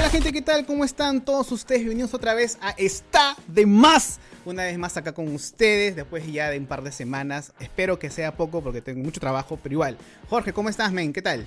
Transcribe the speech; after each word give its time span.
Hola 0.00 0.08
gente, 0.08 0.32
¿qué 0.32 0.40
tal? 0.40 0.64
¿Cómo 0.64 0.82
están 0.86 1.22
todos 1.22 1.52
ustedes? 1.52 1.82
Bienvenidos 1.82 2.14
otra 2.14 2.32
vez 2.32 2.56
a 2.62 2.70
Está 2.70 3.36
de 3.46 3.66
Más. 3.66 4.18
Una 4.46 4.64
vez 4.64 4.78
más 4.78 4.96
acá 4.96 5.12
con 5.12 5.28
ustedes, 5.34 5.94
después 5.94 6.26
ya 6.26 6.48
de 6.48 6.58
un 6.58 6.64
par 6.64 6.82
de 6.82 6.90
semanas. 6.90 7.52
Espero 7.60 7.98
que 7.98 8.08
sea 8.08 8.34
poco 8.34 8.62
porque 8.62 8.80
tengo 8.80 9.04
mucho 9.04 9.20
trabajo, 9.20 9.58
pero 9.62 9.74
igual. 9.74 9.98
Jorge, 10.30 10.54
¿cómo 10.54 10.70
estás, 10.70 10.90
men? 10.90 11.12
¿Qué 11.12 11.20
tal? 11.20 11.46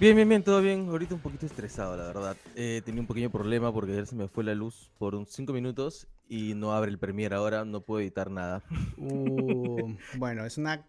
Bien, 0.00 0.16
bien, 0.16 0.26
bien, 0.26 0.42
todo 0.42 0.62
bien. 0.62 0.88
Ahorita 0.88 1.16
un 1.16 1.20
poquito 1.20 1.44
estresado, 1.44 1.98
la 1.98 2.04
verdad. 2.04 2.38
Eh, 2.54 2.80
tenía 2.82 3.02
un 3.02 3.06
pequeño 3.06 3.28
problema 3.28 3.70
porque 3.74 3.92
ayer 3.92 4.06
se 4.06 4.16
me 4.16 4.26
fue 4.26 4.42
la 4.42 4.54
luz 4.54 4.88
por 4.96 5.14
unos 5.14 5.28
5 5.32 5.52
minutos 5.52 6.06
y 6.30 6.54
no 6.54 6.72
abre 6.72 6.90
el 6.90 6.98
Premiere 6.98 7.36
ahora, 7.36 7.66
no 7.66 7.82
puedo 7.82 8.00
editar 8.00 8.30
nada. 8.30 8.64
Uh, 8.96 9.94
bueno, 10.16 10.46
es 10.46 10.56
una... 10.56 10.82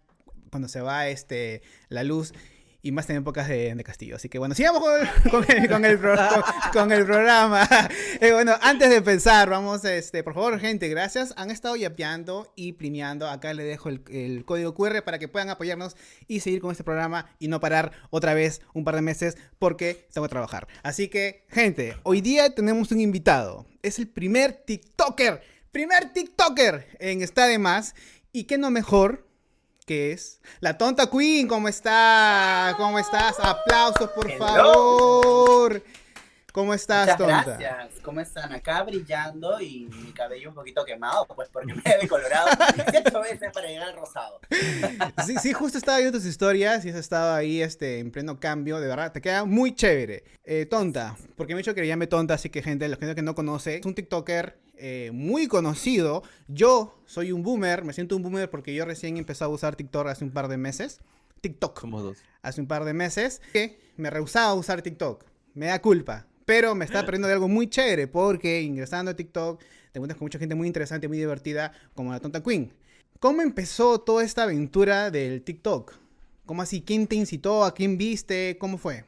Cuando 0.50 0.68
se 0.68 0.80
va 0.80 1.08
este, 1.08 1.60
la 1.90 2.02
luz 2.02 2.32
y 2.80 2.92
más 2.92 3.10
en 3.10 3.16
épocas 3.16 3.48
de, 3.48 3.74
de 3.74 3.84
Castillo. 3.84 4.16
Así 4.16 4.28
que 4.28 4.38
bueno, 4.38 4.54
sigamos 4.54 4.82
con, 4.82 5.00
el, 5.00 5.08
con 5.30 5.84
el, 5.84 5.98
con- 6.72 6.92
el 6.92 7.04
programa. 7.04 7.68
Eh, 8.20 8.32
bueno, 8.32 8.54
antes 8.62 8.90
de 8.90 8.96
empezar, 8.96 9.48
vamos, 9.48 9.84
este, 9.84 10.24
por 10.24 10.34
favor, 10.34 10.58
gente, 10.58 10.88
gracias. 10.88 11.32
Han 11.36 11.50
estado 11.52 11.76
yapeando 11.76 12.52
y 12.56 12.72
premiando. 12.72 13.28
Acá 13.28 13.54
le 13.54 13.62
dejo 13.62 13.88
el, 13.90 14.02
el 14.10 14.44
código 14.44 14.74
QR 14.74 15.02
para 15.04 15.18
que 15.20 15.28
puedan 15.28 15.50
apoyarnos 15.50 15.96
y 16.26 16.40
seguir 16.40 16.60
con 16.60 16.72
este 16.72 16.82
programa 16.82 17.30
y 17.38 17.46
no 17.46 17.60
parar 17.60 17.92
otra 18.10 18.34
vez 18.34 18.60
un 18.74 18.84
par 18.84 18.96
de 18.96 19.02
meses 19.02 19.36
porque 19.60 20.08
tengo 20.12 20.26
que 20.26 20.30
trabajar. 20.30 20.66
Así 20.82 21.06
que, 21.08 21.44
gente, 21.48 21.96
hoy 22.02 22.20
día 22.20 22.52
tenemos 22.54 22.90
un 22.90 23.00
invitado. 23.00 23.66
Es 23.82 24.00
el 24.00 24.08
primer 24.08 24.52
TikToker, 24.52 25.40
primer 25.70 26.12
TikToker 26.12 26.88
en 26.98 27.22
Está 27.22 27.46
de 27.46 27.58
Más. 27.58 27.94
Y 28.32 28.44
qué 28.44 28.58
no 28.58 28.70
mejor 28.70 29.27
que 29.88 30.12
es 30.12 30.40
la 30.60 30.76
tonta 30.78 31.10
Queen. 31.10 31.48
¿Cómo 31.48 31.66
está? 31.66 32.74
¿Cómo 32.76 32.98
estás? 32.98 33.36
Aplausos, 33.40 34.10
por 34.10 34.30
Hello. 34.30 34.38
favor. 34.46 35.82
¿Cómo 36.58 36.74
estás, 36.74 37.02
Muchas 37.02 37.18
tonta? 37.18 37.56
gracias. 37.56 38.00
¿Cómo 38.02 38.20
están? 38.20 38.52
Acá 38.52 38.82
brillando 38.82 39.60
y 39.60 39.88
mi 40.02 40.10
cabello 40.10 40.48
un 40.48 40.56
poquito 40.56 40.84
quemado, 40.84 41.24
pues 41.26 41.48
porque 41.52 41.72
me 41.74 41.82
he 41.84 41.98
decolorado 42.00 42.48
18 42.74 43.20
veces 43.20 43.52
para 43.52 43.68
llegar 43.68 43.90
al 43.90 43.94
rosado. 43.94 44.40
Sí, 45.24 45.36
sí, 45.40 45.52
justo 45.52 45.78
estaba 45.78 45.98
viendo 45.98 46.18
tus 46.18 46.26
historias 46.26 46.84
y 46.84 46.90
has 46.90 46.96
estado 46.96 47.32
ahí 47.32 47.62
este, 47.62 48.00
en 48.00 48.10
pleno 48.10 48.40
cambio, 48.40 48.80
de 48.80 48.88
verdad, 48.88 49.12
te 49.12 49.20
queda 49.20 49.44
muy 49.44 49.72
chévere. 49.72 50.24
Eh, 50.42 50.66
tonta, 50.66 51.16
porque 51.36 51.54
me 51.54 51.60
he 51.60 51.62
dicho 51.62 51.76
que 51.76 51.82
le 51.82 51.86
llame 51.86 52.08
tonta, 52.08 52.34
así 52.34 52.50
que 52.50 52.60
gente, 52.60 52.88
la 52.88 52.96
gente 52.96 53.14
que 53.14 53.22
no 53.22 53.36
conoce, 53.36 53.76
es 53.76 53.86
un 53.86 53.94
TikToker 53.94 54.58
eh, 54.78 55.10
muy 55.12 55.46
conocido. 55.46 56.24
Yo 56.48 56.98
soy 57.06 57.30
un 57.30 57.44
boomer, 57.44 57.84
me 57.84 57.92
siento 57.92 58.16
un 58.16 58.22
boomer 58.24 58.50
porque 58.50 58.74
yo 58.74 58.84
recién 58.84 59.16
empecé 59.16 59.44
a 59.44 59.48
usar 59.48 59.76
TikTok 59.76 60.08
hace 60.08 60.24
un 60.24 60.32
par 60.32 60.48
de 60.48 60.56
meses. 60.56 60.98
TikTok. 61.40 61.80
Somos 61.80 62.02
dos. 62.02 62.18
hace 62.42 62.60
un 62.60 62.66
par 62.66 62.84
de 62.84 62.94
meses 62.94 63.40
que 63.52 63.78
me 63.96 64.10
rehusaba 64.10 64.48
a 64.48 64.54
usar 64.54 64.82
TikTok. 64.82 65.24
Me 65.54 65.66
da 65.66 65.80
culpa. 65.80 66.27
Pero 66.48 66.74
me 66.74 66.86
está 66.86 67.00
aprendiendo 67.00 67.28
de 67.28 67.34
algo 67.34 67.46
muy 67.46 67.68
chévere 67.68 68.08
porque 68.08 68.62
ingresando 68.62 69.10
a 69.10 69.14
TikTok 69.14 69.60
te 69.60 69.98
encuentras 69.98 70.16
con 70.16 70.24
mucha 70.24 70.38
gente 70.38 70.54
muy 70.54 70.66
interesante, 70.66 71.06
muy 71.06 71.18
divertida, 71.18 71.74
como 71.94 72.10
la 72.10 72.20
Tonta 72.20 72.42
Queen. 72.42 72.72
¿Cómo 73.20 73.42
empezó 73.42 74.00
toda 74.00 74.24
esta 74.24 74.44
aventura 74.44 75.10
del 75.10 75.42
TikTok? 75.42 75.92
¿Cómo 76.46 76.62
así? 76.62 76.80
¿Quién 76.80 77.06
te 77.06 77.16
incitó? 77.16 77.66
¿A 77.66 77.74
quién 77.74 77.98
viste? 77.98 78.56
¿Cómo 78.58 78.78
fue? 78.78 79.04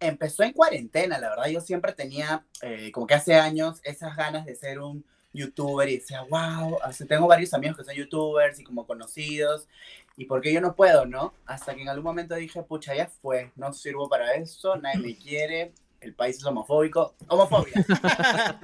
Empezó 0.00 0.42
en 0.42 0.54
cuarentena, 0.54 1.18
la 1.18 1.30
verdad. 1.30 1.46
Yo 1.46 1.60
siempre 1.60 1.92
tenía, 1.92 2.44
eh, 2.62 2.90
como 2.90 3.06
que 3.06 3.14
hace 3.14 3.34
años, 3.36 3.78
esas 3.84 4.16
ganas 4.16 4.44
de 4.44 4.56
ser 4.56 4.80
un 4.80 5.04
youtuber 5.32 5.88
y 5.88 5.98
decía, 5.98 6.22
wow, 6.22 6.78
así 6.82 7.06
tengo 7.06 7.28
varios 7.28 7.54
amigos 7.54 7.76
que 7.76 7.84
son 7.84 7.94
youtubers 7.94 8.58
y 8.58 8.64
como 8.64 8.88
conocidos. 8.88 9.68
¿Y 10.16 10.24
por 10.24 10.40
qué 10.40 10.52
yo 10.52 10.60
no 10.60 10.74
puedo, 10.74 11.06
no? 11.06 11.32
Hasta 11.46 11.76
que 11.76 11.82
en 11.82 11.90
algún 11.90 12.04
momento 12.04 12.34
dije, 12.34 12.60
pucha, 12.64 12.92
ya 12.92 13.06
fue, 13.06 13.52
no 13.54 13.72
sirvo 13.72 14.08
para 14.08 14.34
eso, 14.34 14.74
nadie 14.76 14.98
me 14.98 15.16
quiere, 15.16 15.72
el 16.04 16.14
país 16.14 16.36
es 16.36 16.44
homofóbico. 16.44 17.14
Homofobia. 17.28 17.72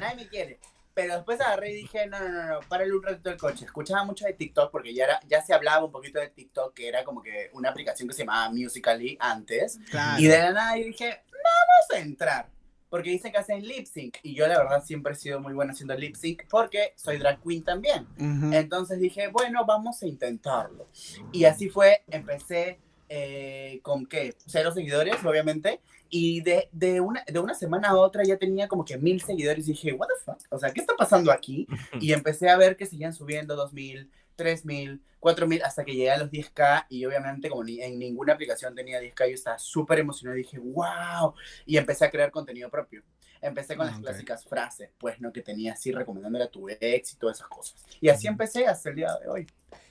nadie 0.00 0.16
me 0.16 0.28
quiere. 0.28 0.58
Pero 0.94 1.16
después 1.16 1.38
agarré 1.42 1.72
y 1.72 1.82
dije, 1.82 2.06
no, 2.06 2.18
no, 2.18 2.28
no, 2.28 2.46
no, 2.46 2.60
párale 2.68 2.92
un 2.92 3.02
ratito 3.02 3.28
el 3.28 3.36
coche. 3.36 3.66
Escuchaba 3.66 4.04
mucho 4.04 4.24
de 4.24 4.32
TikTok 4.32 4.70
porque 4.70 4.94
ya, 4.94 5.04
era, 5.04 5.20
ya 5.28 5.42
se 5.42 5.52
hablaba 5.52 5.84
un 5.84 5.92
poquito 5.92 6.18
de 6.18 6.28
TikTok, 6.28 6.72
que 6.72 6.88
era 6.88 7.04
como 7.04 7.22
que 7.22 7.50
una 7.52 7.68
aplicación 7.68 8.08
que 8.08 8.14
se 8.14 8.22
llamaba 8.22 8.48
Musical.ly 8.50 9.18
antes. 9.20 9.78
Claro. 9.90 10.22
Y 10.22 10.26
de 10.26 10.38
la 10.38 10.52
nada 10.52 10.78
yo 10.78 10.86
dije, 10.86 11.22
vamos 11.30 11.90
a 11.94 11.98
entrar. 11.98 12.48
Porque 12.88 13.10
dicen 13.10 13.30
que 13.30 13.38
hacen 13.38 13.66
lip 13.66 13.84
sync. 13.84 14.16
Y 14.22 14.34
yo 14.34 14.46
la 14.46 14.56
verdad 14.56 14.82
siempre 14.82 15.12
he 15.12 15.16
sido 15.16 15.38
muy 15.38 15.52
buena 15.52 15.72
haciendo 15.72 15.94
lip 15.94 16.14
sync 16.14 16.44
porque 16.48 16.94
soy 16.96 17.18
drag 17.18 17.42
queen 17.42 17.62
también. 17.62 18.06
Ujú. 18.18 18.54
Entonces 18.54 18.98
dije, 18.98 19.28
bueno, 19.28 19.66
vamos 19.66 20.02
a 20.02 20.06
intentarlo. 20.06 20.88
Y 21.30 21.44
así 21.44 21.68
fue, 21.68 22.04
empecé 22.08 22.80
eh, 23.08 23.80
con 23.82 24.06
qué, 24.06 24.34
cero 24.46 24.72
seguidores, 24.72 25.16
obviamente. 25.24 25.80
Y 26.08 26.40
de, 26.42 26.68
de, 26.72 27.00
una, 27.00 27.24
de 27.26 27.38
una 27.40 27.54
semana 27.54 27.88
a 27.88 27.96
otra 27.96 28.22
ya 28.24 28.36
tenía 28.36 28.68
como 28.68 28.84
que 28.84 28.96
mil 28.98 29.20
seguidores. 29.20 29.66
Y 29.68 29.72
dije, 29.72 29.92
what 29.92 30.06
the 30.08 30.24
fuck? 30.24 30.38
O 30.50 30.58
sea, 30.58 30.72
¿qué 30.72 30.80
está 30.80 30.94
pasando 30.96 31.32
aquí? 31.32 31.66
Y 32.00 32.12
empecé 32.12 32.48
a 32.48 32.56
ver 32.56 32.76
que 32.76 32.86
seguían 32.86 33.12
subiendo 33.12 33.56
2000, 33.56 34.10
3000, 34.36 35.02
4000 35.18 35.62
hasta 35.64 35.84
que 35.84 35.92
llegué 35.94 36.10
a 36.10 36.18
los 36.18 36.30
10k. 36.30 36.86
Y 36.90 37.04
obviamente, 37.06 37.48
como 37.48 37.64
ni, 37.64 37.80
en 37.80 37.98
ninguna 37.98 38.34
aplicación 38.34 38.74
tenía 38.74 39.00
10k, 39.00 39.28
yo 39.28 39.34
estaba 39.34 39.58
súper 39.58 39.98
emocionado. 39.98 40.38
Y 40.38 40.42
dije, 40.42 40.58
wow. 40.58 41.34
Y 41.64 41.76
empecé 41.76 42.04
a 42.04 42.10
crear 42.10 42.30
contenido 42.30 42.70
propio. 42.70 43.02
Empecé 43.42 43.76
con 43.76 43.86
Ah, 43.86 43.90
las 43.90 43.98
ok. 43.98 44.04
clásicas 44.04 44.44
frases, 44.46 44.90
pues, 44.98 45.20
¿no? 45.20 45.32
Que 45.32 45.42
tenía 45.42 45.74
así 45.74 45.92
recomendándole 45.92 46.44
a 46.44 46.50
tu 46.50 46.68
ex 46.68 47.12
y 47.12 47.16
todas 47.16 47.36
esas 47.38 47.48
cosas. 47.48 47.84
Y 48.00 48.08
así 48.08 48.26
empecé 48.26 48.66
hasta 48.66 48.88
el 48.90 48.96
día 48.96 49.14
de 49.22 49.28
hoy. 49.28 49.46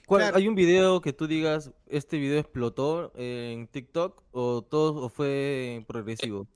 ¿Cuál- 0.06 0.22
Claro. 0.22 0.36
¿Hay 0.38 0.48
un 0.48 0.54
video 0.54 1.00
que 1.00 1.12
tú 1.12 1.26
digas, 1.26 1.72
este 1.88 2.16
video 2.18 2.38
explotó 2.38 3.12
en 3.16 3.66
TikTok 3.66 4.22
o 4.32 4.62
todo 4.62 5.02
o 5.04 5.08
fue 5.08 5.84
progresivo? 5.86 6.46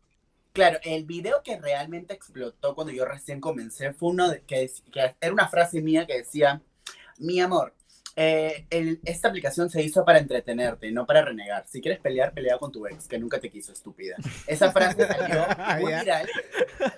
Claro, 0.52 0.78
el 0.84 1.04
video 1.04 1.42
que 1.44 1.58
realmente 1.60 2.14
explotó 2.14 2.74
cuando 2.74 2.92
yo 2.92 3.04
recién 3.04 3.40
comencé 3.40 3.92
fue 3.92 4.10
uno 4.10 4.28
de, 4.30 4.42
que, 4.42 4.70
que 4.92 5.14
era 5.20 5.32
una 5.32 5.48
frase 5.48 5.80
mía 5.82 6.06
que 6.06 6.18
decía, 6.18 6.60
mi 7.18 7.40
amor, 7.40 7.74
eh, 8.16 8.66
el- 8.70 9.00
esta 9.04 9.28
aplicación 9.28 9.68
se 9.70 9.82
hizo 9.82 10.04
para 10.04 10.18
entretenerte, 10.18 10.90
no 10.92 11.06
para 11.06 11.22
renegar. 11.24 11.66
Si 11.68 11.80
quieres 11.80 12.00
pelear, 12.00 12.32
pelea 12.32 12.58
con 12.58 12.70
tu 12.72 12.86
ex, 12.86 13.06
que 13.08 13.18
nunca 13.18 13.40
te 13.40 13.50
quiso, 13.50 13.72
estúpida. 13.72 14.16
Esa 14.46 14.70
frase 14.72 15.06
salió 15.06 15.44
muy 15.80 15.90
Ya. 15.92 16.00
viral 16.02 16.28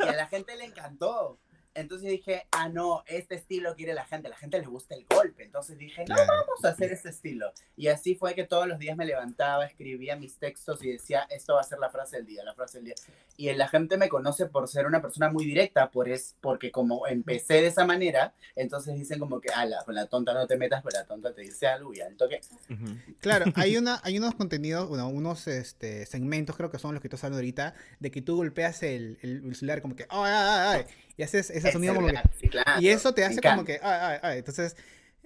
y 0.01 0.09
a 0.09 0.13
la 0.17 0.27
gente 0.29 0.57
le 0.57 0.65
encantó. 0.65 1.39
Entonces 1.75 2.11
dije, 2.11 2.47
ah, 2.51 2.69
no, 2.69 3.03
este 3.07 3.35
estilo 3.35 3.75
quiere 3.75 3.95
la 3.95 4.05
gente, 4.05 4.29
a 4.29 4.31
la 4.31 4.37
gente 4.37 4.59
le 4.59 4.67
gusta 4.67 4.95
el 4.95 5.07
golpe. 5.07 5.45
Entonces 5.45 5.79
dije, 5.79 6.05
no, 6.07 6.17
vamos 6.17 6.65
a 6.65 6.69
hacer 6.69 6.93
este 6.93 7.09
estilo. 7.09 7.53
Y 7.77 7.89
así 7.89 8.15
fue 8.15 8.35
que 8.35 8.45
todos 8.45 8.67
los 8.67 8.79
días 8.79 8.97
me 8.97 9.07
levantaba, 9.07 9.65
escribía 9.65 10.17
mis 10.17 10.37
textos 10.37 10.85
y 10.85 10.93
decía, 10.93 11.27
esto 11.31 11.55
va 11.55 11.61
a 11.61 11.65
ser 11.65 11.79
la 11.79 11.91
frase 11.91 12.17
del 12.17 12.27
día, 12.27 12.45
la 12.45 12.55
frase 12.55 12.79
del 12.79 12.87
día. 12.87 12.95
Y 13.37 13.53
la 13.55 13.69
gente 13.69 13.97
me 13.97 14.09
conoce 14.09 14.47
por 14.47 14.69
ser 14.69 14.87
una 14.87 15.01
persona 15.01 15.31
muy 15.31 15.45
directa, 15.45 15.91
por 15.91 16.09
es, 16.09 16.37
porque 16.41 16.71
como 16.71 17.07
empecé 17.07 17.55
de 17.55 17.69
esa 17.69 17.85
manera, 17.85 18.35
entonces 18.55 18.95
dicen 18.95 19.19
como 19.19 19.41
que, 19.41 19.51
ala, 19.51 19.83
con 19.85 19.95
la 19.95 20.07
tonta 20.07 20.35
no 20.35 20.47
te 20.47 20.57
metas, 20.57 20.83
pero 20.83 20.99
la 20.99 21.07
tonta 21.07 21.35
te 21.35 21.43
dice 21.43 21.67
algo 21.67 21.95
y 21.95 22.01
al 22.01 22.17
toque. 22.17 22.41
Ujú. 22.71 22.97
Claro, 23.21 23.47
hay, 23.55 23.77
una, 23.77 24.01
hay 24.05 24.19
unos 24.19 24.35
contenidos, 24.35 24.89
bueno, 24.89 25.09
unos 25.09 25.49
este, 25.49 26.07
segmentos, 26.07 26.57
creo 26.57 26.71
que 26.71 26.79
son 26.79 26.95
los 26.95 27.01
que 27.01 27.09
estás 27.09 27.25
hablando 27.25 27.39
ahorita, 27.39 27.75
de 27.99 28.11
que 28.11 28.21
tú 28.23 28.37
golpeas 28.37 28.83
el, 28.83 29.19
el, 29.23 29.45
el 29.47 29.55
celular 29.55 29.81
como 29.81 29.97
que, 29.97 30.07
ay, 30.09 30.33
ay, 30.33 30.79
ay, 30.79 30.85
y 31.17 31.23
haces 31.23 31.51
ese 31.51 31.69
El 31.69 31.73
sonido 31.73 31.95
como 31.95 32.07
que, 32.07 32.13
celular, 32.13 32.31
sí, 32.41 32.49
claro, 32.49 32.81
y 32.81 32.89
eso 32.89 33.15
te 33.15 33.25
hace 33.25 33.41
como 33.41 33.65
que, 33.65 33.81
ay, 33.83 33.99
ay, 34.01 34.19
ay. 34.23 34.39
Entonces, 34.39 34.77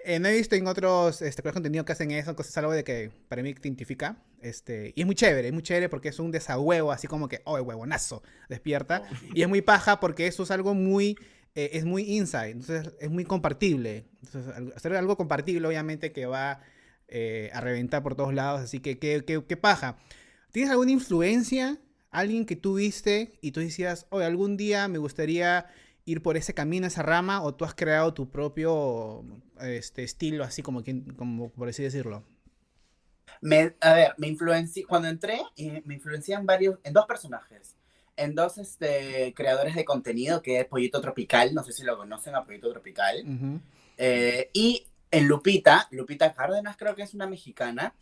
eh, 0.08 0.20
no 0.20 0.28
he 0.28 0.36
visto 0.36 0.54
en 0.54 0.68
otros 0.68 1.20
este, 1.20 1.42
contenido 1.42 1.84
que 1.84 1.90
hacen 1.90 2.12
eso, 2.12 2.36
cosas 2.36 2.56
algo 2.58 2.70
de 2.70 2.84
que 2.84 3.10
para 3.28 3.42
mí 3.42 3.54
te 3.54 3.66
identifica. 3.66 4.16
Este, 4.40 4.92
y 4.94 5.00
es 5.00 5.06
muy 5.06 5.16
chévere, 5.16 5.48
es 5.48 5.52
muy 5.52 5.64
chévere 5.64 5.88
porque 5.88 6.10
es 6.10 6.20
un 6.20 6.30
desahuevo, 6.30 6.92
así 6.92 7.08
como 7.08 7.28
que, 7.28 7.40
oh, 7.44 7.56
huevonazo, 7.56 8.22
despierta. 8.48 9.02
Y 9.34 9.42
es 9.42 9.48
muy 9.48 9.62
paja 9.62 9.98
porque 9.98 10.28
eso 10.28 10.44
es 10.44 10.52
algo 10.52 10.74
muy, 10.74 11.18
eh, 11.56 11.70
es 11.72 11.84
muy 11.84 12.02
inside, 12.02 12.50
entonces 12.50 12.94
es 13.00 13.10
muy 13.10 13.24
compartible. 13.24 14.04
Entonces, 14.22 14.54
hacer 14.76 14.94
algo 14.94 15.16
compartible, 15.16 15.66
obviamente, 15.66 16.12
que 16.12 16.26
va 16.26 16.60
eh, 17.08 17.50
a 17.52 17.60
reventar 17.60 18.04
por 18.04 18.14
todos 18.14 18.32
lados, 18.32 18.60
así 18.60 18.78
que, 18.78 19.00
qué, 19.00 19.24
qué, 19.26 19.42
qué 19.44 19.56
paja. 19.56 19.96
¿Tienes 20.52 20.70
alguna 20.70 20.92
influencia? 20.92 21.78
Alguien 22.16 22.46
que 22.46 22.56
tú 22.56 22.76
viste 22.76 23.38
y 23.42 23.52
tú 23.52 23.60
decías, 23.60 24.06
oye, 24.10 24.24
algún 24.24 24.56
día 24.56 24.88
me 24.88 24.96
gustaría 24.98 25.66
ir 26.06 26.22
por 26.22 26.36
ese 26.36 26.54
camino, 26.54 26.86
esa 26.86 27.02
rama, 27.02 27.42
o 27.42 27.54
tú 27.54 27.64
has 27.66 27.74
creado 27.74 28.14
tu 28.14 28.30
propio 28.30 29.22
este, 29.60 30.02
estilo, 30.02 30.42
así 30.44 30.62
como, 30.62 30.82
quien- 30.82 31.12
como 31.14 31.50
por 31.50 31.68
así 31.68 31.82
decirlo. 31.82 32.24
Me, 33.42 33.74
a 33.80 33.92
ver, 33.92 34.14
me 34.16 34.28
influencié, 34.28 34.84
cuando 34.86 35.08
entré, 35.08 35.40
eh, 35.56 35.82
me 35.84 35.94
influencié 35.94 36.34
en 36.36 36.46
varios, 36.46 36.78
en 36.84 36.92
dos 36.94 37.06
personajes. 37.06 37.76
En 38.16 38.34
dos 38.34 38.56
este, 38.56 39.34
creadores 39.36 39.74
de 39.74 39.84
contenido, 39.84 40.40
que 40.40 40.60
es 40.60 40.64
Pollito 40.66 41.02
Tropical, 41.02 41.52
no 41.52 41.62
sé 41.64 41.72
si 41.72 41.82
lo 41.84 41.98
conocen 41.98 42.34
a 42.34 42.44
Pollito 42.44 42.70
Tropical. 42.70 43.26
Eh, 43.98 44.48
y 44.54 44.86
en 45.10 45.28
Lupita, 45.28 45.86
Lupita 45.90 46.32
Cárdenas 46.32 46.76
creo 46.78 46.94
que 46.94 47.02
es 47.02 47.12
una 47.14 47.26
mexicana, 47.26 47.94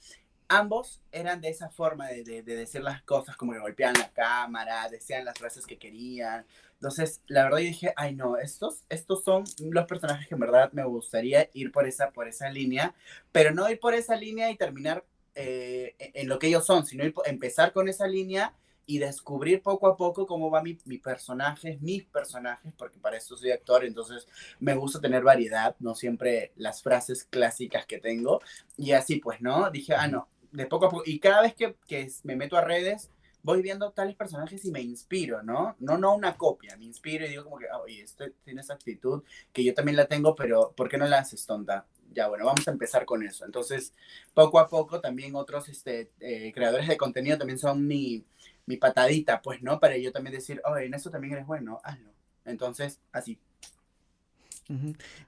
ambos 0.59 1.03
eran 1.13 1.41
de 1.41 1.49
esa 1.49 1.71
forma 1.71 2.09
de, 2.09 2.25
de- 2.25 2.43
de 2.43 2.57
decir 2.57 2.83
las 2.83 3.03
cosas, 3.03 3.37
como 3.37 3.53
que 3.53 3.59
golpeaban 3.61 3.95
la 3.99 4.13
cámara, 4.13 4.89
decían 4.89 5.25
las 5.25 5.39
frases 5.39 5.67
que 5.67 5.79
querían. 5.79 6.47
Entonces, 6.75 7.23
la 7.29 7.45
verdad 7.45 7.59
yo 7.59 7.65
dije, 7.67 7.93
ay 7.97 8.15
no, 8.15 8.37
estos, 8.37 8.85
estos 8.89 9.25
son 9.25 9.45
los 9.61 9.87
personajes 9.87 10.29
que 10.29 10.35
en 10.35 10.41
verdad 10.41 10.71
me 10.73 10.85
gustaría 10.85 11.49
ir 11.55 11.73
por 11.73 11.87
esa, 11.87 12.11
por 12.11 12.29
esa 12.29 12.51
línea, 12.51 12.95
pero 13.33 13.53
no 13.53 13.69
ir 13.71 13.79
por 13.81 13.95
esa 13.95 14.17
línea 14.17 14.51
y 14.51 14.57
terminar 14.57 15.05
eh, 15.35 15.95
en 15.99 16.29
lo 16.29 16.39
que 16.39 16.49
ellos 16.49 16.67
son, 16.67 16.87
sino 16.87 17.05
ir 17.05 17.15
empezar 17.27 17.73
con 17.73 17.89
esa 17.89 18.07
línea 18.07 18.55
y 18.87 18.99
descubrir 18.99 19.63
poco 19.63 19.87
a 19.89 19.97
poco 19.97 20.27
cómo 20.27 20.51
va 20.51 20.63
mi, 20.63 20.79
mi 20.85 20.99
personaje, 20.99 21.79
mis 21.81 22.05
personajes, 22.05 22.71
porque 22.77 22.99
para 22.99 23.17
eso 23.17 23.35
soy 23.37 23.51
actor, 23.51 23.83
entonces 23.85 24.27
me 24.61 24.75
gusta 24.75 25.01
tener 25.01 25.23
variedad, 25.23 25.75
no 25.79 25.95
siempre 25.95 26.53
las 26.57 26.83
frases 26.83 27.25
clásicas 27.25 27.87
que 27.87 27.99
tengo. 27.99 28.41
Y 28.77 28.93
así 28.93 29.17
pues, 29.17 29.41
¿no? 29.41 29.71
Dije, 29.71 29.95
ah, 29.95 30.07
no, 30.09 30.29
de 30.55 30.67
poco 30.67 30.87
a 30.87 30.91
poco. 30.91 31.03
Y 31.05 31.19
cada 31.19 31.43
vez 31.43 31.55
que, 31.55 31.77
que 31.87 32.11
me 32.23 32.37
meto 32.37 32.57
a 32.57 32.63
redes, 32.63 33.11
voy 33.43 33.61
viendo 33.61 33.91
tales 33.91 34.17
personajes 34.17 34.65
y 34.65 34.71
me 34.71 34.81
inspiro, 34.81 35.43
¿no? 35.43 35.77
No, 35.81 35.99
no 35.99 36.15
una 36.15 36.37
copia, 36.37 36.77
me 36.79 36.85
inspiro 36.85 37.27
y 37.27 37.29
digo 37.29 37.45
como 37.45 37.59
que, 37.59 37.67
oye, 37.83 38.01
esto 38.03 38.25
tiene 38.45 38.63
esa 38.63 38.75
actitud 38.75 39.23
que 39.53 39.63
yo 39.63 39.75
también 39.75 39.97
la 39.97 40.07
tengo, 40.07 40.35
pero 40.35 40.73
¿por 40.75 40.89
qué 40.89 40.97
no 40.97 41.07
la 41.07 41.19
haces 41.19 41.45
tonta? 41.45 41.87
Ya, 42.13 42.29
bueno, 42.29 42.47
vamos 42.47 42.67
a 42.67 42.71
empezar 42.71 43.05
con 43.05 43.23
eso. 43.23 43.45
Entonces, 43.45 43.93
poco 44.33 44.61
a 44.61 44.69
poco 44.69 45.01
también 45.01 45.35
otros 45.35 45.69
este, 45.69 46.11
eh, 46.21 46.53
creadores 46.55 46.89
de 46.89 46.97
contenido 46.97 47.37
también 47.37 47.59
son 47.59 47.87
mi, 47.87 48.25
mi 48.67 48.77
patadita, 48.77 49.43
pues, 49.43 49.63
¿no? 49.63 49.81
Para 49.81 49.97
yo 49.99 50.13
también 50.13 50.35
decir, 50.35 50.63
oye, 50.65 50.87
en 50.87 50.95
eso 50.95 51.11
también 51.11 51.35
eres 51.35 51.47
bueno, 51.47 51.81
hazlo. 51.83 52.11
Entonces, 52.45 53.01
así. 53.13 53.39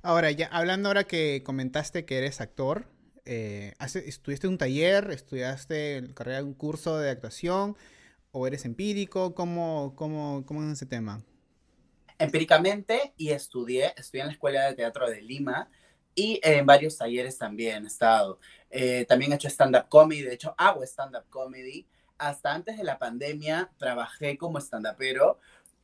Ahora, 0.03 0.31
ya 0.31 0.47
hablando 0.47 0.89
ahora 0.89 1.05
que 1.05 1.43
comentaste 1.45 2.05
que 2.07 2.19
eres 2.19 2.41
actor, 2.41 2.87
eh, 3.27 3.75
¿estuviste 4.07 4.49
un 4.49 4.59
taller, 4.59 5.11
estudiaste 5.11 6.09
carrera 6.15 6.43
un 6.45 6.55
curso 6.55 6.99
de 6.99 7.11
actuación? 7.11 7.77
o 8.39 8.47
eres 8.47 8.67
empírico? 8.67 9.35
¿Cómo, 9.35 9.95
cómo, 9.97 10.45
cómo 10.45 10.63
es 10.63 10.73
ese 10.73 10.85
tema? 10.85 11.23
Empíricamente 12.19 13.15
y 13.17 13.31
estudié, 13.31 13.95
estudié 13.97 14.23
en 14.23 14.27
la 14.27 14.33
Escuela 14.35 14.67
de 14.67 14.75
Teatro 14.75 15.09
de 15.09 15.23
Lima 15.23 15.71
y 16.15 16.39
en 16.43 16.67
varios 16.67 16.99
talleres 16.99 17.39
también 17.39 17.85
he 17.85 17.87
estado. 17.87 18.39
Eh, 18.69 19.07
también 19.09 19.33
he 19.33 19.37
hecho 19.37 19.49
stand-up 19.49 19.89
comedy, 19.89 20.21
de 20.21 20.35
hecho 20.35 20.55
hago 20.59 20.83
stand-up 20.83 21.25
comedy. 21.31 21.87
Hasta 22.19 22.53
antes 22.53 22.77
de 22.77 22.85
la 22.85 22.99
pandemia 22.99 23.71
trabajé 23.79 24.37
como 24.37 24.59
stand-upero, 24.59 25.39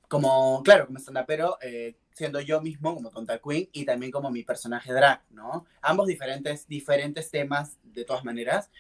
como, 0.09 0.63
claro, 0.63 0.87
como 0.87 0.99
stand-upero, 0.99 1.57
eh, 1.63 1.97
siendo 2.15 2.41
yo 2.41 2.61
mismo 2.61 2.95
como 2.95 3.11
Tonta 3.11 3.39
Queen 3.39 3.69
y 3.73 3.85
también 3.85 4.13
como 4.13 4.31
mi 4.31 4.43
personaje 4.43 4.93
drag, 4.93 5.23
¿no? 5.31 5.67
Ambos 5.81 6.07
diferentes, 6.07 6.67
diferentes 6.69 7.31
temas 7.31 7.79
de 7.83 8.05
todas 8.05 8.25
maneras, 8.25 8.71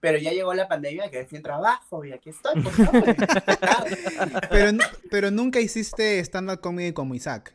pero 0.00 0.18
ya 0.18 0.32
llegó 0.32 0.54
la 0.54 0.66
pandemia, 0.66 1.10
que 1.10 1.26
sin 1.26 1.42
trabajo 1.42 2.04
y 2.04 2.12
aquí 2.12 2.30
estoy. 2.30 2.62
Pues, 2.62 2.74
pero, 4.50 4.78
pero 5.10 5.30
nunca 5.30 5.60
hiciste 5.60 6.18
stand-up 6.20 6.60
comedy 6.60 6.92
como 6.92 7.14
Isaac. 7.14 7.54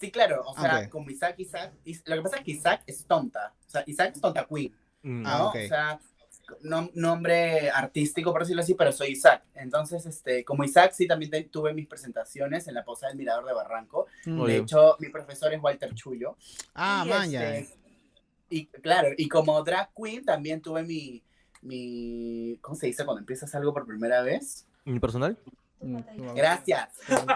Sí, 0.00 0.10
claro, 0.10 0.42
o 0.44 0.60
sea, 0.60 0.90
como 0.90 1.10
Isaac, 1.10 1.36
Isaac, 1.38 1.72
lo 2.06 2.16
que 2.16 2.22
pasa 2.22 2.36
es 2.38 2.42
que 2.42 2.50
Isaac 2.50 2.82
es 2.88 3.04
tonta, 3.04 3.54
o 3.68 3.70
sea, 3.70 3.84
Isaac 3.86 4.12
es 4.16 4.20
tonta 4.20 4.44
queen, 4.46 4.74
mm. 5.02 5.24
ah, 5.24 5.44
O 5.44 5.52
sea, 5.52 6.00
nombre 6.94 7.70
artístico, 7.70 8.32
por 8.32 8.42
decirlo 8.42 8.62
así, 8.62 8.74
pero 8.74 8.92
soy 8.92 9.12
Isaac. 9.12 9.44
Entonces, 9.54 10.06
este, 10.06 10.44
como 10.44 10.64
Isaac, 10.64 10.92
sí, 10.92 11.06
también 11.06 11.48
tuve 11.50 11.72
mis 11.72 11.86
presentaciones 11.86 12.68
en 12.68 12.74
la 12.74 12.84
Posada 12.84 13.10
del 13.10 13.18
Mirador 13.18 13.46
de 13.46 13.54
Barranco. 13.54 14.06
Mm. 14.26 14.44
De 14.44 14.56
hecho, 14.56 14.96
mi 14.98 15.08
profesor 15.08 15.52
es 15.52 15.62
Walter 15.62 15.94
Chullo. 15.94 16.36
Ah, 16.74 17.04
vaya. 17.08 17.56
Este, 17.56 17.78
y 18.50 18.66
claro, 18.66 19.08
y 19.16 19.28
como 19.28 19.62
drag 19.62 19.90
queen 19.94 20.24
también 20.24 20.60
tuve 20.60 20.82
mi, 20.82 21.22
mi, 21.62 22.58
¿cómo 22.60 22.76
se 22.76 22.86
dice 22.86 23.04
cuando 23.04 23.20
empiezas 23.20 23.54
algo 23.54 23.72
por 23.72 23.86
primera 23.86 24.20
vez? 24.20 24.66
¿Mi 24.84 25.00
personal? 25.00 25.38
Mm, 25.80 26.34
Gracias. 26.34 26.90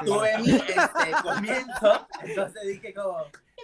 tuve 0.05 0.39
mi 0.39 0.51
este, 0.51 1.13
comienzo, 1.23 2.07
entonces 2.23 2.63
dije 2.67 2.93
como, 2.93 3.17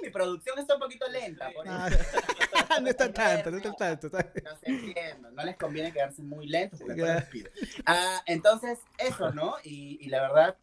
mi 0.02 0.10
producción 0.10 0.58
está 0.58 0.74
un 0.74 0.80
poquito 0.80 1.08
lenta. 1.08 1.50
Por 1.52 1.66
ah, 1.68 1.88
no 2.82 2.88
está 2.88 3.12
tanto, 3.12 3.50
no 3.50 3.56
está 3.56 3.72
tanto. 3.72 4.08
No 4.10 4.56
se 4.56 4.70
entiendo, 4.70 5.30
no 5.30 5.44
les 5.44 5.56
conviene 5.56 5.92
quedarse 5.92 6.22
muy 6.22 6.46
lentos 6.46 6.80
porque 6.80 7.02
les 7.02 7.24
pido. 7.26 7.50
Ah, 7.86 8.22
entonces, 8.26 8.80
eso, 8.98 9.30
¿no? 9.32 9.54
Y, 9.64 9.98
y 10.00 10.08
la 10.08 10.22
verdad, 10.22 10.56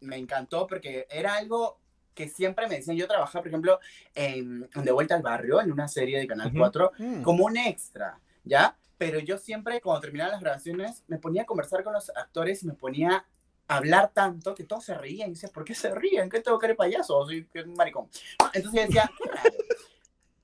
me 0.00 0.16
encantó 0.16 0.66
porque 0.66 1.06
era 1.10 1.34
algo 1.34 1.78
que 2.14 2.28
siempre 2.28 2.66
me 2.66 2.76
decían, 2.76 2.96
yo 2.96 3.06
trabajaba, 3.06 3.42
por 3.42 3.48
ejemplo, 3.48 3.78
en, 4.14 4.68
De 4.74 4.90
Vuelta 4.90 5.14
al 5.14 5.22
Barrio, 5.22 5.60
en 5.60 5.70
una 5.70 5.86
serie 5.86 6.18
de 6.18 6.26
Canal 6.26 6.50
4, 6.56 6.92
mm. 6.98 7.22
como 7.22 7.44
un 7.44 7.58
extra, 7.58 8.18
¿ya? 8.42 8.76
Pero 8.96 9.18
yo 9.18 9.36
siempre, 9.36 9.82
cuando 9.82 10.00
terminaba 10.00 10.32
las 10.32 10.40
grabaciones, 10.40 11.04
me 11.08 11.18
ponía 11.18 11.42
a 11.42 11.44
conversar 11.46 11.84
con 11.84 11.92
los 11.92 12.10
actores 12.16 12.62
y 12.62 12.66
me 12.66 12.72
ponía 12.72 13.26
hablar 13.68 14.12
tanto 14.12 14.54
que 14.54 14.64
todos 14.64 14.84
se 14.84 14.94
reían. 14.94 15.30
Y 15.30 15.34
decía, 15.34 15.48
¿por 15.48 15.64
qué 15.64 15.74
se 15.74 15.94
ríen? 15.94 16.28
¿Qué 16.30 16.40
tengo 16.40 16.58
que 16.58 16.68
ser 16.68 16.76
payaso? 16.76 17.24
Soy 17.24 17.48
un 17.64 17.74
maricón. 17.74 18.08
Entonces 18.52 18.86
decía, 18.88 19.10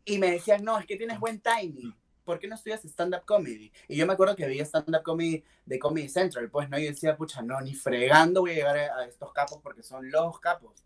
Y 0.04 0.18
me 0.18 0.32
decían, 0.32 0.64
no, 0.64 0.78
es 0.78 0.86
que 0.86 0.96
tienes 0.96 1.18
buen 1.20 1.40
timing. 1.40 1.94
¿Por 2.24 2.38
qué 2.38 2.46
no 2.46 2.54
estudias 2.54 2.84
stand-up 2.84 3.24
comedy? 3.24 3.72
Y 3.88 3.96
yo 3.96 4.06
me 4.06 4.12
acuerdo 4.12 4.36
que 4.36 4.46
veía 4.46 4.64
stand-up 4.64 5.02
comedy 5.02 5.44
de 5.66 5.78
Comedy 5.78 6.08
Central, 6.08 6.50
pues, 6.50 6.68
¿no? 6.68 6.78
Y 6.78 6.84
decía, 6.84 7.16
pucha, 7.16 7.42
no, 7.42 7.60
ni 7.60 7.74
fregando 7.74 8.42
voy 8.42 8.52
a 8.52 8.54
llegar 8.54 8.76
a 8.76 9.04
estos 9.06 9.32
capos 9.32 9.60
porque 9.62 9.82
son 9.82 10.10
los 10.10 10.38
capos 10.38 10.80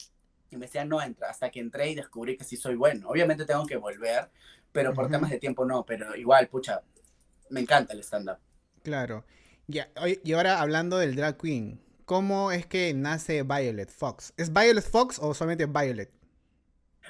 y 0.50 0.56
me 0.56 0.66
decían, 0.66 0.88
no 0.88 1.02
entra, 1.02 1.28
hasta 1.30 1.50
que 1.50 1.60
entré 1.60 1.90
y 1.90 1.94
descubrí 1.94 2.36
que 2.36 2.44
sí 2.44 2.56
soy 2.56 2.74
bueno. 2.76 3.08
Obviamente 3.08 3.44
tengo 3.44 3.66
que 3.66 3.76
volver, 3.76 4.30
pero 4.72 4.94
por 4.94 5.10
temas 5.10 5.30
de 5.30 5.38
tiempo 5.38 5.64
no, 5.64 5.84
pero 5.84 6.14
igual, 6.14 6.48
pucha, 6.48 6.82
me 7.50 7.60
encanta 7.60 7.92
el 7.92 8.00
stand-up. 8.00 8.38
Claro. 8.82 9.24
Ya, 9.66 9.90
y 10.22 10.32
ahora 10.32 10.60
hablando 10.60 10.96
del 10.96 11.16
drag 11.16 11.36
queen, 11.38 11.82
¿cómo 12.06 12.52
es 12.52 12.66
que 12.66 12.94
nace 12.94 13.42
Violet 13.42 13.90
Fox? 13.90 14.32
¿Es 14.38 14.50
Violet 14.50 14.88
Fox 14.88 15.18
o 15.20 15.34
solamente 15.34 15.66
Violet? 15.66 16.10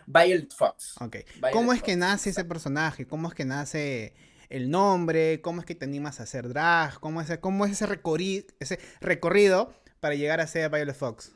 Violet 0.07 0.53
Fox. 0.53 0.97
Ok. 1.01 1.17
¿Cómo 1.53 1.73
es 1.73 1.83
que 1.83 1.95
nace 1.95 2.31
ese 2.31 2.45
personaje? 2.45 3.07
¿Cómo 3.07 3.29
es 3.29 3.35
que 3.35 3.45
nace 3.45 4.15
el 4.49 4.71
nombre? 4.71 5.41
¿Cómo 5.41 5.61
es 5.61 5.67
que 5.67 5.75
te 5.75 5.85
animas 5.85 6.19
a 6.19 6.25
hacer 6.25 6.49
drag? 6.49 6.99
¿Cómo 6.99 7.21
es, 7.21 7.39
cómo 7.39 7.65
es 7.65 7.73
ese, 7.73 7.87
recorrido, 7.87 8.47
ese 8.59 8.81
recorrido 9.01 9.73
para 10.01 10.15
llegar 10.15 10.41
a 10.41 10.47
ser 10.47 10.71
Violet 10.71 10.97
Fox? 10.97 11.33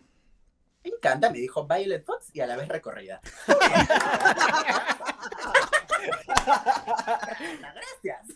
Me 0.82 0.90
encanta, 0.90 1.30
me 1.30 1.38
dijo 1.38 1.66
Violet 1.66 2.04
Fox 2.04 2.30
y 2.32 2.40
a 2.40 2.46
la 2.46 2.56
vez 2.56 2.68
recorrida. 2.68 3.20
Gracias. 8.02 8.26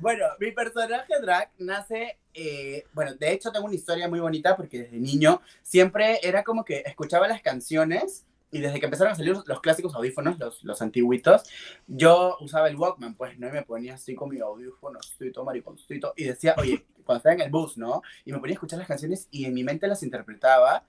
bueno, 0.00 0.24
mi 0.38 0.52
personaje 0.52 1.14
drag 1.20 1.50
nace, 1.58 2.18
eh, 2.34 2.84
bueno, 2.92 3.14
de 3.14 3.32
hecho 3.32 3.50
tengo 3.52 3.66
una 3.66 3.74
historia 3.74 4.08
muy 4.08 4.20
bonita 4.20 4.56
porque 4.56 4.82
desde 4.82 4.98
niño 4.98 5.40
siempre 5.62 6.20
era 6.22 6.44
como 6.44 6.64
que 6.64 6.82
escuchaba 6.86 7.28
las 7.28 7.42
canciones 7.42 8.24
y 8.50 8.60
desde 8.60 8.78
que 8.78 8.86
empezaron 8.86 9.12
a 9.12 9.16
salir 9.16 9.36
los 9.44 9.60
clásicos 9.60 9.94
audífonos, 9.94 10.38
los, 10.38 10.62
los 10.62 10.80
antiguitos, 10.80 11.42
yo 11.86 12.36
usaba 12.40 12.68
el 12.68 12.76
Walkman, 12.76 13.14
pues, 13.14 13.38
¿no? 13.38 13.48
Y 13.48 13.50
me 13.50 13.62
ponía 13.62 13.94
así 13.94 14.14
con 14.14 14.30
mi 14.30 14.38
audífono, 14.40 15.00
todo 15.34 15.44
maricón, 15.44 15.76
y 16.16 16.24
decía, 16.24 16.54
oye, 16.56 16.86
cuando 17.04 17.18
estaba 17.18 17.34
en 17.34 17.40
el 17.40 17.50
bus, 17.50 17.76
¿no? 17.76 18.02
Y 18.24 18.32
me 18.32 18.38
ponía 18.38 18.54
a 18.54 18.56
escuchar 18.56 18.78
las 18.78 18.88
canciones 18.88 19.28
y 19.30 19.44
en 19.46 19.54
mi 19.54 19.64
mente 19.64 19.88
las 19.88 20.02
interpretaba 20.02 20.84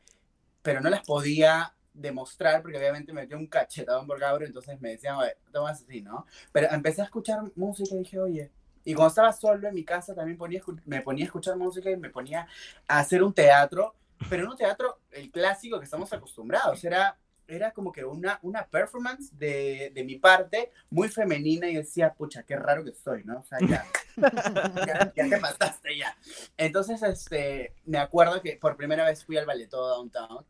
pero 0.68 0.82
no 0.82 0.90
las 0.90 1.06
podía 1.06 1.74
demostrar 1.98 2.62
porque 2.62 2.78
obviamente 2.78 3.12
me 3.12 3.22
metió 3.22 3.38
un 3.38 3.48
cachetadón 3.48 4.08
por 4.08 4.20
cabro, 4.20 4.46
entonces 4.46 4.80
me 4.80 4.92
decían, 4.92 5.16
oye, 5.16 5.36
te 5.52 5.60
vas 5.60 5.82
así, 5.82 6.02
¿no? 6.02 6.26
Pero 6.52 6.68
empecé 6.72 7.02
a 7.02 7.06
escuchar 7.06 7.40
música 7.56 7.96
y 7.96 8.00
dije, 8.00 8.20
oye, 8.20 8.52
y 8.88 8.94
cuando 8.94 9.10
estaba 9.10 9.34
solo 9.34 9.68
en 9.68 9.74
mi 9.74 9.84
casa 9.84 10.16
también 10.16 10.38
ponía, 10.38 10.62
me 10.86 11.02
ponía 11.02 11.26
a 11.26 11.28
escuchar 11.28 11.58
música 11.58 11.92
y 11.92 11.98
me 11.98 12.10
ponía 12.10 12.48
a 12.88 13.00
hacer 13.00 13.22
un 13.22 13.34
teatro, 13.34 13.96
pero 14.30 14.50
un 14.50 14.56
teatro, 14.56 15.00
el 15.12 15.30
clásico 15.30 15.78
que 15.78 15.84
estamos 15.84 16.14
acostumbrados, 16.14 16.82
era, 16.86 17.18
era 17.48 17.72
como 17.72 17.92
que 17.92 18.06
una, 18.06 18.40
una 18.44 18.66
performance 18.66 19.38
de, 19.38 19.92
de 19.94 20.04
mi 20.06 20.16
parte 20.16 20.72
muy 20.90 21.10
femenina 21.10 21.68
y 21.68 21.76
decía, 21.76 22.14
pucha, 22.14 22.44
qué 22.44 22.56
raro 22.56 22.86
que 22.86 22.94
soy, 22.94 23.26
¿no? 23.26 23.40
O 23.40 23.44
sea, 23.44 23.60
ya, 23.60 23.86
ya, 24.16 25.14
ya, 25.14 25.30
te 25.30 25.38
mataste 25.38 25.98
ya. 25.98 26.16
Entonces, 26.56 27.04
este, 27.04 27.74
me 27.86 27.98
acuerdo 27.98 28.42
que 28.42 28.56
por 28.56 28.78
primera 28.78 29.04
vez 29.04 29.26
fui 29.26 29.36
al 29.36 29.46
ballet 29.46 29.70
Downtown 29.70 30.46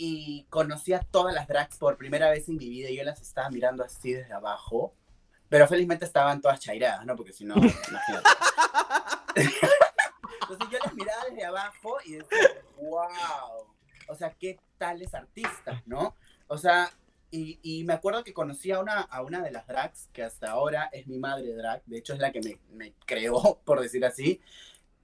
y 0.00 0.44
conocí 0.44 0.92
a 0.92 1.00
todas 1.00 1.34
las 1.34 1.48
drags 1.48 1.76
por 1.76 1.98
primera 1.98 2.30
vez 2.30 2.48
en 2.48 2.56
mi 2.56 2.68
vida 2.68 2.88
y 2.88 2.96
yo 2.96 3.04
las 3.04 3.20
estaba 3.20 3.50
mirando 3.50 3.82
así 3.84 4.12
desde 4.12 4.32
abajo, 4.32 4.94
pero 5.48 5.66
felizmente 5.66 6.04
estaban 6.04 6.40
todas 6.40 6.60
chairadas, 6.60 7.04
¿no? 7.04 7.16
Porque 7.16 7.32
si 7.32 7.44
no, 7.44 7.56
imagínate. 7.56 8.28
Entonces 10.42 10.68
yo 10.70 10.78
las 10.82 10.94
miraba 10.94 11.24
desde 11.28 11.44
abajo 11.44 11.96
y 12.04 12.12
decía, 12.12 12.62
wow, 12.80 13.66
o 14.06 14.14
sea, 14.14 14.30
qué 14.38 14.60
tales 14.78 15.12
artistas, 15.14 15.84
¿no? 15.84 16.14
O 16.46 16.56
sea, 16.56 16.90
y, 17.30 17.84
me 17.84 17.92
acuerdo 17.92 18.24
que 18.24 18.32
conocí 18.32 18.70
a 18.70 18.78
una, 18.78 19.00
a 19.00 19.22
una 19.22 19.42
de 19.42 19.50
las 19.50 19.66
drags, 19.66 20.08
que 20.12 20.22
hasta 20.22 20.50
ahora 20.52 20.88
es 20.92 21.06
mi 21.08 21.18
madre 21.18 21.52
drag, 21.54 21.84
de 21.84 21.98
hecho 21.98 22.14
es 22.14 22.20
la 22.20 22.32
que 22.32 22.40
me 22.70 22.94
creó, 23.04 23.60
por 23.64 23.80
decir 23.80 24.04
así, 24.06 24.40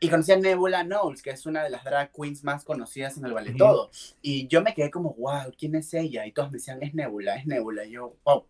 y 0.04 0.11
conocí 0.11 0.32
a 0.32 0.37
Nebula 0.37 0.84
Knowles, 0.84 1.23
que 1.23 1.30
es 1.30 1.46
una 1.46 1.64
de 1.64 1.70
las 1.70 1.82
drag 1.82 2.12
queens 2.12 2.44
más 2.44 2.62
conocidas 2.62 3.16
en 3.16 3.25
el 3.25 3.32
ballet 3.32 3.56
todo. 3.56 3.90
Y 4.20 4.46
yo 4.49 4.61
me 4.61 4.75
quedé 4.75 4.90
como, 4.90 5.14
wow, 5.14 5.50
¿quién 5.56 5.75
es 5.76 5.94
ella? 5.94 6.26
Y 6.26 6.32
todos 6.32 6.50
me 6.50 6.58
decían, 6.58 6.82
es 6.82 6.92
Nebula, 6.92 7.37
es 7.37 7.46
Nebula. 7.46 7.87
Y 7.87 7.92
yo, 7.92 8.14
wow. 8.23 8.44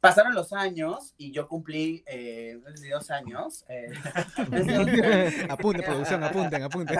Pasaron 0.00 0.34
los 0.34 0.54
años 0.54 1.12
y 1.18 1.32
yo 1.32 1.48
cumplí, 1.48 2.02
eh, 2.06 2.58
no 2.64 2.70
sé 2.70 2.78
si 2.78 2.88
dos 2.88 3.10
años. 3.10 3.66
Eh, 3.68 3.88
apunten, 5.50 5.84
producción, 5.84 6.24
apunten, 6.24 6.62
apunten. 6.62 6.98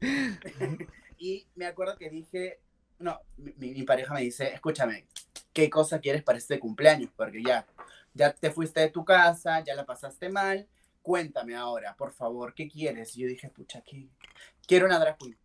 y 1.18 1.48
me 1.56 1.66
acuerdo 1.66 1.96
que 1.96 2.10
dije, 2.10 2.60
no, 3.00 3.18
mi, 3.36 3.82
pareja 3.82 4.14
me 4.14 4.20
dice, 4.20 4.54
escúchame, 4.54 5.06
¿qué 5.52 5.68
cosa 5.68 5.98
quieres 5.98 6.22
para 6.22 6.38
este 6.38 6.60
cumpleaños? 6.60 7.10
Porque 7.16 7.42
ya, 7.42 7.66
ya 8.14 8.32
te 8.32 8.52
fuiste 8.52 8.78
de 8.78 8.90
tu 8.90 9.04
casa, 9.04 9.64
ya 9.64 9.74
la 9.74 9.84
pasaste 9.84 10.28
mal, 10.28 10.68
cuéntame 11.02 11.54
ahora, 11.56 11.94
por 11.96 12.12
favor, 12.12 12.54
¿qué 12.54 12.68
quieres? 12.68 13.16
Y 13.16 13.22
yo 13.22 13.28
dije, 13.28 13.48
pucha, 13.50 13.80
¿qué? 13.82 14.08
quiero 14.66 14.86
una 14.86 14.98
drag 14.98 15.18
queen. 15.18 15.36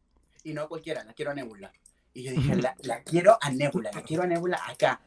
Y 0.44 0.54
no 0.54 0.68
cualquiera, 0.70 1.04
la 1.04 1.14
quiero 1.14 1.32
a 1.32 1.34
Nebula. 1.34 1.72
Y 2.14 2.24
yo 2.24 2.32
dije, 2.32 2.56
la, 2.56 2.76
la 2.84 3.02
quiero 3.04 3.38
a 3.42 3.50
Nebula, 3.50 3.92
la 3.94 4.04
quiero 4.04 4.24
a 4.24 4.28
Nebula 4.28 4.60
acá. 4.68 5.02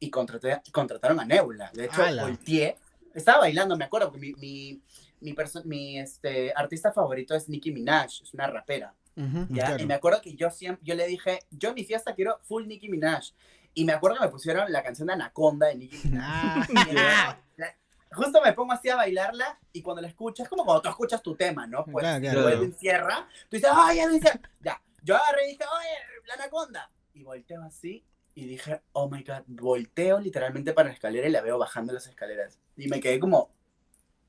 Y 0.00 0.10
contraté, 0.10 0.60
contrataron 0.72 1.20
a 1.20 1.24
Nebula. 1.24 1.70
De 1.72 1.84
hecho, 1.84 2.02
¡Hala! 2.02 2.22
volteé. 2.24 2.76
Estaba 3.14 3.38
bailando, 3.40 3.76
me 3.76 3.84
acuerdo, 3.84 4.10
porque 4.10 4.20
mi, 4.26 4.32
mi, 4.34 4.82
mi, 5.20 5.34
mi 5.64 5.98
este, 5.98 6.52
artista 6.54 6.92
favorito 6.92 7.34
es 7.34 7.48
Nicki 7.48 7.70
Minaj, 7.72 8.22
es 8.22 8.34
una 8.34 8.46
rapera. 8.46 8.94
Ujú, 9.16 9.46
¿ya? 9.50 9.66
claro. 9.66 9.82
Y 9.82 9.86
me 9.86 9.94
acuerdo 9.94 10.20
que 10.22 10.34
yo 10.34 10.50
siempre, 10.50 10.82
yo 10.84 10.94
le 10.94 11.06
dije, 11.06 11.40
yo 11.50 11.70
en 11.70 11.74
mi 11.76 11.84
fiesta 11.84 12.14
quiero 12.14 12.38
full 12.44 12.66
Nicki 12.66 12.88
Minaj. 12.88 13.32
Y 13.74 13.84
me 13.84 13.92
acuerdo 13.92 14.18
que 14.18 14.24
me 14.24 14.30
pusieron 14.30 14.70
la 14.72 14.82
canción 14.82 15.06
de 15.08 15.14
Anaconda 15.14 15.68
de 15.68 15.76
Nicki 15.76 16.08
Minaj. 16.08 16.68
Y 16.90 16.92
la- 16.94 17.40
la- 17.56 17.76
justo 18.12 18.40
me 18.42 18.52
pongo 18.52 18.72
así 18.72 18.88
a 18.88 18.96
bailarla 18.96 19.58
y 19.72 19.82
cuando 19.82 20.02
la 20.02 20.08
escuchas, 20.08 20.48
como 20.48 20.64
cuando 20.64 20.82
tú 20.82 20.88
escuchas 20.88 21.22
tu 21.22 21.34
tema, 21.36 21.66
¿no? 21.66 21.84
Pues 21.84 22.02
Claro, 22.02 22.20
claro. 22.20 22.48
el 22.48 22.54
Edwin 22.54 22.74
cierra, 22.74 23.28
tú 23.48 23.56
dices, 23.56 23.70
¡ay, 23.72 24.00
cierra! 24.20 24.40
Ya, 24.60 24.82
yo 25.02 25.16
agarré 25.16 25.46
y 25.46 25.48
dije, 25.50 25.64
¡oye, 25.64 26.26
la 26.26 26.34
Anaconda! 26.34 26.90
Y 27.14 27.22
volteo 27.22 27.62
así 27.62 28.04
y 28.34 28.46
dije, 28.46 28.80
oh 28.92 29.08
my 29.08 29.22
god, 29.22 29.42
volteo 29.46 30.20
literalmente 30.20 30.72
para 30.72 30.88
la 30.88 30.94
escalera 30.94 31.28
y 31.28 31.30
la 31.30 31.42
veo 31.42 31.58
bajando 31.58 31.92
las 31.92 32.06
escaleras. 32.06 32.58
Y 32.76 32.88
me 32.88 33.00
quedé 33.00 33.20
como, 33.20 33.50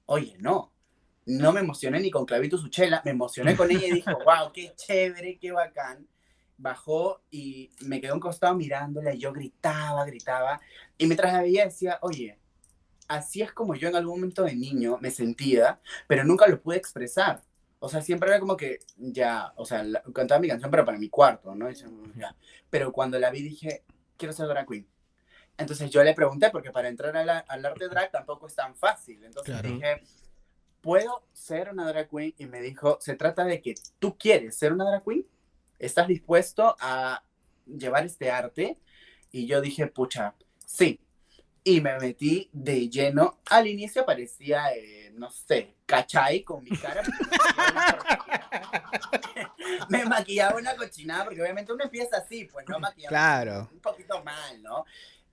oye, 0.06 0.36
no. 0.40 0.72
No 1.26 1.52
me 1.54 1.60
emocioné 1.60 2.00
ni 2.00 2.10
con 2.10 2.26
Clavito 2.26 2.58
Suchela, 2.58 3.02
me 3.06 3.12
emocioné 3.12 3.56
con 3.56 3.70
ella 3.70 3.88
y 3.88 3.92
dije, 3.92 4.12
wow, 4.26 4.52
qué 4.52 4.74
chévere, 4.76 5.38
qué 5.40 5.52
bacán. 5.52 6.08
Bajó 6.58 7.22
y 7.30 7.72
me 7.82 8.02
quedé 8.02 8.12
a 8.12 8.16
un 8.16 8.20
costado 8.20 8.56
mirándola 8.56 9.14
y 9.14 9.20
yo 9.20 9.32
gritaba, 9.32 10.04
gritaba. 10.06 10.60
Y 10.98 11.06
mientras 11.06 11.32
la 11.32 11.42
veía 11.42 11.66
decía, 11.66 12.00
oye, 12.02 12.38
así 13.12 13.42
es 13.42 13.52
como 13.52 13.76
yo 13.76 13.90
en 13.90 13.96
algún 13.96 14.20
momento 14.20 14.44
de 14.44 14.56
niño 14.56 14.98
me 15.02 15.12
sentía, 15.12 15.80
pero 16.08 16.24
nunca 16.24 16.48
lo 16.48 16.62
pude 16.62 16.78
expresar. 16.78 17.42
O 17.80 17.90
sea, 17.90 18.02
siempre 18.02 18.30
era 18.30 18.40
como 18.40 18.56
que, 18.56 18.80
ya, 18.98 19.54
o 19.56 19.66
sea, 19.66 19.84
la- 19.84 20.04
cantaba 20.14 20.40
mi 20.40 20.48
canción, 20.48 20.70
pero 20.72 20.86
para 20.86 20.98
mi 20.98 21.10
cuarto, 21.10 21.54
¿no? 21.56 21.70
Y 21.70 21.76
yo, 21.76 21.88
ya. 22.16 22.36
Pero 22.70 22.92
cuando 22.94 23.18
la 23.20 23.32
vi 23.32 23.42
dije, 23.42 23.84
quiero 24.18 24.34
ser 24.34 24.48
drag 24.48 24.68
queen. 24.68 24.88
Entonces 25.58 25.90
yo 25.90 26.04
le 26.04 26.14
pregunté, 26.14 26.50
porque 26.52 26.72
para 26.72 26.88
entrar 26.90 27.16
a 27.18 27.26
la- 27.26 27.40
al 27.40 27.66
arte 27.66 27.88
drag 27.90 28.12
tampoco 28.12 28.48
es 28.48 28.56
tan 28.56 28.76
fácil. 28.76 29.24
Entonces 29.24 29.54
Claro. 29.54 29.70
dije, 29.70 30.04
¿puedo 30.82 31.24
ser 31.34 31.70
una 31.70 31.88
drag 31.88 32.08
queen? 32.10 32.34
Y 32.38 32.46
me 32.46 32.62
dijo, 32.62 32.98
se 33.02 33.16
trata 33.16 33.44
de 33.46 33.62
que 33.62 33.76
tú 34.00 34.18
quieres 34.18 34.56
ser 34.58 34.74
una 34.74 34.86
drag 34.90 35.04
queen, 35.04 35.26
estás 35.80 36.08
dispuesto 36.08 36.76
a 36.80 37.24
llevar 37.66 38.06
este 38.06 38.30
arte. 38.32 38.78
Y 39.32 39.48
yo 39.48 39.60
dije, 39.62 39.88
pucha, 39.88 40.36
sí. 40.66 41.00
Y 41.64 41.80
me 41.82 41.98
metí 42.00 42.50
de 42.52 42.90
lleno. 42.90 43.40
Al 43.50 43.68
inicio 43.68 44.04
parecía, 44.06 44.74
eh, 44.74 45.12
no 45.16 45.30
sé, 45.30 45.76
cachai 45.86 46.44
con 46.44 46.64
mi 46.64 46.72
cara. 46.72 47.04
me 49.90 50.06
maquillaba 50.06 50.58
una 50.58 50.72
maquillaba 50.76 50.76
cochinada, 50.76 51.24
porque 51.26 51.42
obviamente 51.42 51.72
uno 51.74 51.84
empieza 51.84 52.18
así, 52.18 52.46
pues 52.46 52.66
no 52.68 52.80
maquillando 52.80 53.10
Claro. 53.10 53.70
un 53.72 53.80
poquito 53.80 54.24
mal, 54.24 54.62
¿no? 54.62 54.86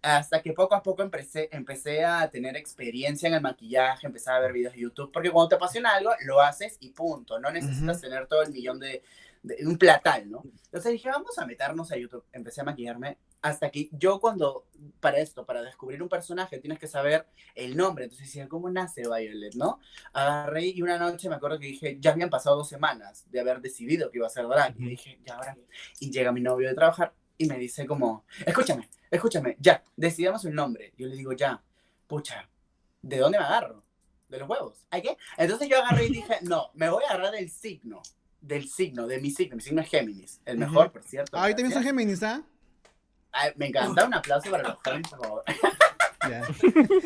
Hasta 0.03 0.41
que 0.41 0.53
poco 0.53 0.75
a 0.77 0.83
poco 0.83 1.03
empecé, 1.03 1.49
empecé 1.51 2.05
a 2.05 2.29
tener 2.31 2.57
experiencia 2.57 3.27
en 3.27 3.35
el 3.35 3.41
maquillaje, 3.41 4.07
empecé 4.07 4.31
a 4.31 4.39
ver 4.39 4.53
videos 4.53 4.75
de 4.75 4.81
YouTube, 4.81 5.11
porque 5.13 5.31
cuando 5.31 5.49
te 5.49 5.55
apasiona 5.57 5.95
algo, 5.95 6.13
lo 6.25 6.41
haces 6.41 6.77
y 6.81 6.91
punto. 6.91 7.39
No 7.41 7.51
necesitas 7.51 8.01
tener 8.01 8.27
todo 8.29 8.43
el 8.43 8.53
millón 8.53 8.79
de, 8.79 9.03
de- 9.43 9.67
un 9.67 9.77
platal, 9.77 10.31
¿no? 10.31 10.43
Entonces 10.67 10.93
dije, 10.93 11.09
vamos 11.09 11.37
a 11.39 11.47
meternos 11.47 11.91
a 11.91 11.97
YouTube. 11.97 12.25
Empecé 12.33 12.61
a 12.61 12.65
maquillarme 12.65 13.19
hasta 13.41 13.71
que 13.71 13.89
yo 13.93 14.21
cuando, 14.21 14.67
para 15.01 15.19
esto, 15.19 15.47
para 15.47 15.63
descubrir 15.63 16.03
un 16.03 16.09
personaje, 16.09 16.59
tienes 16.59 16.79
que 16.79 16.89
saber 16.89 17.27
el 17.55 17.77
nombre. 17.77 18.05
Entonces 18.05 18.27
decía, 18.27 18.49
¿cómo 18.49 18.71
nace 18.71 19.03
Violet, 19.03 19.55
no? 19.55 19.81
Agarré 20.13 20.67
y 20.67 20.83
una 20.83 20.99
noche 20.99 21.29
me 21.29 21.37
acuerdo 21.37 21.59
que 21.59 21.67
dije, 21.67 21.99
ya 22.01 22.13
habían 22.13 22.31
pasado 22.31 22.57
dos 22.57 22.69
semanas 22.69 23.27
de 23.31 23.41
haber 23.41 23.61
decidido 23.61 24.11
que 24.11 24.19
iba 24.19 24.27
a 24.27 24.31
ser 24.31 24.47
drag. 24.49 24.75
Y 24.79 24.87
dije, 24.87 25.21
ya 25.25 25.35
ahora. 25.35 25.57
Y 26.01 26.11
llega 26.11 26.33
mi 26.33 26.41
novio 26.41 26.69
de 26.69 26.75
trabajar 26.75 27.15
y 27.37 27.47
me 27.47 27.59
dice 27.59 27.87
como, 27.87 28.25
escúchame, 28.45 28.89
escúchame, 29.11 29.57
ya, 29.61 29.83
decidamos 29.97 30.45
el 30.45 30.55
nombre. 30.55 30.93
Yo 30.97 31.07
le 31.07 31.15
digo, 31.15 31.33
ya, 31.33 31.63
pucha, 32.07 32.49
¿de 33.03 33.19
dónde 33.19 33.39
me 33.39 33.45
agarro? 33.45 33.85
De 34.29 34.39
los 34.39 34.49
huevos. 34.49 34.85
¿Hay 34.91 35.01
qué? 35.01 35.17
Entonces 35.37 35.69
yo 35.69 35.79
agarré 35.79 36.07
y 36.07 36.11
dije, 36.11 36.39
no, 36.43 36.71
me 36.75 36.91
voy 36.91 37.05
a 37.05 37.15
agarrar 37.15 37.33
del 37.33 37.49
signo. 37.51 38.03
Del 38.41 38.69
signo, 38.69 39.07
de 39.07 39.21
mi 39.21 39.31
signo. 39.31 39.57
Mi 39.57 39.63
signo 39.63 39.81
es 39.81 39.89
Géminis. 39.89 40.41
El 40.45 40.59
mejor, 40.59 40.93
por 40.93 41.03
cierto. 41.03 41.37
Ah, 41.37 41.45
Ahí 41.45 41.53
también 41.53 41.71
gracias. 41.71 41.85
Géminis, 41.85 42.23
¿ah? 42.23 42.45
Ay, 43.33 43.53
me 43.57 43.67
encanta. 43.67 44.07
Un 44.07 44.15
aplauso 44.15 44.51
para 44.51 44.69
los 44.69 44.83
Géminis, 44.83 45.09
por 45.11 45.21
favor. 45.21 45.45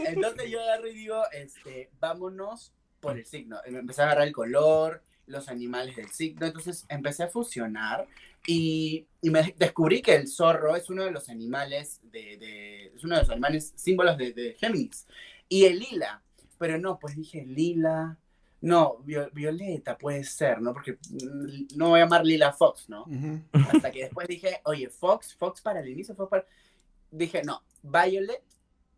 Entonces 0.07 0.50
yo 0.50 0.61
agarro 0.62 0.88
y 0.88 0.95
digo, 0.95 1.23
este, 1.33 1.91
vámonos 2.00 2.73
por 3.00 3.19
el 3.19 3.26
signo. 3.26 3.59
Empecé 3.64 4.02
a 4.02 4.07
agarrar 4.07 4.26
el 4.26 4.33
color, 4.33 5.02
los 5.26 5.49
animales 5.49 5.97
del 5.97 6.11
signo, 6.11 6.47
entonces 6.47 6.85
empecé 6.88 7.23
a 7.25 7.29
fusionar 7.29 8.07
y, 8.47 9.07
y 9.21 9.31
me 9.31 9.55
descubrí 9.57 10.02
que 10.02 10.14
el 10.17 10.26
zorro 10.29 10.75
es 10.76 10.91
uno 10.91 11.05
de 11.05 11.11
los 11.12 11.29
animales 11.29 12.00
de, 12.11 12.37
de- 12.38 12.87
es 12.95 13.05
uno 13.05 13.14
de 13.17 13.23
los 13.23 13.31
animales 13.31 13.73
símbolos 13.76 14.17
de, 14.19 14.33
de 14.33 14.55
Géminis. 14.59 15.07
Y 15.49 15.64
el 15.67 15.79
lila, 15.79 16.23
pero 16.59 16.79
no, 16.79 16.99
pues 16.99 17.14
dije 17.17 17.45
lila, 17.45 18.17
no, 18.62 18.99
vio- 19.04 19.28
violeta 19.33 19.99
puede 19.99 20.25
ser, 20.25 20.61
¿no? 20.62 20.73
Porque 20.73 20.92
mm, 20.92 21.76
no 21.76 21.90
voy 21.90 22.00
a 22.00 22.04
llamar 22.04 22.25
lila 22.25 22.52
Fox, 22.52 22.88
¿no? 22.88 23.04
Hasta 23.52 23.90
que 23.90 24.04
después 24.04 24.26
dije, 24.26 24.61
oye, 24.64 24.88
Fox, 24.88 25.35
Fox 25.37 25.61
para 25.61 25.81
el 25.81 25.88
inicio, 25.88 26.14
Fox 26.14 26.31
para... 26.31 26.47
Dije, 27.11 27.42
no, 27.45 27.62
Violet, 27.83 28.42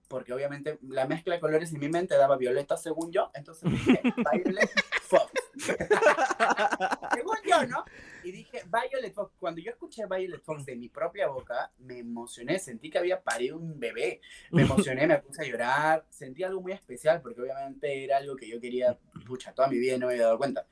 porque 0.06 0.32
obviamente 0.32 0.78
la 0.82 1.06
mezcla 1.06 1.34
de 1.34 1.40
colores 1.40 1.72
en 1.72 1.80
mi 1.80 1.88
mente 1.88 2.16
daba 2.16 2.36
violeta 2.36 2.76
según 2.76 3.10
yo, 3.10 3.30
entonces 3.34 3.70
dije, 3.70 4.00
Violet 4.32 4.70
Fox. 5.02 5.32
según 7.14 7.36
yo, 7.48 7.66
¿no? 7.66 7.84
Y 8.24 8.32
dije, 8.32 8.62
Violet 8.66 9.12
Fox. 9.12 9.32
Cuando 9.38 9.60
yo 9.60 9.70
escuché 9.70 10.06
Violet 10.06 10.42
Fox 10.42 10.64
de 10.64 10.76
mi 10.76 10.88
propia 10.88 11.28
boca, 11.28 11.70
me 11.78 11.98
emocioné, 11.98 12.58
sentí 12.58 12.90
que 12.90 12.98
había 12.98 13.22
parido 13.22 13.58
un 13.58 13.78
bebé. 13.78 14.20
Me 14.50 14.62
emocioné, 14.96 15.06
me 15.06 15.18
puse 15.18 15.42
a 15.42 15.46
llorar, 15.46 16.06
sentí 16.08 16.42
algo 16.42 16.62
muy 16.62 16.72
especial, 16.72 17.20
porque 17.20 17.42
obviamente 17.42 18.02
era 18.02 18.16
algo 18.16 18.34
que 18.34 18.48
yo 18.48 18.58
quería, 18.60 18.98
pucha, 19.26 19.52
toda 19.52 19.68
mi 19.68 19.78
vida 19.78 19.96
y 19.96 19.98
no 19.98 20.06
me 20.06 20.14
había 20.14 20.24
dado 20.24 20.38
cuenta. 20.38 20.66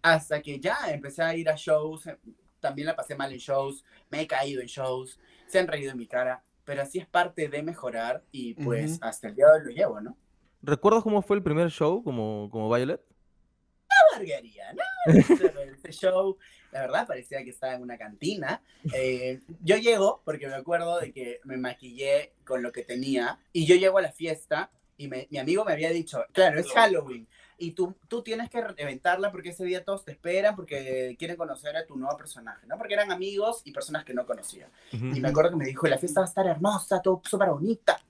Hasta 0.00 0.40
que 0.40 0.60
ya 0.60 0.76
empecé 0.88 1.22
a 1.22 1.34
ir 1.34 1.48
a 1.48 1.56
shows, 1.56 2.08
también 2.60 2.86
la 2.86 2.94
pasé 2.94 3.16
mal 3.16 3.32
en 3.32 3.38
shows, 3.38 3.84
me 4.08 4.20
he 4.20 4.26
caído 4.26 4.60
en 4.60 4.68
shows, 4.68 5.18
se 5.46 5.58
han 5.58 5.66
reído 5.66 5.90
en 5.90 5.98
mi 5.98 6.06
cara, 6.06 6.44
pero 6.64 6.82
así 6.82 7.00
es 7.00 7.06
parte 7.06 7.48
de 7.48 7.62
mejorar 7.62 8.24
y 8.30 8.54
pues 8.54 8.92
Ujú. 8.92 9.04
hasta 9.04 9.28
el 9.28 9.34
día 9.34 9.46
de 9.46 9.52
hoy 9.52 9.64
lo 9.64 9.70
llevo, 9.70 10.00
¿no? 10.00 10.16
¿Recuerdas 10.62 11.02
cómo 11.02 11.20
fue 11.22 11.36
el 11.36 11.42
primer 11.42 11.70
show 11.70 12.04
como, 12.04 12.48
como 12.50 12.72
Violet? 12.72 13.00
Margaría, 14.12 14.72
¿no? 14.72 14.82
Este 15.72 15.92
show, 15.92 16.38
la 16.72 16.80
verdad, 16.80 17.06
parecía 17.06 17.44
que 17.44 17.50
estaba 17.50 17.74
en 17.74 17.82
una 17.82 17.98
cantina. 17.98 18.62
Eh, 18.94 19.40
yo 19.62 19.76
llego, 19.76 20.22
porque 20.24 20.48
me 20.48 20.54
acuerdo 20.54 20.98
de 21.00 21.12
que 21.12 21.40
me 21.44 21.56
maquillé 21.58 22.32
con 22.44 22.62
lo 22.62 22.72
que 22.72 22.82
tenía, 22.82 23.38
y 23.52 23.66
yo 23.66 23.76
llego 23.76 23.98
a 23.98 24.02
la 24.02 24.10
fiesta 24.10 24.70
y 24.96 25.08
me- 25.08 25.28
mi 25.30 25.38
amigo 25.38 25.64
me 25.64 25.72
había 25.72 25.90
dicho, 25.90 26.24
claro, 26.32 26.58
es 26.58 26.66
Halloween, 26.72 27.28
y 27.58 27.72
tú, 27.72 27.94
tú 28.08 28.22
tienes 28.22 28.48
que 28.50 28.60
reventarla 28.62 29.30
porque 29.30 29.50
ese 29.50 29.64
día 29.64 29.84
todos 29.84 30.04
te 30.04 30.12
esperan 30.12 30.56
porque 30.56 31.14
quieren 31.18 31.36
conocer 31.36 31.76
a 31.76 31.86
tu 31.86 31.96
nuevo 31.96 32.16
personaje, 32.16 32.66
¿no? 32.66 32.76
Porque 32.78 32.94
eran 32.94 33.12
amigos 33.12 33.62
y 33.64 33.72
personas 33.72 34.04
que 34.04 34.14
no 34.14 34.26
conocía. 34.26 34.68
Y 34.92 35.20
me 35.20 35.28
acuerdo 35.28 35.50
que 35.50 35.56
me 35.56 35.64
dijo, 35.66 35.86
la 35.86 35.98
fiesta 35.98 36.20
va 36.20 36.26
a 36.26 36.28
estar 36.28 36.46
hermosa, 36.46 37.00
todo 37.02 37.20
súper 37.24 37.50
bonita. 37.50 38.00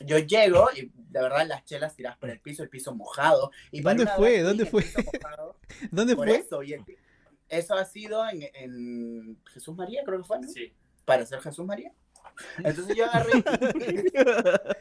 Yo 0.00 0.18
llego 0.18 0.68
y 0.76 0.82
de 0.94 1.20
verdad 1.22 1.46
las 1.46 1.64
chelas 1.64 1.94
tiradas 1.96 2.18
por 2.18 2.30
el 2.30 2.38
piso, 2.40 2.62
el 2.62 2.68
piso 2.68 2.94
mojado. 2.94 3.50
Y 3.72 3.80
¿Dónde 3.80 4.06
fue? 4.06 4.40
¿Dónde 4.42 4.64
fue? 4.64 4.84
mojado, 5.04 5.56
¿Dónde 5.90 6.14
fue? 6.14 6.36
eso, 6.36 6.62
y 6.62 6.72
el 6.74 6.84
pi- 6.84 6.96
eso 7.48 7.74
ha 7.74 7.84
sido 7.84 8.28
en, 8.28 8.42
en 8.54 9.38
Jesús 9.52 9.76
María, 9.76 10.02
creo 10.04 10.18
que 10.18 10.24
fue, 10.24 10.40
¿no? 10.40 10.48
Sí. 10.48 10.72
Para 11.04 11.24
ser 11.26 11.40
Jesús 11.40 11.64
María. 11.64 11.92
Entonces 12.58 12.96
yo 12.96 13.06
agarré, 13.06 13.32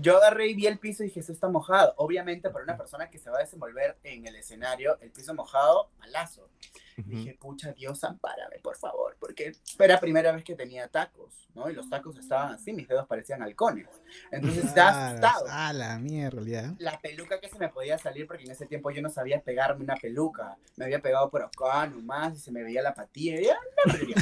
yo 0.00 0.16
agarré 0.16 0.48
y 0.48 0.54
vi 0.54 0.66
el 0.66 0.78
piso 0.78 1.02
y 1.02 1.06
dije, 1.06 1.20
eso 1.20 1.32
está 1.32 1.48
mojado. 1.48 1.94
Obviamente 1.96 2.50
para 2.50 2.64
una 2.64 2.76
persona 2.76 3.10
que 3.10 3.18
se 3.18 3.30
va 3.30 3.38
a 3.38 3.42
desenvolver 3.42 3.98
en 4.02 4.26
el 4.26 4.36
escenario, 4.36 4.98
el 5.00 5.10
piso 5.10 5.34
mojado, 5.34 5.90
malazo. 5.98 6.48
Dije, 6.96 7.36
pucha, 7.40 7.72
Dios, 7.72 8.04
ampárame, 8.04 8.58
por 8.58 8.76
favor, 8.76 9.16
porque 9.18 9.52
era 9.78 9.94
la 9.94 10.00
primera 10.00 10.32
vez 10.32 10.44
que 10.44 10.54
tenía 10.54 10.88
tacos, 10.88 11.48
¿no? 11.54 11.70
Y 11.70 11.74
los 11.74 11.88
tacos 11.88 12.18
estaban 12.18 12.52
así, 12.54 12.72
mis 12.72 12.86
dedos 12.86 13.06
parecían 13.06 13.42
halcones. 13.42 13.88
Entonces 14.30 14.64
estaba 14.64 15.08
asustado. 15.08 15.46
Ah, 15.48 15.72
la 15.72 15.98
mierda, 15.98 16.42
ya. 16.42 16.74
La 16.78 17.00
peluca 17.00 17.40
que 17.40 17.48
se 17.48 17.58
me 17.58 17.68
podía 17.68 17.98
salir, 17.98 18.26
porque 18.26 18.44
en 18.44 18.50
ese 18.50 18.66
tiempo 18.66 18.90
yo 18.90 19.00
no 19.02 19.08
sabía 19.08 19.40
pegarme 19.40 19.84
una 19.84 19.96
peluca. 19.96 20.56
Me 20.76 20.84
había 20.84 21.00
pegado 21.00 21.30
por 21.30 21.42
acá 21.42 21.86
nomás 21.86 22.36
y 22.36 22.40
se 22.40 22.52
me 22.52 22.62
veía 22.62 22.82
la 22.82 22.94
patilla. 22.94 23.40
Y 23.40 23.44
una 23.44 23.56
porquería. 23.84 24.16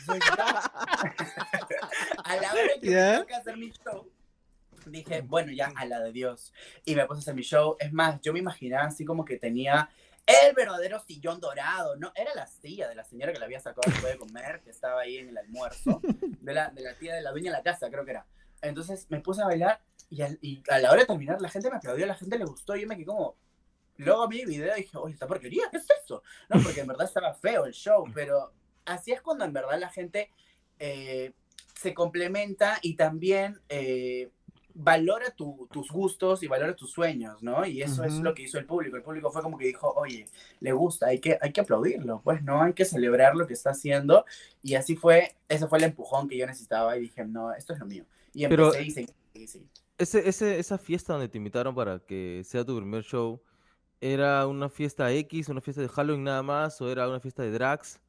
Entonces, 0.00 0.30
ya, 0.36 0.44
a 2.24 2.36
la 2.36 2.52
hora 2.52 2.70
que 2.80 2.90
¿Ya? 2.90 3.12
me 3.12 3.18
toca 3.18 3.36
hacer 3.38 3.56
mi 3.56 3.70
show, 3.70 4.10
dije, 4.86 5.22
bueno, 5.22 5.52
ya, 5.52 5.72
a 5.74 5.84
la 5.86 6.00
de 6.00 6.12
Dios. 6.12 6.52
Y 6.84 6.94
me 6.94 7.06
puse 7.06 7.18
a 7.18 7.22
hacer 7.22 7.34
mi 7.34 7.42
show. 7.42 7.76
Es 7.78 7.92
más, 7.92 8.20
yo 8.20 8.32
me 8.32 8.38
imaginaba 8.38 8.84
así 8.84 9.04
como 9.04 9.24
que 9.24 9.38
tenía 9.38 9.88
el 10.26 10.54
verdadero 10.54 11.00
sillón 11.00 11.40
dorado, 11.40 11.96
¿no? 11.96 12.12
Era 12.14 12.34
la 12.34 12.46
silla 12.46 12.88
de 12.88 12.94
la 12.94 13.04
señora 13.04 13.32
que 13.32 13.38
la 13.38 13.44
había 13.44 13.60
sacado 13.60 13.82
después 13.86 14.12
de 14.12 14.18
comer, 14.18 14.62
que 14.62 14.70
estaba 14.70 15.02
ahí 15.02 15.18
en 15.18 15.28
el 15.28 15.38
almuerzo, 15.38 16.00
de 16.02 16.54
la, 16.54 16.70
de 16.70 16.82
la 16.82 16.94
tía 16.94 17.14
de 17.14 17.22
la 17.22 17.30
dueña 17.30 17.50
de 17.50 17.58
la 17.58 17.62
casa, 17.62 17.90
creo 17.90 18.04
que 18.04 18.12
era. 18.12 18.26
Entonces 18.62 19.06
me 19.10 19.20
puse 19.20 19.42
a 19.42 19.46
bailar 19.46 19.80
Y, 20.10 20.62
a 20.70 20.78
la 20.78 20.90
hora 20.90 21.00
de 21.00 21.06
terminar, 21.06 21.40
la 21.40 21.48
gente 21.48 21.70
me 21.70 21.76
aplaudió, 21.76 22.06
la 22.06 22.14
gente 22.14 22.38
le 22.38 22.44
gustó. 22.44 22.76
Yo 22.76 22.86
me 22.86 22.96
quedé 22.96 23.06
como. 23.06 23.36
Luego 23.96 24.26
vi 24.26 24.40
el 24.40 24.46
video 24.46 24.76
y 24.76 24.82
dije, 24.82 24.96
oye, 24.96 25.14
esta 25.14 25.26
porquería, 25.26 25.64
¿qué 25.70 25.76
es 25.76 25.86
eso? 26.02 26.22
No, 26.48 26.60
porque 26.62 26.80
en 26.80 26.86
verdad 26.88 27.06
estaba 27.06 27.32
feo 27.34 27.64
el 27.64 27.72
show, 27.72 28.04
pero 28.12 28.52
así 28.84 29.12
es 29.12 29.22
cuando 29.22 29.44
en 29.44 29.52
verdad 29.52 29.78
la 29.78 29.88
gente 29.88 30.30
eh, 30.80 31.32
se 31.74 31.94
complementa 31.94 32.78
y 32.82 32.96
también 32.96 33.60
eh, 33.68 34.30
valora 34.76 35.30
tu- 35.30 35.68
tus 35.70 35.90
gustos 35.90 36.42
y 36.42 36.48
valora 36.48 36.74
tus 36.74 36.90
sueños, 36.90 37.42
¿no? 37.42 37.64
Y 37.64 37.80
eso 37.80 38.02
es 38.04 38.14
lo 38.14 38.34
que 38.34 38.42
hizo 38.42 38.58
el 38.58 38.66
público. 38.66 38.96
El 38.96 39.02
público 39.02 39.30
fue 39.30 39.40
como 39.40 39.56
que 39.56 39.66
dijo, 39.66 39.92
oye, 39.94 40.26
le 40.60 40.72
gusta, 40.72 41.06
hay 41.06 41.20
que, 41.20 41.38
hay 41.40 41.52
que 41.52 41.60
aplaudirlo, 41.60 42.20
pues, 42.24 42.42
¿no? 42.42 42.60
Hay 42.62 42.72
que 42.72 42.84
celebrar 42.84 43.36
lo 43.36 43.46
que 43.46 43.54
está 43.54 43.70
haciendo. 43.70 44.24
Y 44.62 44.74
así 44.74 44.96
fue, 44.96 45.36
ese 45.48 45.68
fue 45.68 45.78
el 45.78 45.84
empujón 45.84 46.28
que 46.28 46.36
yo 46.36 46.46
necesitaba 46.46 46.96
y 46.96 47.02
dije, 47.02 47.24
no, 47.24 47.52
esto 47.52 47.72
es 47.72 47.78
lo 47.78 47.86
mío. 47.86 48.04
Y 48.32 48.48
Pero- 48.48 48.66
empecé 48.66 48.84
y 48.84 48.90
seguí, 48.90 49.08
seguí, 49.32 49.46
seguí. 49.46 49.68
Ese, 49.96 50.28
ese, 50.28 50.58
esa 50.58 50.76
fiesta 50.76 51.12
donde 51.12 51.28
te 51.28 51.38
invitaron 51.38 51.72
para 51.72 52.00
que 52.00 52.42
sea 52.44 52.64
tu 52.64 52.76
primer 52.76 53.04
show, 53.04 53.40
¿era 54.00 54.44
una 54.48 54.68
fiesta 54.68 55.12
X, 55.12 55.48
una 55.48 55.60
fiesta 55.60 55.82
de 55.82 55.88
Halloween 55.88 56.24
nada 56.24 56.42
más, 56.42 56.80
o 56.80 56.90
era 56.90 57.08
una 57.08 57.20
fiesta 57.20 57.44
de 57.44 57.52
drags? 57.52 58.00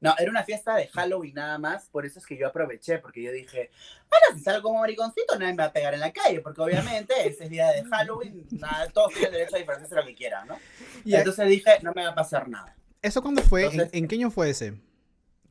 No, 0.00 0.14
era 0.18 0.30
una 0.30 0.44
fiesta 0.44 0.76
de 0.76 0.86
Halloween 0.88 1.34
nada 1.34 1.58
más, 1.58 1.88
por 1.88 2.06
eso 2.06 2.20
es 2.20 2.26
que 2.26 2.36
yo 2.36 2.46
aproveché, 2.46 2.98
porque 2.98 3.20
yo 3.22 3.32
dije, 3.32 3.70
bueno, 4.08 4.38
si 4.38 4.44
salgo 4.44 4.62
como 4.68 4.80
mariconcito, 4.80 5.36
nadie 5.38 5.52
me 5.54 5.58
va 5.62 5.64
a 5.64 5.72
pegar 5.72 5.92
en 5.94 6.00
la 6.00 6.12
calle, 6.12 6.40
porque 6.40 6.60
obviamente 6.60 7.14
ese 7.26 7.44
es 7.44 7.50
día 7.50 7.68
de 7.72 7.84
Halloween, 7.84 8.46
nada, 8.52 8.86
todos 8.90 9.12
tienen 9.12 9.32
derecho 9.32 9.56
a 9.56 9.58
disfrazarse 9.58 9.94
lo 9.96 10.06
que 10.06 10.14
quieran, 10.14 10.46
¿no? 10.46 10.56
Y 11.04 11.14
Entonces 11.14 11.48
dije, 11.48 11.78
no 11.82 11.92
me 11.94 12.04
va 12.04 12.10
a 12.10 12.14
pasar 12.14 12.48
nada. 12.48 12.76
¿Eso 13.02 13.22
cuándo 13.22 13.42
fue? 13.42 13.62
¿En- 13.64 13.72
Entonces- 13.72 13.94
¿En, 13.94 14.06
qué 14.08 14.14
año 14.16 14.30
fue 14.30 14.50
ese? 14.50 14.74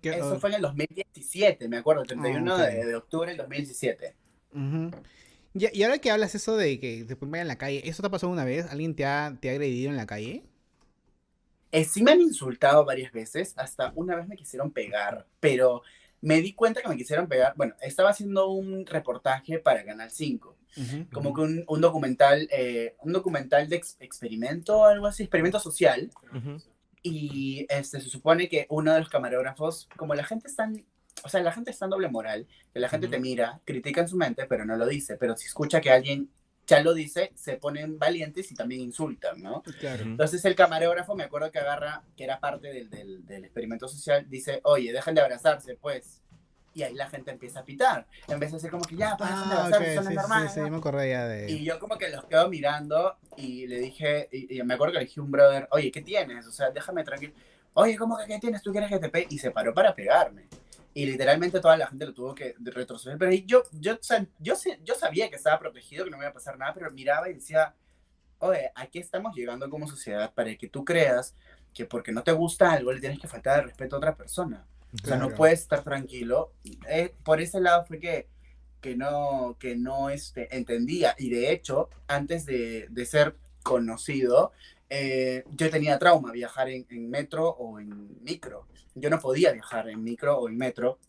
¿Qué- 0.02 0.12
Eso 0.12 0.34
oh, 0.36 0.40
fue 0.40 0.50
en 0.52 0.56
el 0.58 0.62
2017, 0.62 1.68
me 1.68 1.78
acuerdo, 1.78 2.04
el 2.04 2.08
31 2.08 2.54
ok. 2.56 2.62
de, 2.62 2.86
de 2.86 2.96
octubre 2.96 3.28
del 3.30 3.38
2017. 3.38 4.16
ujú. 4.54 4.92
Y, 5.54 5.78
y 5.80 5.84
ahora 5.84 5.98
que 5.98 6.12
hablas 6.12 6.36
eso 6.36 6.56
de 6.56 6.80
que 6.80 7.04
te 7.06 7.16
ponen 7.16 7.42
en 7.42 7.48
la 7.48 7.58
calle, 7.58 7.82
¿eso 7.90 8.04
te 8.04 8.08
ha 8.08 8.12
pasado 8.12 8.32
una 8.32 8.46
vez? 8.46 8.68
¿Alguien 8.70 8.96
te 8.96 9.06
ha, 9.06 9.36
te 9.42 9.50
ha 9.50 9.54
agredido 9.54 9.90
en 9.90 9.98
la 9.98 10.06
calle? 10.06 10.44
Eh, 11.72 11.84
sí 11.84 12.02
me 12.04 12.12
han 12.12 12.22
insultado 12.22 12.86
varias 12.86 13.12
veces, 13.12 13.54
hasta 13.58 13.92
una 13.96 14.16
vez 14.16 14.28
me 14.28 14.36
quisieron 14.38 14.72
pegar, 14.72 15.26
pero 15.40 15.82
me 16.22 16.42
di 16.42 16.54
cuenta 16.54 16.82
que 16.82 16.88
me 16.90 16.98
quisieron 16.98 17.28
pegar. 17.28 17.54
Bueno, 17.56 17.76
estaba 17.82 18.10
haciendo 18.10 18.50
un 18.50 18.86
reportaje 18.86 19.60
para 19.60 19.84
Canal 19.86 20.10
5, 20.10 20.56
Ujú. 20.78 21.06
como 21.12 21.34
que 21.34 21.42
un, 21.42 21.64
un 21.68 21.82
documental, 21.82 22.48
eh, 22.52 22.96
un 23.02 23.14
documental 23.14 23.68
de 23.70 23.76
ex- 23.76 23.98
experimento, 24.00 24.86
algo 24.86 25.08
así, 25.08 25.24
experimento 25.24 25.60
social. 25.60 26.10
Y 27.04 27.66
este, 27.70 28.02
se 28.02 28.10
supone 28.10 28.50
que 28.50 28.66
uno 28.70 28.94
de 28.94 29.00
los 29.00 29.10
camarógrafos, 29.10 29.88
como 29.96 30.14
la 30.16 30.24
gente 30.26 30.48
está, 30.48 30.66
en- 30.66 30.86
o 31.24 31.30
sea, 31.30 31.42
la 31.42 31.52
gente 31.52 31.72
está 31.72 31.86
en 31.86 31.92
doble 31.92 32.10
moral, 32.10 32.48
que 32.74 32.80
la 32.80 32.90
gente 32.90 33.08
te 33.08 33.20
mira, 33.20 33.60
critica 33.66 34.02
en 34.02 34.08
su 34.08 34.18
mente, 34.18 34.46
pero 34.46 34.66
no 34.66 34.76
lo 34.76 34.86
dice. 34.88 35.18
Pero 35.18 35.36
si 35.38 35.46
escucha 35.48 35.82
que 35.82 35.92
alguien 35.92 36.30
ya 36.68 36.82
lo 36.82 36.94
dice, 36.94 37.32
se 37.36 37.56
ponen 37.56 37.98
valientes 37.98 38.52
y 38.52 38.56
también 38.56 38.82
insultan, 38.82 39.42
¿no? 39.42 39.64
Claro. 39.80 40.04
Entonces 40.04 40.44
el 40.46 40.54
camarógrafo, 40.54 41.16
me 41.16 41.24
acuerdo 41.24 41.50
que 41.52 41.60
agarra, 41.60 42.04
que 42.16 42.26
era 42.26 42.40
parte 42.40 42.68
del, 42.68 42.90
del, 42.90 43.26
del 43.26 43.46
experimento 43.46 43.88
social, 43.88 44.26
dice, 44.30 44.60
oye, 44.64 44.92
dejen 44.92 45.16
de 45.16 45.22
abrazarse, 45.22 45.76
pues. 45.76 46.22
Y 46.74 46.84
ahí 46.84 46.94
la 46.94 47.10
gente 47.10 47.32
empieza 47.32 47.62
a 47.62 47.64
pitar. 47.64 48.06
Empieza 48.28 48.56
a 48.56 48.58
decir 48.58 48.70
como 48.70 48.84
que 48.84 48.96
ya, 48.96 49.16
pues, 49.18 49.30
dejen 49.30 49.50
de 49.50 49.56
Ah, 49.56 49.64
abrazarse, 49.64 49.90
ok, 49.90 49.96
son 49.96 50.04
sí, 50.04 50.10
sí, 50.10 50.16
normales, 50.16 50.52
sí, 50.52 50.60
¿no?". 50.60 50.66
yo 50.68 50.72
me 50.74 50.78
acordé 50.78 51.10
ya 51.10 51.26
de... 51.28 51.52
Y 51.52 51.64
yo 51.64 51.80
como 51.80 51.98
que 51.98 52.10
los 52.10 52.26
quedo 52.26 52.50
mirando 52.50 53.16
y 53.36 53.66
le 53.66 53.80
dije, 53.80 54.30
y, 54.32 54.60
y 54.60 54.64
me 54.64 54.76
acuerdo 54.76 54.94
que 54.94 55.00
le 55.00 55.06
dije 55.06 55.20
a 55.20 55.24
un 55.24 55.32
brother, 55.32 55.68
oye, 55.72 55.90
¿qué 55.92 56.02
tienes? 56.02 56.46
O 56.46 56.52
sea, 56.52 56.70
déjame 56.70 57.04
tranquilo. 57.04 57.34
Oye, 57.74 57.96
¿cómo 57.98 58.16
que 58.18 58.28
qué 58.28 58.38
tienes? 58.40 58.62
¿Tú 58.62 58.72
quieres 58.72 58.90
que 58.90 59.00
te 59.00 59.10
pegue? 59.10 59.28
Y 59.32 59.40
se 59.40 59.50
paró 59.52 59.74
para 59.74 59.96
pegarme. 59.96 60.48
Y 60.98 61.06
literalmente 61.06 61.60
toda 61.60 61.78
la 61.78 61.86
gente 61.86 62.08
lo 62.08 62.14
tuvo 62.14 62.34
que 62.34 62.56
retroceder. 62.60 63.20
Pero 63.20 63.32
yo, 63.46 63.62
yo, 63.72 64.00
yo, 64.40 64.56
yo 64.84 64.96
sabía 64.96 65.30
que 65.30 65.36
estaba 65.36 65.60
protegido, 65.60 66.04
que 66.06 66.10
no 66.10 66.18
me 66.18 66.24
iba 66.24 66.32
a 66.32 66.34
pasar 66.34 66.58
nada, 66.58 66.74
pero 66.74 66.90
miraba 66.90 67.30
y 67.30 67.36
decía, 67.36 67.76
oye, 68.40 68.72
aquí 68.74 68.98
estamos 68.98 69.36
llegando 69.36 69.70
como 69.70 69.88
sociedad 69.88 70.34
para 70.34 70.56
que 70.56 70.68
tú 70.68 70.84
creas 70.84 71.36
que 71.72 71.86
porque 71.86 72.12
no 72.12 72.24
te 72.24 72.32
gusta 72.32 72.72
algo 72.72 72.92
le 72.92 73.00
tienes 73.00 73.20
que 73.20 73.28
faltar 73.28 73.60
el 73.60 73.66
respeto 73.68 73.96
a 73.96 74.00
otra 74.00 74.16
persona. 74.16 74.66
O 75.04 75.06
sea, 75.06 75.18
no 75.18 75.26
Claro. 75.26 75.36
puedes 75.38 75.60
estar 75.62 75.84
tranquilo. 75.84 76.52
Eh, 76.90 77.14
por 77.24 77.42
ese 77.42 77.60
lado 77.62 77.86
fue 77.86 78.00
que, 78.00 78.28
que 78.82 78.96
no, 78.96 79.56
que 79.60 79.76
no 79.76 80.10
este, 80.10 80.56
entendía. 80.58 81.14
Y 81.20 81.30
de 81.30 81.52
hecho, 81.52 81.90
antes 82.08 82.48
de, 82.48 82.88
de 82.90 83.06
ser 83.06 83.36
conocido, 83.62 84.52
eh, 84.90 85.44
yo 85.56 85.70
tenía 85.70 86.00
trauma 86.00 86.32
viajar 86.32 86.70
en, 86.70 86.86
en 86.90 87.10
metro 87.10 87.50
o 87.50 87.80
en 87.80 88.22
micro. 88.24 88.68
Yo 88.96 89.10
no 89.10 89.20
podía 89.20 89.52
viajar 89.52 89.90
en 89.90 90.04
micro 90.04 90.38
o 90.38 90.50
en 90.50 90.58
metro 90.58 91.00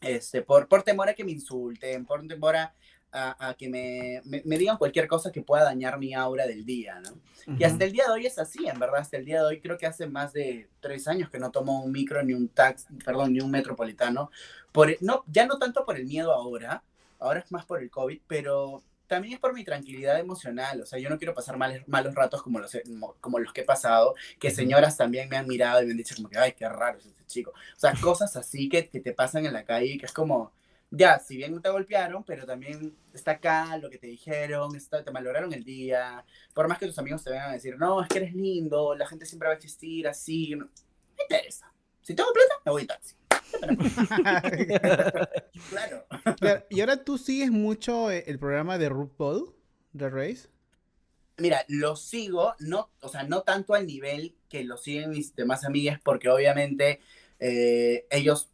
este, 0.00 0.42
por, 0.42 0.68
por 0.68 0.82
temor 0.82 1.08
a 1.08 1.14
que 1.14 1.24
me 1.24 1.32
insulten, 1.32 2.04
por 2.06 2.26
temor 2.26 2.56
a, 2.56 2.74
a- 3.12 3.48
a 3.48 3.54
que 3.54 3.68
me, 3.68 4.20
me, 4.24 4.42
me 4.44 4.58
digan 4.58 4.76
cualquier 4.76 5.08
cosa 5.08 5.32
que 5.32 5.42
pueda 5.42 5.64
dañar 5.64 5.98
mi 5.98 6.14
aura 6.14 6.46
del 6.46 6.64
día, 6.64 7.00
¿no? 7.00 7.10
Y 7.56 7.64
Ujú. 7.64 7.64
hasta 7.64 7.84
el 7.84 7.92
día 7.92 8.04
de 8.06 8.12
hoy 8.12 8.26
es 8.26 8.38
así, 8.38 8.68
en 8.68 8.78
verdad, 8.78 9.00
hasta 9.00 9.16
el 9.16 9.24
día 9.24 9.40
de 9.40 9.46
hoy 9.46 9.60
creo 9.60 9.78
que 9.78 9.86
hace 9.86 10.06
más 10.06 10.32
de 10.32 10.68
tres 10.80 11.08
años 11.08 11.30
que 11.30 11.38
no 11.38 11.50
tomo 11.50 11.82
un 11.82 11.90
micro 11.90 12.22
ni 12.22 12.34
un 12.34 12.48
taxi, 12.48 12.86
perdón, 13.04 13.32
ni 13.32 13.40
un 13.40 13.50
metropolitano. 13.50 14.30
Por, 14.72 14.94
no, 15.00 15.24
ya 15.26 15.46
no 15.46 15.58
tanto 15.58 15.84
por 15.84 15.96
el 15.96 16.06
miedo 16.06 16.32
ahora, 16.32 16.82
ahora 17.18 17.40
es 17.40 17.50
más 17.50 17.64
por 17.64 17.82
el 17.82 17.90
COVID, 17.90 18.20
pero 18.28 18.82
también 19.08 19.34
es 19.34 19.40
por 19.40 19.52
mi 19.54 19.64
tranquilidad 19.64 20.18
emocional. 20.20 20.80
O 20.82 20.86
sea, 20.86 20.98
yo 20.98 21.10
no 21.10 21.18
quiero 21.18 21.34
pasar 21.34 21.56
mal- 21.56 21.84
malos 21.88 22.14
ratos 22.14 22.42
como 22.42 22.60
los, 22.60 22.76
como 23.20 23.38
los 23.40 23.52
que 23.52 23.62
he 23.62 23.64
pasado, 23.64 24.14
que 24.38 24.50
señoras 24.50 24.96
también 24.96 25.28
me 25.28 25.36
han 25.36 25.46
mirado 25.48 25.82
y 25.82 25.86
me 25.86 25.92
han 25.92 25.96
dicho 25.98 26.14
como 26.16 26.28
que, 26.28 26.38
ay, 26.38 26.52
qué 26.52 26.68
raro 26.68 26.98
es 26.98 27.06
este 27.06 27.24
chico. 27.26 27.50
O 27.52 27.80
sea, 27.80 27.94
cosas 28.00 28.36
así 28.36 28.68
que, 28.68 28.88
que 28.88 29.00
te 29.00 29.12
pasan 29.14 29.46
en 29.46 29.52
la 29.54 29.64
calle, 29.64 29.98
que 29.98 30.06
es 30.06 30.12
como, 30.12 30.52
ya, 30.90 31.18
si 31.18 31.36
bien 31.36 31.54
no 31.54 31.60
te 31.60 31.68
golpearon, 31.70 32.24
pero 32.24 32.46
también 32.46 32.96
está 33.12 33.32
acá 33.32 33.76
lo 33.78 33.90
que 33.90 33.98
te 33.98 34.06
dijeron, 34.06 34.74
está, 34.76 35.04
te 35.04 35.10
malograron 35.10 35.52
el 35.52 35.64
día, 35.64 36.24
por 36.54 36.68
más 36.68 36.78
que 36.78 36.86
tus 36.86 36.98
amigos 36.98 37.24
te 37.24 37.30
vengan 37.30 37.50
a 37.50 37.52
decir, 37.54 37.76
no, 37.78 38.02
es 38.02 38.08
que 38.08 38.18
eres 38.18 38.34
lindo, 38.34 38.94
la 38.94 39.06
gente 39.06 39.26
siempre 39.26 39.48
va 39.48 39.54
a 39.54 39.56
existir 39.56 40.08
así, 40.08 40.54
no 40.54 40.66
me 40.66 41.22
interesa. 41.24 41.72
Si 42.02 42.14
tengo 42.14 42.32
plata, 42.32 42.54
me 42.64 42.72
voy 42.72 42.82
en 42.82 42.88
taxi. 42.88 43.14
Claro. 45.70 46.06
Claro, 46.38 46.64
Y 46.70 46.80
ahora 46.80 47.04
tú 47.04 47.18
sigues 47.18 47.50
mucho 47.50 48.10
eh, 48.10 48.24
el 48.26 48.38
programa 48.38 48.78
de 48.78 48.88
RuPaul, 48.88 49.54
The 49.96 50.08
Race. 50.10 50.48
Mira, 51.36 51.64
lo 51.68 51.94
sigo, 51.94 52.54
no, 52.58 52.90
o 53.00 53.08
sea, 53.08 53.22
no 53.22 53.42
tanto 53.42 53.74
al 53.74 53.86
nivel 53.86 54.34
que 54.48 54.64
lo 54.64 54.76
siguen 54.76 55.10
mis 55.10 55.36
demás 55.36 55.64
amigas, 55.64 56.00
porque 56.02 56.28
obviamente 56.28 57.00
eh, 57.38 58.06
ellos 58.10 58.50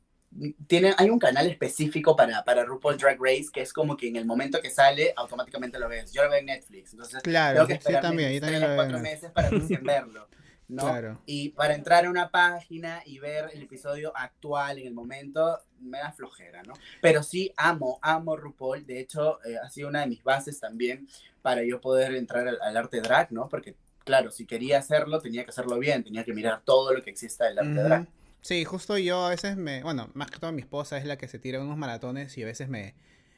tienen, 0.66 0.94
hay 0.98 1.10
un 1.10 1.18
canal 1.18 1.46
específico 1.46 2.16
para, 2.16 2.44
para 2.44 2.64
RuPaul 2.64 2.98
Drag 2.98 3.18
Race, 3.20 3.46
que 3.52 3.62
es 3.62 3.72
como 3.72 3.96
que 3.96 4.08
en 4.08 4.16
el 4.16 4.26
momento 4.26 4.60
que 4.60 4.70
sale, 4.70 5.12
automáticamente 5.16 5.78
lo 5.78 5.88
ves. 5.88 6.12
Yo 6.12 6.24
lo 6.24 6.30
veo 6.30 6.40
en 6.40 6.46
Netflix, 6.46 6.92
entonces 6.92 7.22
Claro, 7.22 7.66
tengo 7.66 7.80
que 7.80 7.86
sí, 7.86 8.00
también, 8.00 8.32
yo 8.32 8.40
también 8.40 8.74
cuatro 8.74 8.98
meses 8.98 9.30
para 9.30 9.50
recién 9.50 9.82
verlo, 9.82 10.28
¿no? 10.68 10.82
Claro. 10.82 11.20
Y 11.26 11.50
para 11.50 11.74
entrar 11.74 12.06
a 12.06 12.10
una 12.10 12.30
página 12.30 13.02
y 13.04 13.18
ver 13.18 13.50
el 13.52 13.62
episodio 13.62 14.12
actual 14.16 14.78
en 14.78 14.86
el 14.86 14.94
momento, 14.94 15.60
me 15.80 15.98
da 15.98 16.12
flojera, 16.12 16.62
¿no? 16.62 16.74
Pero 17.00 17.22
sí 17.22 17.52
amo, 17.56 17.98
amo 18.02 18.36
RuPaul. 18.36 18.86
De 18.86 19.00
hecho, 19.00 19.44
eh, 19.44 19.56
ha 19.62 19.68
sido 19.70 19.88
una 19.88 20.00
de 20.00 20.06
mis 20.06 20.22
bases 20.22 20.58
también 20.58 21.06
para 21.42 21.62
yo 21.62 21.80
poder 21.80 22.14
entrar 22.14 22.48
al, 22.48 22.58
al 22.62 22.76
arte 22.76 23.00
drag, 23.00 23.32
¿no? 23.32 23.48
Porque, 23.48 23.76
claro, 24.04 24.30
si 24.30 24.46
quería 24.46 24.78
hacerlo, 24.78 25.20
tenía 25.20 25.44
que 25.44 25.50
hacerlo 25.50 25.78
bien, 25.78 26.02
tenía 26.02 26.24
que 26.24 26.32
mirar 26.32 26.62
todo 26.64 26.92
lo 26.92 27.02
que 27.02 27.10
exista 27.10 27.44
del 27.44 27.58
arte 27.58 27.78
Ujú. 27.78 27.82
drag. 27.82 28.08
Sí, 28.40 28.64
justo 28.64 28.98
yo 28.98 29.24
a 29.24 29.30
veces 29.30 29.56
me, 29.56 29.82
bueno, 29.82 30.10
más 30.12 30.30
que 30.30 30.38
todo 30.38 30.52
mi 30.52 30.60
esposa 30.60 30.98
es 30.98 31.06
la 31.06 31.16
que 31.16 31.28
se 31.28 31.38
tira 31.38 31.60
unos 31.60 31.78
maratones 31.78 32.36
y 32.36 32.42
a 32.42 32.46
veces 32.46 32.68
me, 32.68 32.94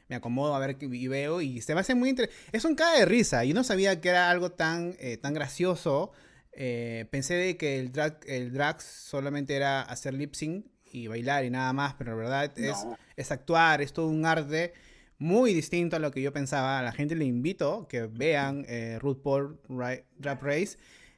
me 0.09 0.17
acomodo 0.17 0.53
a 0.55 0.59
ver 0.59 0.77
y 0.81 1.07
veo 1.07 1.41
y 1.41 1.61
se 1.61 1.73
me 1.73 1.81
hace 1.81 1.95
muy 1.95 2.09
interesante. 2.09 2.41
Es 2.51 2.65
un 2.65 2.75
caga 2.75 2.99
de 2.99 3.05
risa. 3.05 3.43
Yo 3.45 3.53
no 3.53 3.63
sabía 3.63 4.01
que 4.01 4.09
era 4.09 4.29
algo 4.29 4.51
tan, 4.51 4.95
eh, 4.99 5.17
tan 5.17 5.33
gracioso. 5.33 6.11
Eh, 6.59 7.05
pensé 7.11 7.35
de 7.35 7.55
que 7.55 7.79
el 7.79 7.91
drag, 7.91 8.17
el 8.25 8.51
drag 8.51 8.81
solamente 8.81 9.55
era 9.55 9.81
hacer 9.83 10.13
lip 10.15 10.33
sync 10.33 10.65
y 10.91 11.05
bailar 11.07 11.45
y 11.45 11.51
nada 11.51 11.71
más, 11.71 11.93
pero 11.93 12.13
en 12.13 12.17
verdad 12.17 12.51
es, 12.57 12.83
No. 12.83 12.97
es 13.15 13.31
actuar, 13.31 13.81
es 13.81 13.93
todo 13.93 14.07
un 14.07 14.25
arte 14.25 14.73
muy 15.19 15.53
distinto 15.53 15.95
a 15.97 15.99
lo 15.99 16.09
que 16.11 16.21
yo 16.21 16.33
pensaba. 16.33 16.79
A 16.79 16.81
la 16.81 16.91
gente 16.91 17.15
le 17.15 17.25
invito 17.25 17.87
que 17.87 18.07
vean 18.07 18.65
eh, 18.67 18.97
RuPaul 18.99 19.59
Ra- 19.69 20.01
Drag 20.17 20.41
Race. 20.41 20.77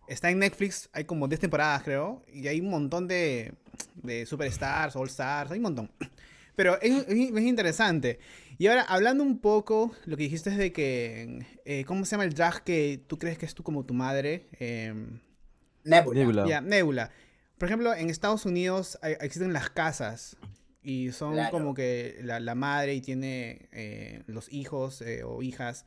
Está 0.09 0.29
en 0.29 0.39
Netflix, 0.39 0.89
hay 0.91 1.05
como 1.05 1.27
10 1.27 1.39
temporadas 1.39 1.83
creo, 1.83 2.23
y 2.33 2.47
hay 2.47 2.59
un 2.59 2.69
montón 2.69 3.07
de, 3.07 3.53
de 3.95 4.25
superstars, 4.25 4.95
all 4.95 5.07
stars, 5.07 5.51
hay 5.51 5.57
un 5.59 5.63
montón. 5.63 5.91
Pero 6.55 6.81
es, 6.81 7.07
es- 7.07 7.31
es 7.31 7.41
interesante. 7.43 8.19
Y 8.57 8.67
ahora, 8.67 8.81
hablando 8.81 9.23
un 9.23 9.39
poco, 9.39 9.93
lo 10.05 10.17
que 10.17 10.23
dijiste 10.23 10.49
es 10.49 10.57
de 10.57 10.73
que, 10.73 11.45
eh, 11.63 11.85
¿cómo 11.85 12.03
se 12.03 12.11
llama 12.11 12.25
el 12.25 12.33
drag 12.33 12.63
que 12.65 12.99
tú 13.07 13.17
crees 13.17 13.37
que 13.37 13.45
es 13.45 13.53
tú 13.55 13.63
como 13.63 13.85
tu 13.85 13.93
madre? 13.93 14.47
Em, 14.59 15.19
Nebula. 15.83 16.19
Nebula. 16.19 16.47
ya, 16.47 16.61
Nebula. 16.61 17.11
Por 17.57 17.67
ejemplo, 17.67 17.93
en 17.93 18.09
Estados 18.09 18.45
Unidos 18.45 18.97
hay- 19.01 19.17
existen 19.19 19.51
las 19.53 19.69
casas 19.69 20.37
y 20.81 21.11
son 21.11 21.33
Claro. 21.33 21.51
como 21.51 21.73
que 21.73 22.19
la, 22.23 22.39
la 22.39 22.55
madre 22.55 22.93
y 22.93 23.01
tiene 23.01 23.67
eh, 23.71 24.23
los 24.27 24.51
hijos 24.51 25.01
eh, 25.01 25.23
o 25.23 25.41
hijas. 25.41 25.85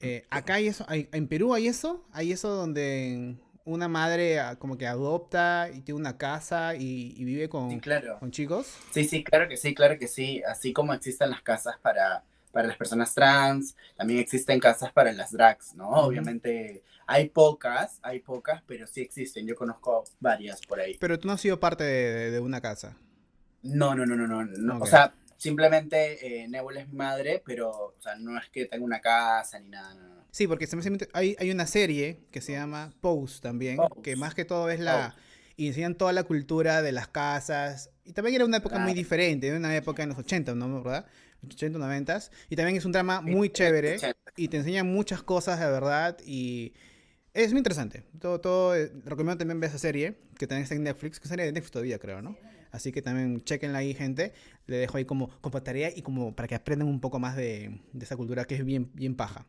Eh, 0.00 0.24
acá 0.30 0.54
hay 0.54 0.68
eso, 0.68 0.84
hay- 0.88 1.08
en 1.12 1.28
Perú 1.28 1.54
hay 1.54 1.66
eso, 1.68 2.04
hay 2.12 2.32
eso 2.32 2.48
donde 2.50 3.36
una 3.64 3.86
madre 3.88 4.40
ah, 4.40 4.56
como 4.56 4.76
que 4.76 4.86
adopta 4.88 5.70
y 5.72 5.80
tiene 5.82 6.00
una 6.00 6.18
casa 6.18 6.74
y, 6.74 7.14
y 7.16 7.24
vive 7.24 7.48
con, 7.48 7.70
Sí, 7.70 7.78
claro. 7.80 8.18
con 8.18 8.30
chicos. 8.32 8.66
Sí, 8.92 9.04
sí, 9.04 9.22
claro 9.22 9.48
que 9.48 9.56
sí, 9.56 9.74
claro 9.74 9.98
que 9.98 10.08
sí. 10.08 10.42
Así 10.48 10.72
como 10.72 10.92
existen 10.94 11.30
las 11.30 11.42
casas 11.42 11.76
para, 11.80 12.24
para 12.52 12.68
las 12.68 12.76
personas 12.76 13.14
trans, 13.14 13.74
también 13.96 14.20
existen 14.20 14.60
casas 14.60 14.92
para 14.92 15.12
las 15.12 15.32
drags, 15.32 15.74
¿no? 15.74 15.88
Obviamente 15.90 16.82
hay 17.06 17.28
pocas, 17.30 17.98
hay 18.02 18.20
pocas, 18.20 18.62
pero 18.66 18.86
sí 18.86 19.00
existen. 19.00 19.46
Yo 19.46 19.54
conozco 19.56 20.04
varias 20.20 20.60
por 20.66 20.78
ahí. 20.80 20.96
Pero 21.00 21.18
tú 21.18 21.26
no 21.28 21.34
has 21.34 21.40
sido 21.40 21.58
parte 21.58 21.82
de, 21.84 22.30
de 22.30 22.40
una 22.40 22.60
casa. 22.60 22.96
No, 23.62 23.94
no, 23.94 24.06
no, 24.06 24.16
no, 24.16 24.26
no. 24.26 24.44
no. 24.44 24.76
Ok. 24.76 24.82
O 24.82 24.86
sea, 24.86 25.14
simplemente 25.36 26.42
eh, 26.42 26.48
Nebula 26.48 26.80
es 26.80 26.88
mi 26.88 26.94
madre, 26.96 27.42
pero 27.44 27.70
o 27.70 27.94
sea, 28.00 28.14
no 28.16 28.38
es 28.38 28.48
que 28.50 28.66
tenga 28.66 28.84
una 28.84 29.00
casa 29.00 29.58
ni 29.58 29.68
nada. 29.68 29.94
No, 29.94 30.08
no. 30.16 30.22
Sí, 30.30 30.46
porque 30.46 30.66
hay, 31.12 31.36
hay 31.38 31.50
una 31.50 31.66
serie 31.66 32.20
que 32.30 32.40
se 32.40 32.52
llama 32.52 32.92
Pose 33.00 33.40
también, 33.40 33.76
Pose. 33.76 34.00
que 34.02 34.16
más 34.16 34.34
que 34.34 34.44
todo 34.44 34.70
es 34.70 34.80
la... 34.80 35.10
Pose. 35.10 35.32
Y 35.54 35.66
enseñan 35.68 35.94
toda 35.96 36.14
la 36.14 36.24
cultura 36.24 36.80
de 36.80 36.92
las 36.92 37.08
casas. 37.08 37.90
Y 38.04 38.12
también 38.14 38.36
era 38.36 38.46
una 38.46 38.56
época 38.56 38.76
muy 38.76 38.86
Claro. 38.92 38.96
diferente, 38.98 39.48
era 39.48 39.58
una 39.58 39.76
época 39.76 40.02
en 40.02 40.08
los 40.08 40.18
80, 40.18 40.54
¿no? 40.54 40.82
¿Verdad? 40.82 41.06
80, 41.46 41.78
90. 41.78 42.20
Y 42.50 42.56
también 42.56 42.76
es 42.76 42.84
un 42.84 42.92
drama 42.92 43.20
muy 43.20 43.50
chévere. 43.50 43.96
Y 44.36 44.48
te 44.48 44.58
enseñan 44.58 44.92
muchas 44.92 45.22
cosas 45.22 45.60
de 45.60 45.66
verdad. 45.66 46.18
Y 46.24 46.72
es 47.34 47.50
muy 47.50 47.58
interesante. 47.58 48.04
Todo, 48.20 48.40
todo, 48.40 48.76
eh, 48.76 48.92
recomiendo 49.04 49.38
también 49.38 49.60
ver 49.60 49.70
esa 49.70 49.78
serie, 49.78 50.18
que 50.38 50.46
también 50.46 50.64
está 50.64 50.74
en 50.74 50.82
Netflix, 50.82 51.18
que 51.18 51.24
es 51.24 51.28
serie 51.28 51.44
de 51.44 51.52
Netflix 51.52 51.72
todavía, 51.72 51.98
creo, 51.98 52.22
¿no? 52.22 52.36
Así 52.70 52.90
que 52.90 53.02
también 53.02 53.42
chequenla 53.44 53.78
ahí, 53.78 53.94
gente. 53.94 54.32
Le 54.66 54.76
dejo 54.76 54.96
ahí 54.96 55.04
como, 55.04 55.28
como 55.40 55.62
tarea 55.62 55.90
y 55.94 56.02
como 56.02 56.34
para 56.34 56.48
que 56.48 56.54
aprendan 56.54 56.88
un 56.88 57.00
poco 57.00 57.18
más 57.18 57.36
de, 57.36 57.80
de 57.92 58.04
esa 58.04 58.16
cultura 58.16 58.44
que 58.46 58.54
es 58.54 58.64
bien, 58.64 58.90
bien 58.94 59.14
paja. 59.14 59.46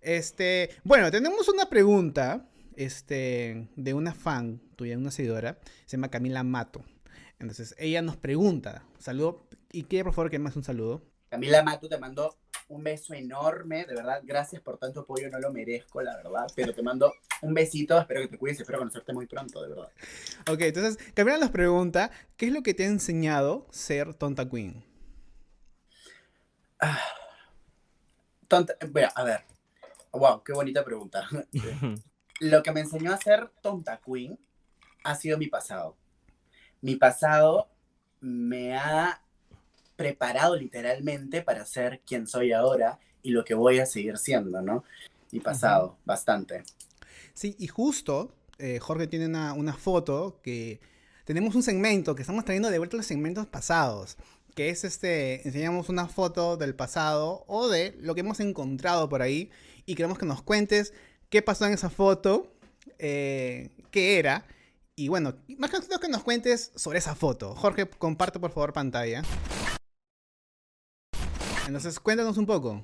Este, 0.00 0.70
bueno, 0.84 1.10
tenemos 1.10 1.48
una 1.48 1.68
pregunta 1.68 2.48
este, 2.76 3.68
de 3.76 3.94
una 3.94 4.14
fan 4.14 4.60
tuya, 4.76 4.96
una 4.96 5.10
seguidora, 5.10 5.58
se 5.84 5.96
llama 5.96 6.10
Camila 6.10 6.42
Mato. 6.42 6.82
Entonces, 7.38 7.74
ella 7.78 8.02
nos 8.02 8.16
pregunta, 8.16 8.84
saludo, 8.98 9.46
y 9.72 9.84
quiere 9.84 10.04
por 10.04 10.14
favor 10.14 10.30
que 10.30 10.38
más 10.38 10.56
un 10.56 10.64
saludo. 10.64 11.02
Camila 11.30 11.62
Mato 11.62 11.88
te 11.88 11.96
mando 11.96 12.36
un 12.68 12.82
beso 12.82 13.14
enorme, 13.14 13.86
de 13.86 13.94
verdad, 13.94 14.20
gracias 14.24 14.60
por 14.62 14.78
tanto 14.78 15.00
apoyo, 15.00 15.30
no 15.30 15.38
lo 15.38 15.52
merezco, 15.52 16.02
la 16.02 16.16
verdad, 16.16 16.46
pero 16.54 16.74
te 16.74 16.82
mando 16.82 17.12
un 17.40 17.54
besito, 17.54 17.98
espero 17.98 18.20
que 18.22 18.28
te 18.28 18.38
cuides, 18.38 18.60
espero 18.60 18.78
conocerte 18.78 19.12
muy 19.12 19.26
pronto, 19.26 19.62
de 19.62 19.68
verdad. 19.68 19.88
Ok, 20.50 20.60
entonces, 20.60 20.98
Camila 21.14 21.38
nos 21.38 21.50
pregunta, 21.50 22.10
¿qué 22.36 22.46
es 22.46 22.52
lo 22.52 22.62
que 22.62 22.74
te 22.74 22.84
ha 22.84 22.88
enseñado 22.88 23.66
ser 23.70 24.14
Tonta 24.14 24.48
Queen? 24.48 24.84
Tonta, 28.48 28.74
bueno, 28.90 29.08
a 29.14 29.22
ver, 29.22 29.44
wow, 30.12 30.42
qué 30.42 30.52
bonita 30.52 30.84
pregunta. 30.84 31.28
Lo 32.40 32.62
que 32.62 32.72
me 32.72 32.80
enseñó 32.80 33.12
a 33.12 33.18
ser 33.18 33.50
tonta 33.60 34.00
queen 34.00 34.38
ha 35.04 35.14
sido 35.14 35.36
mi 35.36 35.46
pasado. 35.46 35.96
Mi 36.80 36.96
pasado 36.96 37.68
me 38.20 38.76
ha 38.76 39.22
preparado 40.00 40.56
literalmente 40.56 41.42
para 41.42 41.66
ser 41.66 42.00
quien 42.06 42.26
soy 42.26 42.52
ahora 42.52 42.98
y 43.22 43.32
lo 43.32 43.44
que 43.44 43.52
voy 43.52 43.80
a 43.80 43.84
seguir 43.84 44.16
siendo, 44.16 44.62
¿no? 44.62 44.82
Mi 45.30 45.40
pasado, 45.40 45.98
bastante. 46.06 46.62
Sí, 47.34 47.54
y 47.58 47.66
justo 47.66 48.32
eh, 48.56 48.78
Jorge 48.78 49.08
tiene 49.08 49.26
una, 49.26 49.52
una 49.52 49.74
foto 49.74 50.40
que 50.42 50.80
tenemos 51.26 51.54
un 51.54 51.62
segmento 51.62 52.14
que 52.14 52.22
estamos 52.22 52.46
trayendo 52.46 52.70
de 52.70 52.78
vuelta 52.78 52.96
los 52.96 53.04
segmentos 53.04 53.44
pasados, 53.44 54.16
que 54.54 54.70
es 54.70 54.84
este, 54.84 55.46
enseñamos 55.46 55.90
una 55.90 56.08
foto 56.08 56.56
del 56.56 56.74
pasado 56.74 57.44
o 57.46 57.68
de 57.68 57.94
lo 58.00 58.14
que 58.14 58.22
hemos 58.22 58.40
encontrado 58.40 59.10
por 59.10 59.20
ahí 59.20 59.50
y 59.84 59.96
queremos 59.96 60.16
que 60.16 60.24
nos 60.24 60.40
cuentes 60.40 60.94
qué 61.28 61.42
pasó 61.42 61.66
en 61.66 61.74
esa 61.74 61.90
foto, 61.90 62.50
eh, 62.98 63.68
qué 63.90 64.18
era. 64.18 64.46
Y 64.96 65.08
bueno, 65.08 65.34
más 65.58 65.70
que 65.70 66.08
nos 66.08 66.22
cuentes 66.22 66.72
sobre 66.74 66.98
esa 66.98 67.14
foto. 67.14 67.54
Jorge, 67.54 67.86
comparte 67.86 68.40
por 68.40 68.50
favor 68.50 68.72
pantalla. 68.72 69.22
Entonces, 71.70 72.00
cuéntanos 72.00 72.36
un 72.36 72.46
poco. 72.46 72.82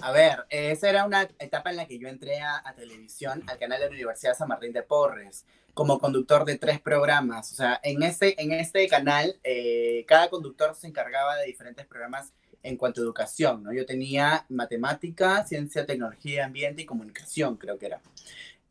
A 0.00 0.10
ver, 0.10 0.46
esa 0.48 0.88
era 0.88 1.04
una 1.04 1.28
etapa 1.38 1.68
en 1.68 1.76
la 1.76 1.86
que 1.86 1.98
yo 1.98 2.08
entré 2.08 2.40
a, 2.40 2.62
televisión, 2.74 3.44
al 3.46 3.58
canal 3.58 3.78
de 3.78 3.88
la 3.88 3.92
Universidad 3.92 4.34
San 4.34 4.48
Martín 4.48 4.72
de 4.72 4.82
Porres, 4.82 5.44
como 5.74 5.98
conductor 5.98 6.46
de 6.46 6.56
tres 6.56 6.80
programas. 6.80 7.52
O 7.52 7.54
sea, 7.54 7.78
en 7.82 8.02
este, 8.04 8.42
en 8.42 8.52
este 8.52 8.88
canal, 8.88 9.38
eh, 9.44 10.06
cada 10.08 10.30
conductor 10.30 10.74
se 10.74 10.86
encargaba 10.86 11.36
de 11.36 11.44
diferentes 11.44 11.84
programas 11.84 12.32
en 12.62 12.78
cuanto 12.78 13.02
a 13.02 13.04
educación, 13.04 13.62
¿no? 13.62 13.74
Yo 13.74 13.84
tenía 13.84 14.46
matemática, 14.48 15.44
ciencia, 15.44 15.84
tecnología, 15.84 16.46
ambiente 16.46 16.80
y 16.80 16.86
comunicación, 16.86 17.58
creo 17.58 17.76
que 17.78 17.84
era. 17.84 18.00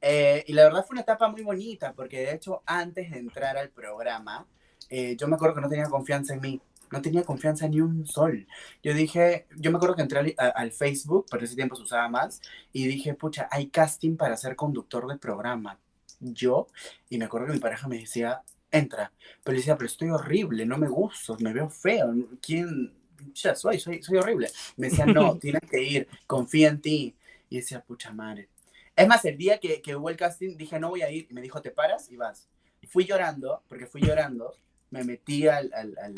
Eh, 0.02 0.44
y 0.48 0.54
la 0.54 0.64
verdad 0.64 0.84
fue 0.88 0.96
una 0.96 1.02
etapa 1.02 1.30
muy 1.30 1.44
bonita, 1.44 1.94
porque 1.94 2.22
de 2.22 2.34
hecho, 2.34 2.64
antes 2.66 3.12
de 3.12 3.20
entrar 3.20 3.58
al 3.58 3.70
programa, 3.70 4.48
eh, 4.90 5.16
yo 5.18 5.28
me 5.28 5.36
acuerdo 5.36 5.54
que 5.54 5.62
no 5.62 5.70
tenía 5.70 5.86
confianza 5.86 6.34
en 6.34 6.42
mí. 6.42 6.62
No 6.92 7.02
tenía 7.02 7.24
confianza 7.24 7.68
ni 7.68 7.82
un 7.82 8.06
sol. 8.06 8.48
Yo 8.84 8.94
dije, 8.94 9.48
yo 9.58 9.72
me 9.72 9.78
acuerdo 9.78 9.96
que 9.96 10.02
entré 10.04 10.20
al, 10.20 10.36
a- 10.38 10.50
al 10.50 10.72
Facebook, 10.72 11.26
pero 11.32 11.46
ese 11.46 11.56
tiempo 11.56 11.76
se 11.76 11.84
usaba 11.84 12.10
más, 12.10 12.42
y 12.74 12.86
dije, 12.88 13.14
pucha, 13.14 13.48
hay 13.52 13.68
casting 13.68 14.18
para 14.18 14.38
ser 14.38 14.56
conductor 14.56 15.08
de 15.08 15.18
programa. 15.18 15.80
Yo, 16.20 16.68
y 17.10 17.18
me 17.18 17.26
acuerdo 17.26 17.48
que 17.48 17.54
mi 17.54 17.60
pareja 17.60 17.88
me 17.88 17.98
decía, 18.00 18.42
entra. 18.72 19.12
Pero 19.44 19.54
le 19.54 19.60
decía, 19.60 19.76
pero 19.78 19.88
estoy 19.88 20.10
horrible, 20.10 20.66
no 20.66 20.78
me 20.78 20.88
gusto, 20.88 21.38
me 21.40 21.54
veo 21.54 21.70
feo. 21.70 22.14
¿Quién? 22.42 22.94
Ya 23.36 23.56
soy, 23.56 23.80
soy, 23.80 24.02
soy 24.04 24.18
horrible. 24.18 24.50
Me 24.78 24.88
decía, 24.88 25.06
no, 25.08 25.38
tienes 25.40 25.62
que 25.70 25.82
ir, 25.82 26.08
confía 26.28 26.70
en 26.70 26.82
ti. 26.82 27.16
Y 27.50 27.58
decía, 27.58 27.82
pucha 27.82 28.12
madre. 28.14 28.50
Es 28.96 29.08
más, 29.08 29.24
el 29.26 29.38
día 29.38 29.60
que, 29.60 29.82
que 29.82 29.96
hubo 29.96 30.10
el 30.10 30.18
casting, 30.18 30.56
dije, 30.58 30.80
no 30.80 30.90
voy 30.90 31.02
a 31.02 31.10
ir. 31.12 31.28
Y 31.30 31.34
me 31.34 31.42
dijo, 31.42 31.62
te 31.62 31.72
paras 31.72 32.10
y 32.12 32.18
vas. 32.18 32.48
Fui 32.90 33.06
llorando, 33.06 33.62
porque 33.68 33.86
fui 33.88 34.02
llorando, 34.02 34.56
me 34.90 35.04
metí 35.04 35.48
al, 35.48 35.72
al, 35.74 35.96
al, 36.04 36.16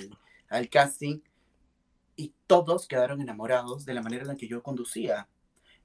al 0.50 0.70
casting 0.70 1.20
y 2.16 2.34
todos 2.48 2.88
quedaron 2.88 3.22
enamorados 3.22 3.86
de 3.86 3.94
la 3.94 4.02
manera 4.02 4.24
en 4.24 4.30
la 4.30 4.36
que 4.36 4.48
yo 4.48 4.64
conducía. 4.64 5.28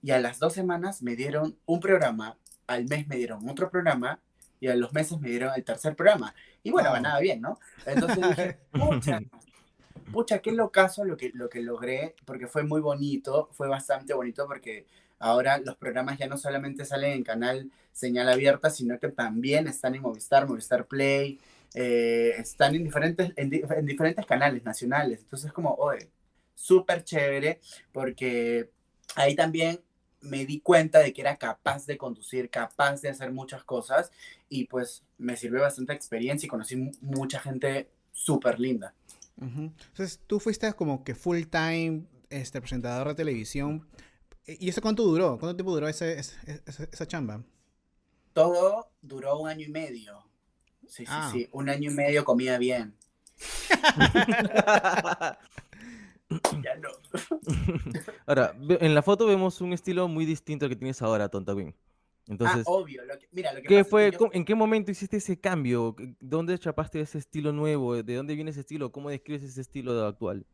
Y 0.02 0.10
a 0.12 0.20
las 0.20 0.38
dos 0.38 0.52
semanas 0.52 1.02
me 1.02 1.16
dieron 1.16 1.56
un 1.66 1.80
programa, 1.80 2.36
al 2.66 2.86
mes 2.86 3.08
me 3.08 3.16
dieron 3.16 3.48
otro 3.48 3.70
programa 3.70 4.20
y 4.60 4.68
a 4.68 4.76
los 4.76 4.92
meses 4.92 5.18
me 5.20 5.30
dieron 5.30 5.52
el 5.54 5.64
tercer 5.64 5.96
programa. 5.96 6.34
Y 6.62 6.70
bueno, 6.70 6.92
ganaba 6.92 7.18
bien, 7.20 7.40
¿no? 7.40 7.58
Entonces 7.86 8.28
dije, 8.28 8.58
pucha, 8.72 9.20
pucha, 10.12 10.38
qué 10.40 10.52
locazo 10.52 11.04
lo 11.04 11.16
que, 11.16 11.30
lo 11.34 11.48
que 11.48 11.62
logré, 11.62 12.14
porque 12.24 12.46
fue 12.46 12.62
muy 12.62 12.80
bonito, 12.80 13.48
fue 13.52 13.68
bastante 13.68 14.14
bonito 14.14 14.46
porque 14.46 14.86
ahora 15.18 15.58
los 15.58 15.76
programas 15.76 16.18
ya 16.18 16.26
no 16.26 16.36
solamente 16.36 16.84
salen 16.84 17.12
en 17.12 17.24
canal 17.24 17.70
señal 17.92 18.28
abierta, 18.28 18.70
sino 18.70 18.98
que 18.98 19.08
también 19.08 19.66
están 19.66 19.94
en 19.94 20.02
Movistar, 20.02 20.46
Movistar 20.46 20.86
Play, 20.86 21.40
eh, 21.74 22.34
están 22.38 22.74
en 22.74 22.84
diferentes, 22.84 23.32
en, 23.36 23.50
di- 23.50 23.62
en 23.76 23.86
diferentes 23.86 24.26
canales 24.26 24.64
nacionales. 24.64 25.20
Entonces, 25.20 25.52
como, 25.52 25.74
oye, 25.74 26.10
súper 26.54 27.04
chévere, 27.04 27.60
porque 27.92 28.70
ahí 29.16 29.34
también 29.36 29.80
me 30.20 30.44
di 30.44 30.60
cuenta 30.60 30.98
de 31.00 31.12
que 31.12 31.20
era 31.20 31.36
capaz 31.36 31.86
de 31.86 31.96
conducir, 31.96 32.50
capaz 32.50 33.00
de 33.02 33.08
hacer 33.10 33.30
muchas 33.32 33.64
cosas, 33.64 34.10
y 34.48 34.64
pues 34.66 35.04
me 35.18 35.36
sirvió 35.36 35.60
bastante 35.62 35.92
experiencia 35.92 36.46
y 36.46 36.50
conocí 36.50 36.76
mu- 36.76 36.92
mucha 37.00 37.38
gente 37.40 37.88
súper 38.12 38.58
linda. 38.58 38.94
Ujú. 39.40 39.72
Entonces, 39.90 40.20
tú 40.26 40.40
fuiste 40.40 40.72
como 40.74 41.04
que 41.04 41.14
full 41.14 41.42
time 41.44 42.04
este, 42.30 42.60
presentador 42.60 43.08
de 43.08 43.14
televisión. 43.14 43.88
¿Y 44.46 44.68
eso 44.68 44.80
cuánto 44.82 45.04
duró? 45.04 45.38
¿Cuánto 45.38 45.56
tiempo 45.56 45.72
duró 45.72 45.88
ese, 45.88 46.18
ese- 46.18 46.62
esa, 46.66 46.84
esa 46.84 47.06
chamba? 47.06 47.44
Todo 48.32 48.90
duró 49.02 49.38
un 49.38 49.48
año 49.50 49.66
y 49.66 49.70
medio. 49.70 50.27
Sí, 50.88 51.04
sí, 51.04 51.12
Ah. 51.14 51.28
sí. 51.32 51.48
Un 51.52 51.68
año 51.68 51.90
y 51.90 51.94
medio 51.94 52.24
comía 52.24 52.58
bien. 52.58 52.94
Ya 56.62 56.74
no. 56.76 56.90
Ahora, 58.26 58.54
en 58.60 58.94
la 58.94 59.00
foto 59.02 59.26
vemos 59.26 59.60
un 59.62 59.72
estilo 59.72 60.08
muy 60.08 60.26
distinto 60.26 60.66
al 60.66 60.70
que 60.70 60.76
tienes 60.76 61.00
ahora, 61.00 61.30
Tonta 61.30 61.54
Queen. 61.54 61.74
Entonces, 62.26 62.64
ah, 62.66 62.70
obvio. 62.70 63.02
Lo 63.06 63.18
que, 63.18 63.26
mira, 63.32 63.54
lo 63.54 63.62
que 63.62 63.68
¿qué 63.68 63.76
pasa 63.76 63.80
es 63.80 63.86
que 63.86 63.90
fue, 64.18 64.26
yo- 64.26 64.30
¿en 64.34 64.44
qué 64.44 64.54
momento 64.54 64.90
hiciste 64.90 65.16
ese 65.16 65.40
cambio? 65.40 65.96
¿Qué- 65.96 66.12
¿Dónde 66.20 66.58
chapaste 66.58 67.00
ese 67.00 67.16
estilo 67.16 67.52
nuevo? 67.52 68.02
¿De 68.02 68.14
dónde 68.14 68.34
viene 68.34 68.50
ese 68.50 68.60
estilo? 68.60 68.92
¿Cómo 68.92 69.08
describes 69.08 69.42
ese 69.42 69.62
estilo 69.62 70.06
actual? 70.06 70.44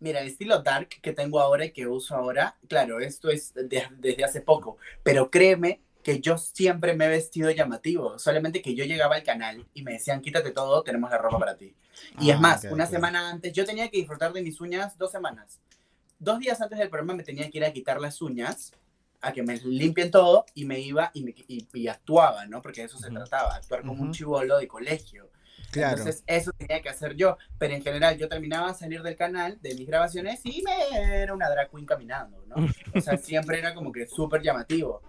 Mira, 0.00 0.20
el 0.20 0.26
estilo 0.26 0.60
dark 0.60 0.88
que 1.00 1.12
tengo 1.12 1.38
ahora 1.38 1.66
y 1.66 1.70
que 1.70 1.86
uso 1.86 2.16
ahora, 2.16 2.56
claro, 2.68 2.98
esto 2.98 3.30
es 3.30 3.54
de- 3.54 3.86
desde 3.98 4.24
hace 4.24 4.40
poco, 4.40 4.78
pero 5.04 5.30
créeme 5.30 5.80
que 6.02 6.20
yo 6.20 6.36
siempre 6.38 6.94
me 6.94 7.06
he 7.06 7.08
vestido 7.08 7.50
llamativo, 7.50 8.18
solamente 8.18 8.60
que 8.62 8.74
yo 8.74 8.84
llegaba 8.84 9.14
al 9.16 9.22
canal 9.22 9.64
y 9.74 9.82
me 9.82 9.92
decían, 9.92 10.20
quítate 10.20 10.50
todo, 10.50 10.82
tenemos 10.82 11.10
la 11.10 11.18
ropa 11.18 11.38
para 11.38 11.56
ti. 11.56 11.74
Y 12.20 12.30
es 12.30 12.36
Ah, 12.36 12.40
más, 12.40 12.64
ok, 12.64 12.72
una 12.72 12.84
ok. 12.84 12.90
semana 12.92 13.30
antes, 13.30 13.52
yo 13.52 13.64
tenía 13.64 13.88
que 13.90 13.98
disfrutar 13.98 14.32
de 14.32 14.42
mis 14.42 14.60
uñas 14.60 14.98
dos 14.98 15.10
semanas. 15.12 15.60
Dos 16.18 16.38
días 16.38 16.60
antes 16.60 16.78
del 16.78 16.88
programa 16.88 17.14
me 17.14 17.22
tenía 17.24 17.50
que 17.50 17.58
ir 17.58 17.64
a 17.64 17.72
quitar 17.72 18.00
las 18.00 18.20
uñas, 18.22 18.72
a 19.20 19.32
que 19.32 19.42
me 19.42 19.56
limpien 19.56 20.10
todo, 20.10 20.44
y 20.54 20.64
me 20.64 20.80
iba 20.80 21.10
y, 21.14 21.22
me- 21.24 21.34
y- 21.48 21.66
y 21.72 21.88
actuaba, 21.88 22.46
¿no? 22.46 22.62
Porque 22.62 22.80
de 22.82 22.86
eso 22.88 22.98
se 22.98 23.06
Ujú. 23.08 23.16
trataba, 23.16 23.54
actuar 23.56 23.82
como 23.82 24.02
un 24.02 24.10
Ujú. 24.10 24.12
chivolo 24.12 24.58
de 24.58 24.66
colegio. 24.68 25.30
Claro. 25.70 25.98
Entonces, 25.98 26.24
eso 26.26 26.52
tenía 26.58 26.80
que 26.82 26.88
hacer 26.88 27.14
yo. 27.16 27.36
Pero 27.58 27.74
en 27.74 27.82
general, 27.82 28.16
yo 28.18 28.28
terminaba 28.28 28.70
a 28.70 28.74
salir 28.74 29.02
del 29.02 29.16
canal, 29.16 29.58
de 29.60 29.74
mis 29.74 29.86
grabaciones, 29.86 30.40
y 30.44 30.62
me 30.62 31.22
era 31.22 31.34
una 31.34 31.48
drag 31.50 31.70
queen 31.70 31.86
caminando, 31.86 32.44
¿no? 32.46 32.56
O 32.56 33.00
sea, 33.00 33.16
siempre 33.18 33.58
era 33.58 33.74
como 33.74 33.92
que 33.92 34.06
súper 34.06 34.42
llamativo. 34.42 35.02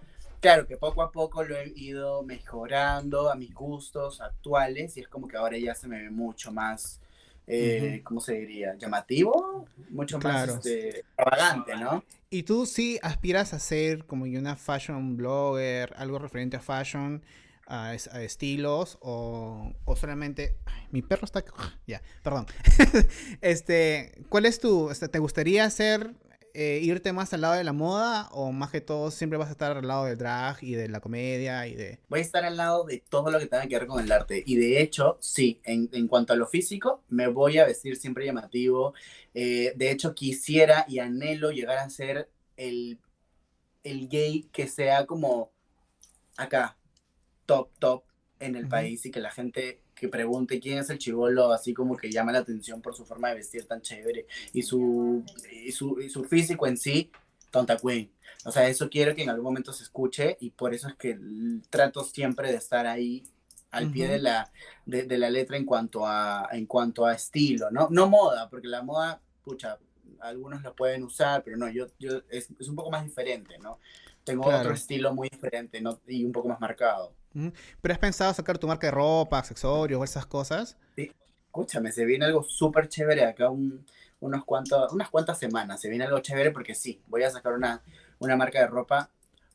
Claro 0.44 0.66
que 0.66 0.76
poco 0.76 1.00
a 1.00 1.10
poco 1.10 1.42
lo 1.42 1.56
he 1.56 1.72
ido 1.74 2.22
mejorando 2.22 3.30
a 3.30 3.34
mis 3.34 3.54
gustos 3.54 4.20
actuales, 4.20 4.94
y 4.98 5.00
es 5.00 5.08
como 5.08 5.26
que 5.26 5.38
ahora 5.38 5.56
ya 5.56 5.74
se 5.74 5.88
me 5.88 6.02
ve 6.02 6.10
mucho 6.10 6.52
más, 6.52 7.00
eh, 7.46 8.02
¿cómo 8.04 8.20
se 8.20 8.34
diría? 8.34 8.74
Llamativo, 8.74 9.64
mucho 9.88 10.18
más 10.18 10.50
este, 10.50 10.98
extravagante, 10.98 11.76
¿no? 11.76 12.04
¿Y 12.28 12.42
tú 12.42 12.66
sí 12.66 12.98
aspiras 13.02 13.54
a 13.54 13.58
ser 13.58 14.04
como 14.04 14.24
una 14.26 14.54
fashion 14.54 15.16
blogger, 15.16 15.94
algo 15.96 16.18
referente 16.18 16.58
a 16.58 16.60
fashion? 16.60 17.22
a, 17.66 17.94
estilos 17.94 18.98
o, 19.00 19.72
o, 19.86 19.96
solamente 19.96 20.58
mi 20.90 21.00
perro 21.00 21.24
está 21.24 21.42
ya 21.86 22.02
perdón 22.22 22.44
este 23.40 24.22
cuál 24.28 24.44
es 24.44 24.60
tu 24.60 24.90
este, 24.90 25.08
te 25.08 25.18
gustaría 25.18 25.64
hacer 25.64 26.12
eh, 26.54 26.78
irte 26.82 27.12
más 27.12 27.34
al 27.34 27.40
lado 27.40 27.54
de 27.54 27.64
la 27.64 27.72
moda 27.72 28.28
o 28.30 28.52
más 28.52 28.70
que 28.70 28.80
todo 28.80 29.10
siempre 29.10 29.36
vas 29.36 29.48
a 29.48 29.52
estar 29.52 29.76
al 29.76 29.86
lado 29.86 30.04
del 30.04 30.16
drag 30.16 30.62
y 30.62 30.74
de 30.74 30.88
la 30.88 31.00
comedia 31.00 31.66
y 31.66 31.74
de 31.74 31.98
voy 32.08 32.20
a 32.20 32.22
estar 32.22 32.44
al 32.44 32.56
lado 32.56 32.84
de 32.84 33.02
todo 33.08 33.30
lo 33.30 33.38
que 33.40 33.46
tenga 33.46 33.66
que 33.66 33.78
ver 33.78 33.86
con 33.86 34.02
el 34.02 34.10
arte. 34.12 34.42
Y 34.46 34.56
de 34.56 34.80
hecho 34.80 35.18
sí 35.20 35.60
en, 35.64 35.90
en 35.92 36.08
cuanto 36.08 36.32
a 36.32 36.36
lo 36.36 36.46
físico 36.46 37.02
me 37.08 37.26
voy 37.26 37.58
a 37.58 37.66
vestir 37.66 37.96
siempre 37.96 38.24
llamativo. 38.24 38.94
Eh, 39.34 39.72
de 39.76 39.90
hecho 39.90 40.14
quisiera 40.14 40.84
y 40.88 41.00
anhelo 41.00 41.50
llegar 41.50 41.78
a 41.78 41.90
ser 41.90 42.30
el 42.56 42.98
el 43.82 44.08
gay 44.08 44.48
que 44.52 44.66
sea 44.66 45.06
como 45.06 45.52
acá 46.36 46.76
top, 47.46 47.68
top 47.78 48.04
en 48.40 48.56
el 48.56 48.68
país 48.68 49.04
y 49.06 49.10
que 49.10 49.20
la 49.20 49.30
gente 49.30 49.80
que 50.04 50.10
pregunte 50.10 50.60
quién 50.60 50.76
es 50.76 50.90
el 50.90 50.98
chivolo, 50.98 51.50
así 51.50 51.72
como 51.72 51.96
que 51.96 52.10
llama 52.10 52.30
la 52.30 52.40
atención 52.40 52.82
por 52.82 52.94
su 52.94 53.06
forma 53.06 53.30
de 53.30 53.36
vestir 53.36 53.64
tan 53.64 53.80
chévere 53.80 54.26
y 54.52 54.60
su, 54.60 55.24
y 55.50 55.72
su, 55.72 55.98
y 55.98 56.10
su 56.10 56.24
físico 56.24 56.66
en 56.66 56.76
sí, 56.76 57.10
Tonta 57.50 57.78
Queen. 57.78 58.12
O 58.44 58.52
sea, 58.52 58.68
eso 58.68 58.90
quiero 58.90 59.14
que 59.14 59.22
en 59.22 59.30
algún 59.30 59.46
momento 59.46 59.72
se 59.72 59.82
escuche 59.82 60.36
y 60.40 60.50
por 60.50 60.74
eso 60.74 60.88
es 60.88 60.94
que 60.96 61.18
trato 61.70 62.04
siempre 62.04 62.50
de 62.50 62.58
estar 62.58 62.86
ahí 62.86 63.24
al 63.70 63.90
pie 63.90 64.06
de, 64.06 64.18
la, 64.18 64.52
de, 64.84 65.04
de, 65.04 65.16
la 65.16 65.30
letra 65.30 65.56
en 65.56 65.64
cuanto, 65.64 66.06
a, 66.06 66.48
en 66.52 66.66
cuanto 66.66 67.06
a 67.06 67.14
estilo, 67.14 67.70
¿no? 67.70 67.88
No 67.90 68.06
moda, 68.06 68.50
porque 68.50 68.68
la 68.68 68.82
moda, 68.82 69.22
pucha, 69.42 69.78
algunos 70.20 70.62
la 70.62 70.74
pueden 70.74 71.02
usar, 71.02 71.42
pero 71.42 71.56
no, 71.56 71.70
yo, 71.70 71.86
yo 71.98 72.20
es, 72.28 72.50
es 72.60 72.68
un 72.68 72.76
poco 72.76 72.90
más 72.90 73.04
diferente, 73.04 73.58
¿no? 73.58 73.78
Tengo 74.22 74.46
otro 74.46 74.74
estilo 74.74 75.14
muy 75.14 75.30
diferente 75.30 75.80
¿no? 75.80 75.98
y 76.06 76.24
un 76.24 76.32
poco 76.32 76.48
más 76.48 76.60
marcado. 76.60 77.14
¿Pero 77.80 77.94
has 77.94 77.98
pensado 77.98 78.32
sacar 78.32 78.58
tu 78.58 78.66
marca 78.66 78.86
de 78.86 78.92
ropa, 78.92 79.38
accesorios 79.38 80.00
o 80.00 80.04
esas 80.04 80.26
cosas? 80.26 80.76
Sí, 80.96 81.10
escúchame, 81.46 81.92
se 81.92 82.04
viene 82.04 82.24
algo 82.24 82.42
súper 82.44 82.88
chévere 82.88 83.24
acá 83.24 83.50
un, 83.50 83.84
unos 84.20 84.44
cuantos, 84.44 84.92
unas 84.92 85.10
cuantas 85.10 85.38
semanas. 85.38 85.80
Se 85.80 85.88
viene 85.88 86.04
algo 86.04 86.20
chévere 86.20 86.50
porque 86.50 86.74
sí, 86.74 87.02
voy 87.08 87.24
a 87.24 87.30
sacar 87.30 87.52
una, 87.52 87.82
una 88.18 88.36
marca 88.36 88.60
de 88.60 88.66
ropa 88.68 89.10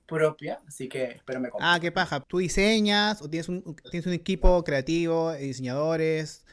propia, 0.06 0.60
así 0.68 0.89
que 0.89 1.04
espero 1.04 1.39
me 1.39 1.50
Ah, 1.60 1.78
qué 1.80 1.92
paja. 1.92 2.20
¿Tú 2.20 2.39
diseñas 2.39 3.22
o 3.22 3.30
tienes 3.30 3.48
un, 3.48 3.76
tienes 3.92 4.08
un 4.08 4.13
equipo 4.13 4.63
creativo, 4.63 5.34
diseñadores? 5.34 6.46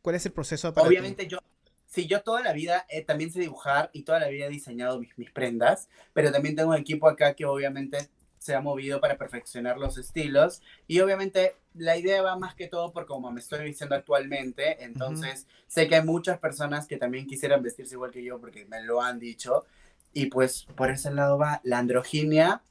¿Cuál 0.00 0.16
es 0.16 0.26
el 0.26 0.32
proceso 0.32 0.72
para 0.72 0.88
Obviamente 0.88 1.28
yo, 1.28 1.38
sí, 1.86 2.06
yo 2.06 2.22
toda 2.22 2.42
la 2.42 2.52
vida 2.52 2.86
también 3.06 3.30
sé 3.30 3.40
dibujar 3.40 3.90
y 3.92 4.02
toda 4.02 4.18
la 4.18 4.28
vida 4.28 4.46
he 4.46 4.48
diseñado 4.50 4.98
mis, 4.98 5.16
mis 5.18 5.30
prendas, 5.30 5.88
pero 6.12 6.32
también 6.32 6.56
tengo 6.56 6.70
un 6.70 6.76
equipo 6.76 7.08
acá 7.08 7.34
que 7.34 7.44
obviamente 7.44 8.08
se 8.42 8.56
ha 8.56 8.60
movido 8.60 9.00
para 9.00 9.16
perfeccionar 9.16 9.78
los 9.78 9.96
estilos. 9.98 10.62
Y 10.88 10.98
obviamente 10.98 11.54
la 11.74 11.96
idea 11.96 12.22
va 12.22 12.36
más 12.36 12.56
que 12.56 12.66
todo 12.66 12.92
por 12.92 13.06
como 13.06 13.30
me 13.30 13.40
estoy 13.40 13.64
diciendo 13.64 13.94
actualmente, 13.94 14.82
entonces 14.82 15.46
sé 15.68 15.86
que 15.86 15.94
hay 15.94 16.04
muchas 16.04 16.40
personas 16.40 16.88
que 16.88 16.96
también 16.96 17.26
quisieran 17.26 17.62
vestirse 17.62 17.94
igual 17.94 18.10
que 18.10 18.24
yo 18.24 18.40
porque 18.40 18.66
me 18.66 18.82
lo 18.82 19.00
han 19.00 19.20
dicho. 19.20 19.64
Y 20.12 20.26
pues 20.26 20.66
por 20.76 20.90
ese 20.90 21.12
lado 21.12 21.38
va 21.38 21.60
la 21.62 21.78
androginia. 21.78 22.62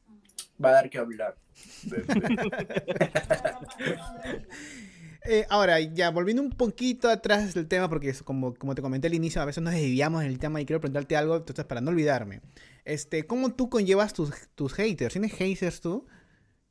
Va 0.64 0.70
a 0.70 0.74
dar 0.74 0.90
que 0.90 1.00
hablar. 1.00 1.36
Eh, 5.24 5.46
ahora, 5.50 5.80
ya 5.80 6.10
volviendo 6.10 6.42
un 6.42 6.50
poquito 6.50 7.08
atrás 7.08 7.54
del 7.54 7.68
tema, 7.68 7.88
porque 7.88 8.12
como, 8.24 8.56
como 8.56 8.74
te 8.74 8.82
comenté 8.82 9.08
al 9.08 9.14
inicio, 9.14 9.40
a 9.40 9.46
veces 9.46 9.62
nos 9.62 9.74
desviamos 9.74 10.24
en 10.24 10.30
el 10.30 10.40
tema 10.40 10.60
y 10.60 10.66
quiero 10.66 10.80
preguntarte 10.80 11.16
algo, 11.16 11.36
entonces 11.36 11.64
para 11.66 11.80
no 11.80 11.92
olvidarme. 11.92 12.42
Este, 12.86 13.26
¿Cómo 13.26 13.54
tú 13.54 13.70
conllevas 13.70 14.14
tus, 14.14 14.32
tus 14.56 14.74
haters? 14.74 15.14
¿Tienes 15.14 15.34
haters 15.34 15.82
tú? 15.82 16.08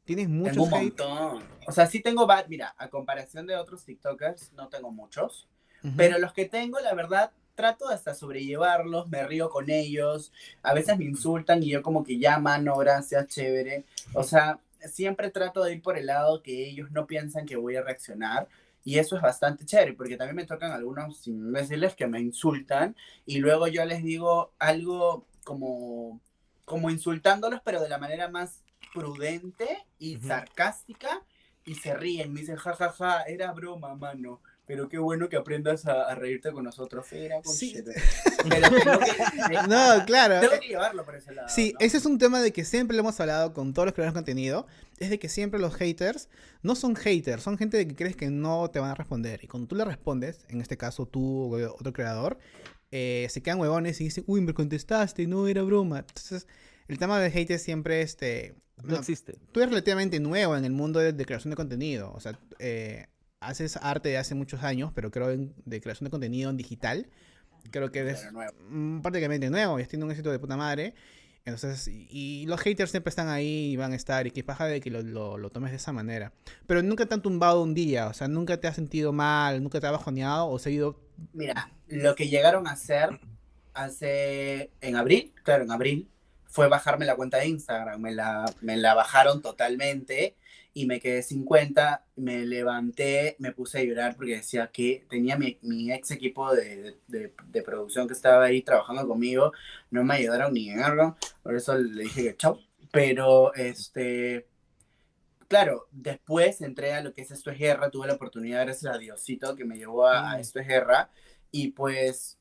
¿Tienes 0.05 0.29
muchos 0.29 0.55
tengo 0.55 0.65
un 0.65 0.71
montón. 0.71 1.45
O 1.67 1.73
sea, 1.73 1.87
sí 1.87 2.01
tengo, 2.01 2.27
mira, 2.49 2.75
a 2.79 2.89
comparación 2.89 3.47
de 3.47 3.57
otros 3.57 3.85
TikTokers, 3.85 4.53
no 4.55 4.69
tengo 4.69 4.91
muchos. 4.91 5.49
Pero 5.97 6.19
los 6.19 6.33
que 6.33 6.45
tengo, 6.45 6.79
la 6.81 6.95
verdad, 6.95 7.33
trato 7.55 7.89
de 7.89 7.95
hasta 7.95 8.15
sobrellevarlos, 8.15 9.09
me 9.09 9.27
río 9.27 9.49
con 9.51 9.71
ellos. 9.71 10.33
A 10.63 10.75
veces 10.75 10.99
me 10.99 11.05
insultan 11.05 11.63
y 11.63 11.71
yo 11.71 11.83
como 11.83 12.05
que 12.05 12.19
ya, 12.19 12.39
mano, 12.39 12.77
gracias, 12.77 13.29
chévere. 13.29 13.85
O 14.13 14.23
sea, 14.23 14.59
siempre 14.89 15.31
trato 15.31 15.63
de 15.63 15.75
ir 15.75 15.83
por 15.83 15.97
el 15.97 16.07
lado 16.07 16.43
que 16.43 16.69
ellos 16.69 16.91
no 16.91 17.07
piensan 17.07 17.47
que 17.47 17.57
voy 17.57 17.77
a 17.77 17.83
reaccionar. 17.83 18.49
Y 18.83 18.99
eso 18.99 19.15
es 19.17 19.23
bastante 19.23 19.67
chévere, 19.67 19.93
porque 19.93 20.17
también 20.17 20.37
me 20.37 20.47
tocan 20.47 20.73
algunos 20.73 21.27
imbéciles 21.27 21.95
que 21.95 22.07
me 22.07 22.21
insultan 22.21 22.97
y 23.27 23.39
luego 23.39 23.69
yo 23.69 23.85
les 23.85 24.03
digo 24.03 24.53
algo 24.59 25.27
como, 25.45 26.21
como 26.65 26.91
insultándolos, 26.91 27.61
pero 27.65 27.81
de 27.81 27.89
la 27.89 27.99
manera 27.99 28.29
más 28.29 28.63
prudente 28.93 29.87
y 29.99 30.19
sarcástica, 30.19 31.23
y 31.65 31.75
se 31.75 31.95
ríen, 31.95 32.33
me 32.33 32.41
dicen, 32.41 32.57
jajaja, 32.57 32.93
ja, 32.93 33.19
ja, 33.19 33.23
era 33.23 33.53
broma, 33.53 33.95
mano. 33.95 34.41
Pero 34.71 34.89
qué 34.89 34.99
bueno 34.99 35.29
que 35.29 35.37
aprendas 35.37 35.85
a, 35.87 36.15
reírte 36.15 36.53
con 36.53 36.63
nosotros. 36.63 37.13
Era 37.13 37.41
sí. 37.43 37.75
no, 39.69 40.05
claro. 40.07 40.39
Tengo 40.39 40.61
que 40.61 40.69
llevarlo 40.69 41.05
por 41.05 41.17
ese 41.17 41.35
lado. 41.35 41.49
Sí, 41.49 41.75
ese 41.81 41.97
es 41.97 42.07
un 42.07 42.19
tema 42.19 42.41
de 42.41 42.53
que 42.53 42.65
siempre 42.65 42.97
lo 42.97 43.01
hemos 43.01 43.19
hablado 43.19 43.53
con 43.53 43.75
todos 43.75 43.87
los 43.87 43.95
creadores 43.95 44.15
de 44.15 44.19
contenido. 44.19 44.69
Es 44.99 45.11
de 45.11 45.19
que 45.19 45.29
siempre 45.29 45.59
los 45.59 45.75
haters 45.75 46.29
no 46.63 46.77
son 46.77 46.95
haters, 46.95 47.43
son 47.43 47.59
gente 47.59 47.85
que 47.85 47.97
crees 47.97 48.15
que 48.15 48.31
no 48.31 48.71
te 48.71 48.79
van 48.79 48.93
a 48.93 48.95
responder. 48.95 49.43
Y 49.43 49.49
cuando 49.49 49.67
tú 49.67 49.75
le 49.75 49.85
respondes, 49.85 50.45
en 50.49 50.61
este 50.61 50.77
caso 50.77 51.05
tú 51.05 51.53
o 51.53 51.75
otro 51.75 51.93
creador, 51.93 52.39
eh, 52.91 53.27
se 53.31 53.43
quedan 53.43 53.61
huevones 53.61 54.01
y 54.01 54.05
dicen, 54.05 54.25
uy, 54.27 54.41
me 54.41 54.55
contestaste, 54.55 55.27
no 55.27 55.47
era 55.47 55.63
broma. 55.63 56.01
Entonces, 56.01 56.47
el 56.89 56.99
tema 56.99 57.21
del 57.21 57.33
hate 57.37 57.59
siempre 57.59 58.03
este. 58.03 58.55
No, 58.83 58.97
existe. 58.97 59.39
Tú 59.53 59.61
eres 59.61 59.71
relativamente 59.71 60.19
nuevo 60.21 60.57
en 60.57 60.65
el 60.65 60.73
mundo 60.73 61.01
de, 61.01 61.15
creación 61.25 61.51
de 61.51 61.57
contenido. 61.57 62.13
O 62.15 62.21
sea, 62.21 62.39
eh, 62.59 63.07
haces 63.41 63.77
arte 63.77 64.09
de 64.09 64.19
hace 64.19 64.35
muchos 64.35 64.63
años, 64.63 64.91
pero 64.95 65.11
creo 65.11 65.31
en, 65.31 65.55
de 65.65 65.81
creación 65.81 66.07
de 66.07 66.11
contenido 66.11 66.51
en 66.51 66.57
digital. 66.57 67.09
Creo 67.71 67.93
que 67.93 68.01
eres 68.01 68.27
prácticamente 69.03 69.51
nuevo 69.51 69.79
y 69.79 69.85
teniendo 69.85 70.07
un 70.07 70.13
éxito 70.13 70.31
de 70.31 70.39
puta 70.39 70.57
madre. 70.57 70.95
Entonces, 71.45 71.89
y, 71.89 72.47
los 72.47 72.61
haters 72.61 72.91
siempre 72.91 73.11
están 73.11 73.29
ahí 73.29 73.73
y 73.73 73.77
van 73.77 73.93
a 73.93 73.97
estar, 73.97 74.27
y 74.27 74.31
qué 74.31 74.45
paja 74.45 74.67
de 74.67 74.81
que 74.81 74.91
lo, 74.91 75.03
lo, 75.03 75.51
tomes 75.51 75.71
de 75.71 75.77
esa 75.77 75.93
manera. 75.93 76.33
Pero 76.67 76.83
nunca 76.83 77.07
te 77.07 77.15
han 77.15 77.23
tumbado 77.23 77.63
un 77.63 77.75
día, 77.75 78.09
o 78.09 78.15
sea, 78.15 78.29
nunca 78.29 78.59
te 78.59 78.69
has 78.69 78.75
sentido 78.75 79.13
mal, 79.13 79.63
nunca 79.63 79.81
te 79.81 79.87
has 79.87 79.93
bajoneado 79.93 80.49
o 80.49 80.59
seguido. 80.59 81.01
Mira, 81.33 81.71
lo 81.91 82.15
que 82.15 82.29
llegaron 82.29 82.67
a 82.67 82.73
hacer 82.73 83.21
hace. 83.75 84.71
en 84.81 84.97
abril, 84.97 85.33
claro, 85.43 85.65
en 85.65 85.73
abril, 85.73 86.09
fue 86.47 86.69
bajarme 86.69 87.07
la 87.07 87.17
cuenta 87.17 87.39
de 87.39 87.49
Instagram. 87.49 88.01
Me 88.01 88.13
la, 88.13 88.45
me 88.61 88.77
la 88.77 88.95
bajaron 88.95 89.43
totalmente 89.43 90.37
y 90.73 90.87
me 90.87 91.01
quedé 91.01 91.23
50, 91.23 92.05
me 92.17 92.47
levanté, 92.47 93.37
me 93.39 93.53
puse 93.53 93.79
a 93.79 93.83
llorar 93.85 94.17
porque 94.17 94.37
decía 94.37 94.69
que 94.69 95.05
tenía 95.11 95.37
mi, 95.37 95.59
mi 95.63 95.93
ex 95.93 96.11
equipo 96.13 96.55
de, 96.55 96.97
de, 97.09 97.33
de, 97.49 97.63
producción 97.63 98.07
que 98.07 98.15
estaba 98.15 98.45
ahí 98.45 98.63
trabajando 98.63 99.07
conmigo, 99.07 99.53
no 99.91 100.05
me 100.05 100.15
ayudaron 100.15 100.55
ni 100.55 100.71
en 100.71 100.81
algo, 100.81 101.17
por 101.43 101.57
eso 101.57 101.77
le 101.77 102.05
dije 102.05 102.23
que 102.23 102.37
chao. 102.37 102.61
Pero, 102.93 103.55
este, 103.55 104.47
claro, 105.49 105.89
después 105.93 106.61
entré 106.61 106.93
a 106.93 107.03
lo 107.03 107.13
que 107.15 107.23
es 107.23 107.31
Esto 107.31 107.51
es 107.51 107.59
Guerra, 107.59 107.91
tuve 107.91 108.07
la 108.09 108.15
oportunidad, 108.15 108.65
gracias 108.65 108.95
a 108.95 108.99
Diosito, 108.99 109.57
que 109.57 109.65
me 109.65 109.77
llevó 109.77 110.07
a, 110.07 110.33
a 110.33 110.37
mm. 110.37 110.41
Esto 110.41 110.61
es 110.61 110.69
Guerra, 110.69 111.11
y 111.51 111.69
pues 111.73 112.39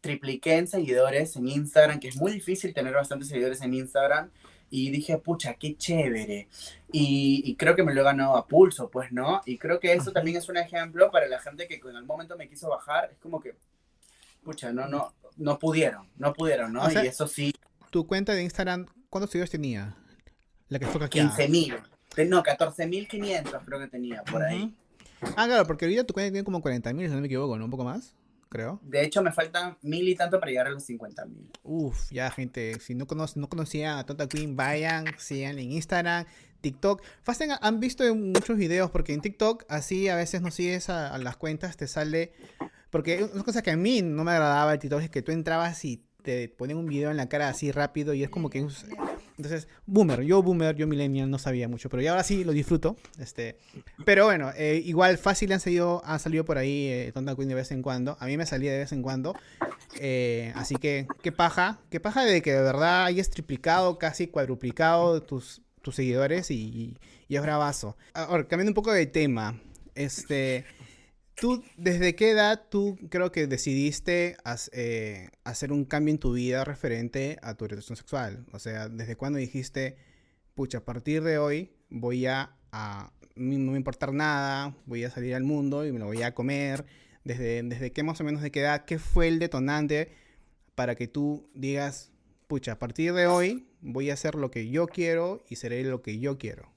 tripliqué 0.00 0.56
en 0.56 0.66
seguidores 0.66 1.36
en 1.36 1.48
Instagram, 1.48 2.00
que 2.00 2.08
es 2.08 2.16
muy 2.16 2.32
difícil 2.32 2.72
tener 2.72 2.94
bastantes 2.94 3.28
seguidores 3.28 3.60
en 3.60 3.74
Instagram, 3.74 4.30
y 4.70 4.90
dije, 4.90 5.18
pucha, 5.18 5.54
qué 5.54 5.76
chévere. 5.76 6.48
Y, 6.92 7.56
creo 7.56 7.74
que 7.74 7.82
me 7.82 7.92
lo 7.92 8.00
he 8.00 8.04
ganado 8.04 8.36
a 8.36 8.46
pulso, 8.46 8.88
pues, 8.88 9.10
¿no? 9.12 9.40
Y 9.44 9.58
creo 9.58 9.80
que 9.80 9.92
eso 9.92 10.12
también 10.12 10.36
es 10.36 10.48
un 10.48 10.56
ejemplo 10.56 11.10
para 11.10 11.26
la 11.26 11.40
gente 11.40 11.66
que 11.66 11.74
en 11.74 11.96
algún 11.96 12.06
momento 12.06 12.36
me 12.36 12.48
quiso 12.48 12.68
bajar, 12.68 13.10
es 13.12 13.18
como 13.18 13.40
que, 13.40 13.56
pucha, 14.44 14.72
no, 14.72 14.86
no, 14.86 15.12
no 15.36 15.58
pudieron, 15.58 16.08
no 16.16 16.32
pudieron, 16.32 16.72
¿no? 16.72 16.90
y 16.90 17.06
eso 17.06 17.26
sí. 17.26 17.52
¿Tu 17.90 18.06
cuenta 18.06 18.32
de 18.32 18.44
Instagram, 18.44 18.86
cuántos 19.08 19.30
seguidores 19.30 19.50
tenía? 19.50 19.96
La 20.68 20.78
que 20.78 20.86
fue 20.86 21.00
15.000. 21.00 22.28
No, 22.28 22.42
14.500 22.42 23.64
creo 23.64 23.80
que 23.80 23.88
tenía 23.88 24.22
por 24.22 24.42
ahí. 24.42 24.72
Ah, 25.36 25.46
claro, 25.46 25.66
porque 25.66 25.84
ahorita 25.84 26.04
tu 26.04 26.14
cuenta 26.14 26.32
tiene 26.32 26.44
como 26.44 26.62
40.000, 26.62 27.08
si 27.08 27.14
no 27.14 27.20
me 27.20 27.26
equivoco, 27.26 27.58
¿no? 27.58 27.64
Un 27.64 27.70
poco 27.70 27.84
más 27.84 28.14
creo. 28.50 28.80
De 28.82 29.02
hecho, 29.02 29.22
me 29.22 29.32
faltan 29.32 29.78
mil 29.80 30.06
y 30.06 30.14
tanto 30.14 30.38
para 30.38 30.50
llegar 30.50 30.66
a 30.66 30.70
los 30.70 30.84
50 30.84 31.24
mil. 31.26 31.50
Uf, 31.62 32.10
ya, 32.10 32.30
gente. 32.30 32.78
Si 32.80 32.94
no, 32.94 33.06
cono 33.06 33.24
no 33.36 33.48
conocían 33.48 33.96
a 33.96 34.04
Tonta 34.04 34.28
Queen, 34.28 34.56
vayan, 34.56 35.06
sigan 35.16 35.58
en 35.58 35.72
Instagram, 35.72 36.26
TikTok. 36.60 37.02
Fasten, 37.22 37.52
han 37.58 37.80
visto 37.80 38.14
muchos 38.14 38.58
videos, 38.58 38.90
porque 38.90 39.14
en 39.14 39.22
TikTok, 39.22 39.64
así 39.68 40.08
a 40.08 40.16
veces 40.16 40.42
no 40.42 40.50
sigues 40.50 40.90
a, 40.90 41.16
las 41.18 41.36
cuentas, 41.36 41.76
te 41.76 41.86
sale. 41.86 42.32
Porque 42.90 43.24
una 43.32 43.44
cosa 43.44 43.62
que 43.62 43.70
a 43.70 43.76
mí 43.76 44.02
no 44.02 44.24
me 44.24 44.32
agradaba 44.32 44.74
el 44.74 44.80
TikTok 44.80 45.00
es 45.02 45.10
que 45.10 45.22
tú 45.22 45.32
entrabas 45.32 45.84
y 45.84 46.04
te 46.22 46.48
ponen 46.48 46.76
un 46.76 46.86
video 46.86 47.10
en 47.10 47.16
la 47.16 47.28
cara 47.28 47.48
así 47.48 47.72
rápido 47.72 48.12
y 48.12 48.24
es 48.24 48.30
como 48.30 48.50
que 48.50 48.66
Entonces, 49.40 49.68
boomer, 49.86 50.20
yo 50.20 50.42
boomer, 50.42 50.76
yo 50.76 50.86
millennial, 50.86 51.30
no 51.30 51.38
sabía 51.38 51.66
mucho, 51.66 51.88
pero 51.88 52.02
ya 52.02 52.10
ahora 52.10 52.22
sí 52.24 52.44
lo 52.44 52.52
disfruto. 52.52 52.98
Este, 53.18 53.56
pero 54.04 54.26
bueno, 54.26 54.52
eh, 54.54 54.82
igual 54.84 55.16
fácil 55.16 55.50
han 55.52 55.60
salido, 55.60 56.02
han 56.04 56.20
salido 56.20 56.44
por 56.44 56.58
ahí 56.58 56.88
eh, 56.88 57.10
Tonda 57.14 57.34
Queen 57.34 57.48
de 57.48 57.54
vez 57.54 57.70
en 57.70 57.80
cuando. 57.80 58.18
A 58.20 58.26
mí 58.26 58.36
me 58.36 58.44
salía 58.44 58.70
de 58.70 58.80
vez 58.80 58.92
en 58.92 59.00
cuando. 59.00 59.34
Eh, 59.98 60.52
así 60.56 60.76
que, 60.76 61.06
qué 61.22 61.32
paja, 61.32 61.80
qué 61.88 62.00
paja 62.00 62.26
de 62.26 62.42
que 62.42 62.52
de 62.52 62.60
verdad 62.60 63.06
hayas 63.06 63.30
triplicado, 63.30 63.98
casi 63.98 64.26
cuadruplicado 64.26 65.22
tus, 65.22 65.62
tus 65.80 65.94
seguidores 65.94 66.50
y, 66.50 66.98
y 67.26 67.36
es 67.36 67.40
bravazo. 67.40 67.96
Ahora, 68.12 68.46
cambiando 68.46 68.72
un 68.72 68.74
poco 68.74 68.92
de 68.92 69.06
tema, 69.06 69.58
este... 69.94 70.66
¿Tú 71.40 71.64
desde 71.78 72.14
qué 72.14 72.32
edad 72.32 72.64
tú 72.68 72.98
creo 73.08 73.32
que 73.32 73.46
decidiste 73.46 74.36
eh, 74.72 75.30
hacer 75.42 75.72
un 75.72 75.86
cambio 75.86 76.12
en 76.12 76.18
tu 76.18 76.34
vida 76.34 76.64
referente 76.64 77.38
a 77.40 77.54
tu 77.54 77.64
orientación 77.64 77.96
sexual? 77.96 78.44
O 78.52 78.58
sea, 78.58 78.90
¿desde 78.90 79.16
cuándo 79.16 79.38
dijiste, 79.38 79.96
pucha, 80.54 80.78
a 80.78 80.84
partir 80.84 81.22
de 81.22 81.38
hoy 81.38 81.72
voy 81.88 82.26
a, 82.26 82.58
no 83.36 83.72
me 83.72 83.78
importar 83.78 84.12
nada, 84.12 84.76
voy 84.84 85.04
a 85.04 85.10
salir 85.10 85.34
al 85.34 85.44
mundo 85.44 85.86
y 85.86 85.92
me 85.92 85.98
lo 85.98 86.04
voy 86.04 86.22
a 86.22 86.34
comer? 86.34 86.84
¿Desde, 87.24 87.62
¿Desde 87.62 87.90
qué 87.90 88.02
más 88.02 88.20
o 88.20 88.24
menos 88.24 88.42
de 88.42 88.50
qué 88.50 88.60
edad? 88.60 88.84
¿Qué 88.84 88.98
fue 88.98 89.26
el 89.26 89.38
detonante 89.38 90.12
para 90.74 90.94
que 90.94 91.08
tú 91.08 91.48
digas, 91.54 92.12
pucha, 92.48 92.72
a 92.72 92.78
partir 92.78 93.14
de 93.14 93.26
hoy 93.28 93.66
voy 93.80 94.10
a 94.10 94.14
hacer 94.14 94.34
lo 94.34 94.50
que 94.50 94.68
yo 94.68 94.88
quiero 94.88 95.42
y 95.48 95.56
seré 95.56 95.84
lo 95.84 96.02
que 96.02 96.18
yo 96.18 96.36
quiero? 96.36 96.70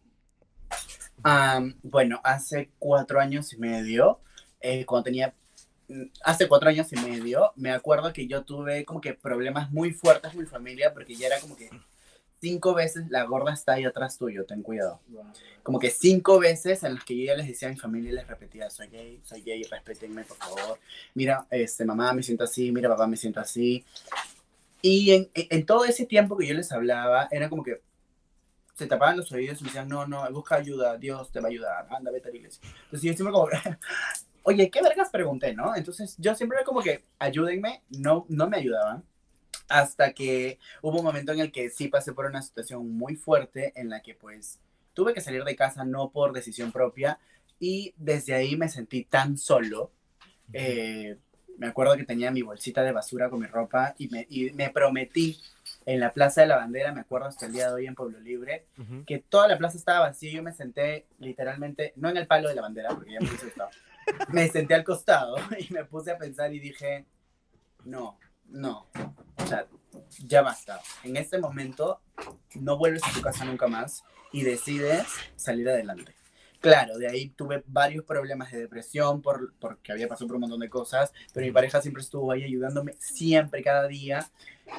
Um, 1.26 1.73
bueno, 1.84 2.21
hace 2.23 2.71
cuatro 2.80 3.19
años 3.19 3.52
y 3.52 3.58
medio 3.58 4.21
eh, 4.63 4.86
cuando 4.86 5.04
tenía, 5.04 5.34
mm, 5.89 6.04
hace 6.23 6.47
cuatro 6.47 6.69
años 6.69 6.91
y 6.91 6.95
medio, 6.95 7.52
me 7.56 7.71
acuerdo 7.71 8.12
que 8.13 8.26
yo 8.26 8.43
tuve 8.43 8.86
como 8.86 9.02
que 9.02 9.13
problemas 9.13 9.71
muy 9.71 9.93
fuertes 9.93 10.34
en 10.34 10.39
mi 10.39 10.45
familia 10.45 10.93
porque 10.93 11.15
ya 11.15 11.28
era 11.28 11.39
como 11.39 11.56
que 11.56 11.69
cinco 12.41 12.73
veces 12.73 13.10
la 13.10 13.23
gorda 13.23 13.54
está 13.54 13.73
ahí 13.73 13.86
atrás 13.86 14.17
tuyo, 14.17 14.45
ten 14.45 14.63
cuidado. 14.63 14.99
Como 15.63 15.80
que 15.80 15.89
cinco 15.89 16.39
veces 16.39 16.84
en 16.84 16.95
las 16.95 17.04
que 17.04 17.17
yo 17.17 17.26
ya 17.26 17.36
les 17.36 17.47
decía 17.47 17.67
a 17.67 17.71
mi 17.71 17.78
familia 17.78 18.12
y 18.12 18.15
les 18.15 18.28
repetía, 18.28 18.69
soy 18.69 18.88
gay, 18.88 19.21
soy 19.23 19.41
gay, 19.41 19.63
respétenme 19.63 20.23
por 20.23 20.38
favor. 20.38 20.80
Mira, 21.13 21.45
este, 21.52 21.86
mamá 21.86 22.13
me 22.13 22.23
siento 22.23 22.43
así, 22.43 22.71
mira, 22.71 22.89
papá 22.89 23.08
me 23.08 23.17
siento 23.17 23.39
así. 23.39 23.86
Y 24.82 25.12
en, 25.12 25.30
en 25.34 25.65
todo 25.65 25.86
ese 25.86 26.06
tiempo 26.06 26.38
que 26.38 26.47
yo 26.47 26.54
les 26.54 26.71
hablaba, 26.71 27.28
era 27.32 27.49
como 27.49 27.63
que 27.63 27.82
se 28.76 28.88
tapaban 28.88 29.17
los 29.17 29.32
oídos 29.32 29.62
y 29.62 29.63
me 29.63 29.69
decían, 29.69 29.88
no, 29.88 30.08
no, 30.08 30.30
busca 30.32 30.56
ayuda, 30.56 30.97
Dios 30.97 31.32
te 31.32 31.39
va 31.39 31.47
a 31.47 31.52
ayudar, 31.52 31.88
anda, 31.91 32.12
vete 32.12 32.30
a 32.30 32.32
la 32.32 32.38
iglesia. 32.38 32.62
Entonces 32.86 33.02
yo 33.04 33.13
siempre 33.13 33.32
como, 33.32 33.47
oye, 34.43 34.69
¿qué 34.69 34.82
vergas 34.82 35.10
pregunté, 35.10 35.53
no? 35.53 35.75
Entonces 35.75 36.15
yo 36.19 36.36
siempre 36.36 36.58
era 36.58 36.65
como 36.65 36.82
que, 36.82 37.03
ayúdenme, 37.19 37.82
no, 37.89 38.25
no 38.29 38.49
me 38.49 38.58
ayudaban. 38.58 39.03
Hasta 39.69 40.13
que 40.13 40.60
hubo 40.82 40.99
un 40.99 41.06
momento 41.06 41.32
en 41.32 41.39
el 41.39 41.51
que 41.51 41.69
sí 41.69 41.88
pasé 41.88 42.13
por 42.13 42.25
una 42.25 42.41
situación 42.41 42.89
muy 42.91 43.15
fuerte 43.15 43.71
en 43.75 43.89
la 43.89 44.01
que 44.01 44.13
pues 44.13 44.60
tuve 44.93 45.13
que 45.13 45.21
salir 45.21 45.43
de 45.43 45.56
casa 45.56 45.86
no 45.86 46.10
por 46.10 46.34
decisión 46.34 46.71
propia 46.71 47.17
y 47.60 47.93
desde 47.97 48.34
ahí 48.34 48.56
me 48.56 48.69
sentí 48.69 49.06
tan 49.06 49.38
solo. 49.38 49.91
Eh, 50.51 51.17
me 51.58 51.67
acuerdo 51.67 51.95
que 51.95 52.03
tenía 52.03 52.32
mi 52.32 52.41
bolsita 52.41 52.84
de 52.84 52.91
basura 52.91 53.29
con 53.29 53.39
mi 53.39 53.47
ropa 53.47 53.95
y 53.97 54.10
me, 54.10 54.27
y 54.29 54.51
me 54.51 54.69
prometí 54.69 55.39
en 55.86 55.99
la 55.99 56.12
Plaza 56.12 56.41
de 56.41 56.47
la 56.47 56.58
Bandera, 56.58 56.91
me 56.91 57.01
acuerdo 57.01 57.27
hasta 57.27 57.45
el 57.45 57.53
día 57.53 57.67
de 57.67 57.73
hoy 57.73 57.88
en 57.88 57.95
Pueblo 57.95 58.19
Libre, 58.19 58.65
que 59.06 59.19
toda 59.19 59.47
la 59.47 59.58
plaza 59.58 59.77
estaba 59.77 59.99
vacía 59.99 60.32
y 60.32 60.36
yo 60.36 60.43
me 60.43 60.53
senté 60.53 61.06
literalmente, 61.19 61.93
no 61.95 62.10
en 62.10 62.17
el 62.17 62.27
palo 62.27 62.49
de 62.49 62.56
la 62.56 62.62
bandera, 62.62 62.89
porque 62.89 63.13
ya 63.13 63.19
me 63.19 63.27
puse 63.27 63.47
estaba, 63.47 63.69
me 64.29 64.47
senté 64.49 64.73
al 64.73 64.83
costado 64.83 65.35
y 65.59 65.71
me 65.73 65.85
puse 65.85 66.11
a 66.11 66.17
pensar 66.17 66.53
y 66.53 66.59
dije, 66.59 67.05
no, 67.85 68.17
no, 68.45 68.87
o 69.37 69.47
sea, 69.47 69.67
ya 70.25 70.41
basta. 70.41 70.81
En 71.03 71.17
este 71.17 71.37
momento 71.37 72.01
no 72.55 72.77
vuelves 72.77 73.03
a 73.03 73.13
tu 73.13 73.21
casa 73.21 73.45
nunca 73.45 73.67
más 73.67 74.03
y 74.31 74.43
decides 74.43 75.07
salir 75.35 75.69
adelante. 75.69 76.15
Claro, 76.59 76.97
de 76.97 77.09
ahí 77.09 77.27
tuve 77.29 77.61
varios 77.67 78.05
problemas 78.05 78.51
de 78.51 78.59
depresión 78.59 79.21
por, 79.21 79.53
porque 79.59 79.91
había 79.91 80.07
pasado 80.07 80.27
por 80.27 80.35
un 80.35 80.41
montón 80.41 80.61
de 80.61 80.69
cosas, 80.69 81.11
pero 81.33 81.45
mi 81.45 81.51
pareja 81.51 81.81
siempre 81.81 82.01
estuvo 82.01 82.31
ahí 82.31 82.43
ayudándome, 82.43 82.93
siempre, 82.99 83.61
cada 83.61 83.85
día. 83.85 84.31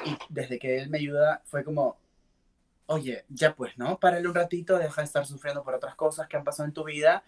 Y 0.06 0.16
desde 0.30 0.58
que 0.58 0.78
él 0.78 0.88
me 0.88 0.96
ayuda, 0.96 1.42
fue 1.44 1.62
como, 1.62 1.98
oye, 2.86 3.26
ya 3.28 3.54
pues, 3.54 3.76
¿no? 3.76 4.00
Párale 4.00 4.26
un 4.26 4.34
ratito, 4.34 4.78
deja 4.78 5.02
de 5.02 5.06
estar 5.06 5.26
sufriendo 5.26 5.62
por 5.62 5.74
otras 5.74 5.94
cosas 5.94 6.26
que 6.26 6.38
han 6.38 6.44
pasado 6.44 6.66
en 6.66 6.72
tu 6.72 6.84
vida 6.84 7.22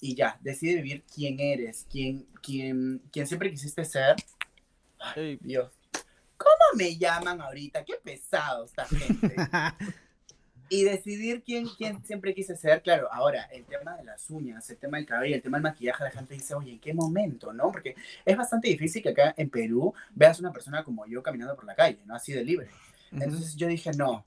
y 0.00 0.14
ya, 0.14 0.38
decide 0.40 0.76
vivir 0.76 1.04
quién 1.12 1.40
eres, 1.40 1.86
quién, 1.90 2.26
quién, 2.42 3.02
quién 3.10 3.26
siempre 3.26 3.50
quisiste 3.50 3.84
ser. 3.84 4.16
Ay, 4.98 5.38
Dios. 5.40 5.72
¿Cómo 6.36 6.76
me 6.76 6.96
llaman 6.96 7.40
ahorita? 7.40 7.84
Qué 7.84 7.94
pesado 8.02 8.64
esta 8.64 8.84
gente. 8.84 9.34
y 10.68 10.84
decidir 10.84 11.42
quién, 11.42 11.66
quién 11.68 12.04
siempre 12.04 12.34
quise 12.34 12.56
ser. 12.56 12.82
Claro, 12.82 13.08
ahora, 13.12 13.44
el 13.44 13.64
tema 13.64 13.96
de 13.96 14.04
las 14.04 14.28
uñas, 14.30 14.68
el 14.70 14.76
tema 14.76 14.96
del 14.98 15.06
cabello, 15.06 15.36
el 15.36 15.42
tema 15.42 15.58
del 15.58 15.62
maquillaje, 15.62 16.04
la 16.04 16.10
gente 16.10 16.34
dice, 16.34 16.54
oye, 16.54 16.72
¿en 16.72 16.80
qué 16.80 16.92
momento? 16.92 17.52
¿No? 17.52 17.70
Porque 17.70 17.94
es 18.24 18.36
bastante 18.36 18.68
difícil 18.68 19.02
que 19.02 19.10
acá 19.10 19.34
en 19.36 19.48
Perú 19.48 19.94
veas 20.14 20.40
una 20.40 20.52
persona 20.52 20.82
como 20.82 21.06
yo 21.06 21.22
caminando 21.22 21.54
por 21.54 21.64
la 21.64 21.74
calle, 21.74 21.98
¿no? 22.04 22.14
Así 22.14 22.32
de 22.32 22.44
libre. 22.44 22.68
Entonces 23.12 23.56
yo 23.56 23.68
dije, 23.68 23.92
no, 23.92 24.26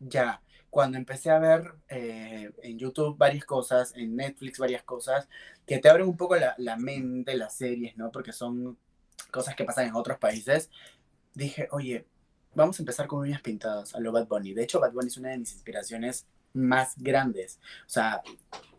ya, 0.00 0.40
cuando 0.76 0.98
empecé 0.98 1.30
a 1.30 1.38
ver 1.38 1.72
eh, 1.88 2.52
en 2.62 2.78
YouTube 2.78 3.16
varias 3.16 3.46
cosas, 3.46 3.94
en 3.96 4.14
Netflix 4.14 4.58
varias 4.58 4.82
cosas, 4.82 5.26
que 5.66 5.78
te 5.78 5.88
abren 5.88 6.06
un 6.06 6.18
poco 6.18 6.36
la, 6.36 6.54
la 6.58 6.76
mente, 6.76 7.34
las 7.34 7.56
series, 7.56 7.96
¿no? 7.96 8.12
Porque 8.12 8.30
son 8.30 8.76
cosas 9.30 9.56
que 9.56 9.64
pasan 9.64 9.86
en 9.86 9.94
otros 9.94 10.18
países, 10.18 10.68
dije, 11.32 11.66
oye, 11.70 12.04
vamos 12.54 12.78
a 12.78 12.82
empezar 12.82 13.06
con 13.06 13.20
uñas 13.20 13.40
pintadas 13.40 13.94
a 13.94 14.00
lo 14.00 14.12
Bad 14.12 14.26
Bunny. 14.26 14.52
De 14.52 14.64
hecho, 14.64 14.78
Bad 14.78 14.92
Bunny 14.92 15.06
es 15.06 15.16
una 15.16 15.30
de 15.30 15.38
mis 15.38 15.54
inspiraciones 15.54 16.26
más 16.52 16.92
grandes. 16.98 17.58
O 17.86 17.88
sea, 17.88 18.20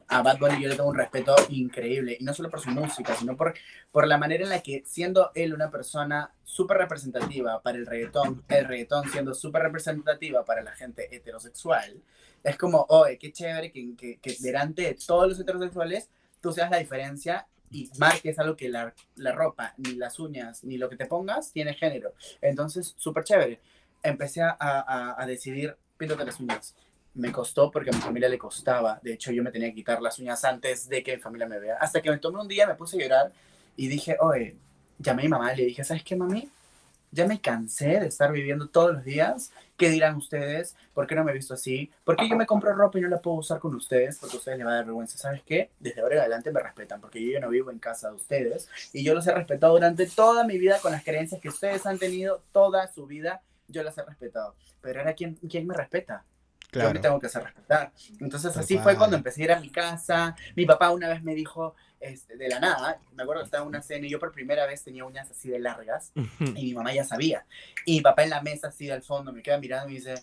a 0.10 0.22
Bad 0.22 0.40
Bunny 0.40 0.62
yo 0.62 0.70
le 0.70 0.76
tengo 0.76 0.90
un 0.90 0.98
respeto 0.98 1.36
increíble, 1.50 2.18
y 2.20 2.24
no 2.24 2.34
solo 2.34 2.50
por 2.50 2.62
su 2.62 2.70
música, 2.70 3.16
sino 3.16 3.36
por, 3.36 3.54
por 3.92 4.08
la 4.08 4.18
manera 4.18 4.44
en 4.44 4.50
la 4.50 4.62
que, 4.62 4.84
siendo 4.86 5.32
él 5.36 5.54
una 5.54 5.70
persona 5.70 6.32
súper 6.44 6.78
representativa 6.78 7.62
para 7.62 7.78
el 7.78 7.86
reggaetón, 7.86 8.44
el 8.48 8.66
reggaetón 8.66 9.10
siendo 9.10 9.34
súper 9.34 9.64
representativa 9.64 10.46
para 10.46 10.64
la 10.64 10.72
gente 10.72 11.14
heterosexual, 11.14 12.02
es 12.44 12.58
como, 12.58 12.86
oye, 12.90 13.18
qué 13.18 13.34
chévere 13.34 13.72
que, 13.72 13.96
que, 13.98 14.20
que 14.20 14.36
delante 14.40 14.84
de 14.84 14.98
todos 15.06 15.28
los 15.28 15.40
heterosexuales 15.40 16.10
tú 16.40 16.54
seas 16.54 16.72
la 16.72 16.78
diferencia 16.78 17.48
y 17.70 17.90
marques 17.98 18.40
algo 18.40 18.56
que 18.56 18.70
la, 18.70 18.94
la, 19.16 19.34
ropa, 19.34 19.74
ni 19.78 19.96
las 19.96 20.20
uñas, 20.20 20.64
ni 20.64 20.78
lo 20.78 20.88
que 20.88 20.96
te 20.96 21.06
pongas 21.06 21.52
tiene 21.52 21.74
género. 21.74 22.14
Entonces, 22.40 22.94
súper 22.96 23.26
chévere. 23.26 23.60
Empecé 24.02 24.42
a, 24.42 24.56
a, 24.58 25.22
a 25.22 25.26
decidir, 25.26 25.76
píntate 25.98 26.24
las 26.24 26.40
uñas 26.40 26.76
me 27.18 27.32
costó 27.32 27.72
porque 27.72 27.90
a 27.90 27.94
mi 27.94 28.00
familia 28.00 28.30
le 28.30 28.38
costaba. 28.38 29.00
De 29.02 29.14
hecho, 29.14 29.32
yo 29.32 29.44
me 29.44 29.52
tenía 29.52 29.70
que 29.70 29.76
quitar 29.76 30.02
las 30.02 30.20
uñas 30.20 30.44
antes 30.46 30.88
de 30.88 31.04
que 31.04 31.16
mi 31.16 31.22
familia 31.22 31.48
me 31.48 31.60
vea. 31.60 31.78
Hasta 31.80 32.02
que 32.02 32.12
me 32.12 32.18
tomé 32.18 32.40
un 32.40 32.48
día, 32.48 32.68
me 32.68 32.76
puse 32.76 32.98
a 32.98 33.02
llorar 33.02 33.32
y 33.76 33.88
dije, 33.88 34.18
oye, 34.20 34.56
llamé 35.00 35.24
a 35.24 35.26
mi 35.26 35.30
mamá 35.30 35.54
y 35.54 35.58
le 35.58 35.66
dije, 35.66 35.84
¿sabes 35.84 36.04
qué, 36.04 36.16
mami? 36.16 36.50
Ya 37.12 37.26
me 37.26 37.42
cansé 37.42 38.00
de 38.00 38.08
estar 38.08 38.32
viviendo 38.32 38.68
todos 38.68 38.94
los 38.94 39.04
días. 39.04 39.52
¿Qué 39.78 39.90
dirán 39.90 40.18
ustedes? 40.18 40.76
¿Por 40.94 41.08
qué 41.08 41.16
no 41.16 41.24
me 41.24 41.32
he 41.32 41.36
visto 41.36 41.54
así? 41.54 41.92
¿Por 42.04 42.16
qué 42.18 42.30
yo 42.30 42.36
me 42.36 42.46
compro 42.46 42.74
ropa 42.74 43.00
y 43.00 43.02
no 43.02 43.08
la 43.08 43.20
puedo 43.20 43.38
usar 43.38 43.60
con 43.60 43.74
ustedes? 43.74 44.18
Porque 44.20 44.36
a 44.36 44.40
ustedes 44.40 44.58
les 44.60 44.68
va 44.68 44.72
a 44.72 44.76
dar 44.76 44.86
vergüenza. 44.86 45.18
¿Sabes 45.18 45.42
qué? 45.44 45.72
Desde 45.80 46.02
ahora 46.02 46.16
en 46.16 46.22
adelante 46.22 46.52
me 46.52 46.60
respetan 46.60 47.02
porque 47.02 47.24
yo 47.24 47.40
no 47.40 47.50
vivo 47.50 47.72
en 47.72 47.80
casa 47.80 48.10
de 48.10 48.16
ustedes 48.16 48.70
y 48.94 49.04
yo 49.04 49.16
los 49.16 49.26
he 49.26 49.34
respetado 49.34 49.74
durante 49.74 50.06
toda 50.06 50.44
mi 50.44 50.60
vida 50.60 50.80
con 50.82 50.92
las 50.92 51.04
creencias 51.04 51.42
que 51.42 51.50
ustedes 51.50 51.86
han 51.86 51.98
tenido 51.98 52.44
toda 52.52 52.88
su 52.88 53.08
vida. 53.08 53.42
Yo 53.68 53.84
las 53.84 53.98
he 53.98 54.04
respetado. 54.04 54.56
Pero 54.82 55.00
ahora, 55.00 55.14
¿quién, 55.14 55.36
quién 55.50 55.66
me 55.66 55.74
respeta? 55.74 56.24
Claro. 56.70 56.90
Yo 56.90 56.94
me 56.94 57.00
tengo 57.00 57.20
que 57.20 57.28
hacer 57.28 57.44
respetar. 57.44 57.92
Entonces 58.20 58.56
así 58.58 58.78
fue 58.78 58.96
cuando 58.98 59.16
empecé 59.16 59.42
a 59.42 59.46
ir 59.46 59.52
a 59.54 59.60
mi 59.60 59.70
casa. 59.70 60.36
Mi 60.56 60.66
papá 60.66 60.92
una 60.92 61.08
vez 61.08 61.24
me 61.24 61.34
dijo, 61.34 61.76
este, 62.00 62.38
de 62.38 62.48
la 62.50 62.60
nada, 62.60 63.00
me 63.16 63.24
acuerdo 63.24 63.42
que 63.42 63.46
estaba 63.46 63.64
en 63.64 63.70
una 63.70 63.82
cena 63.82 64.06
y 64.06 64.10
yo 64.10 64.20
por 64.20 64.32
primera 64.32 64.66
vez 64.66 64.84
tenía 64.84 65.06
uñas 65.06 65.32
así 65.32 65.50
de 65.50 65.60
largas 65.60 66.12
y 66.40 66.66
mi 66.66 66.74
mamá 66.74 66.94
ya 66.94 67.04
sabía. 67.04 67.46
Y 67.86 67.96
mi 67.96 68.02
papá 68.02 68.24
en 68.24 68.32
la 68.32 68.42
mesa 68.42 68.68
así 68.68 68.90
al 68.90 69.02
fondo 69.02 69.32
me 69.32 69.42
queda 69.42 69.58
mirando 69.60 69.90
y 69.90 69.94
me 69.94 70.00
dice, 70.00 70.16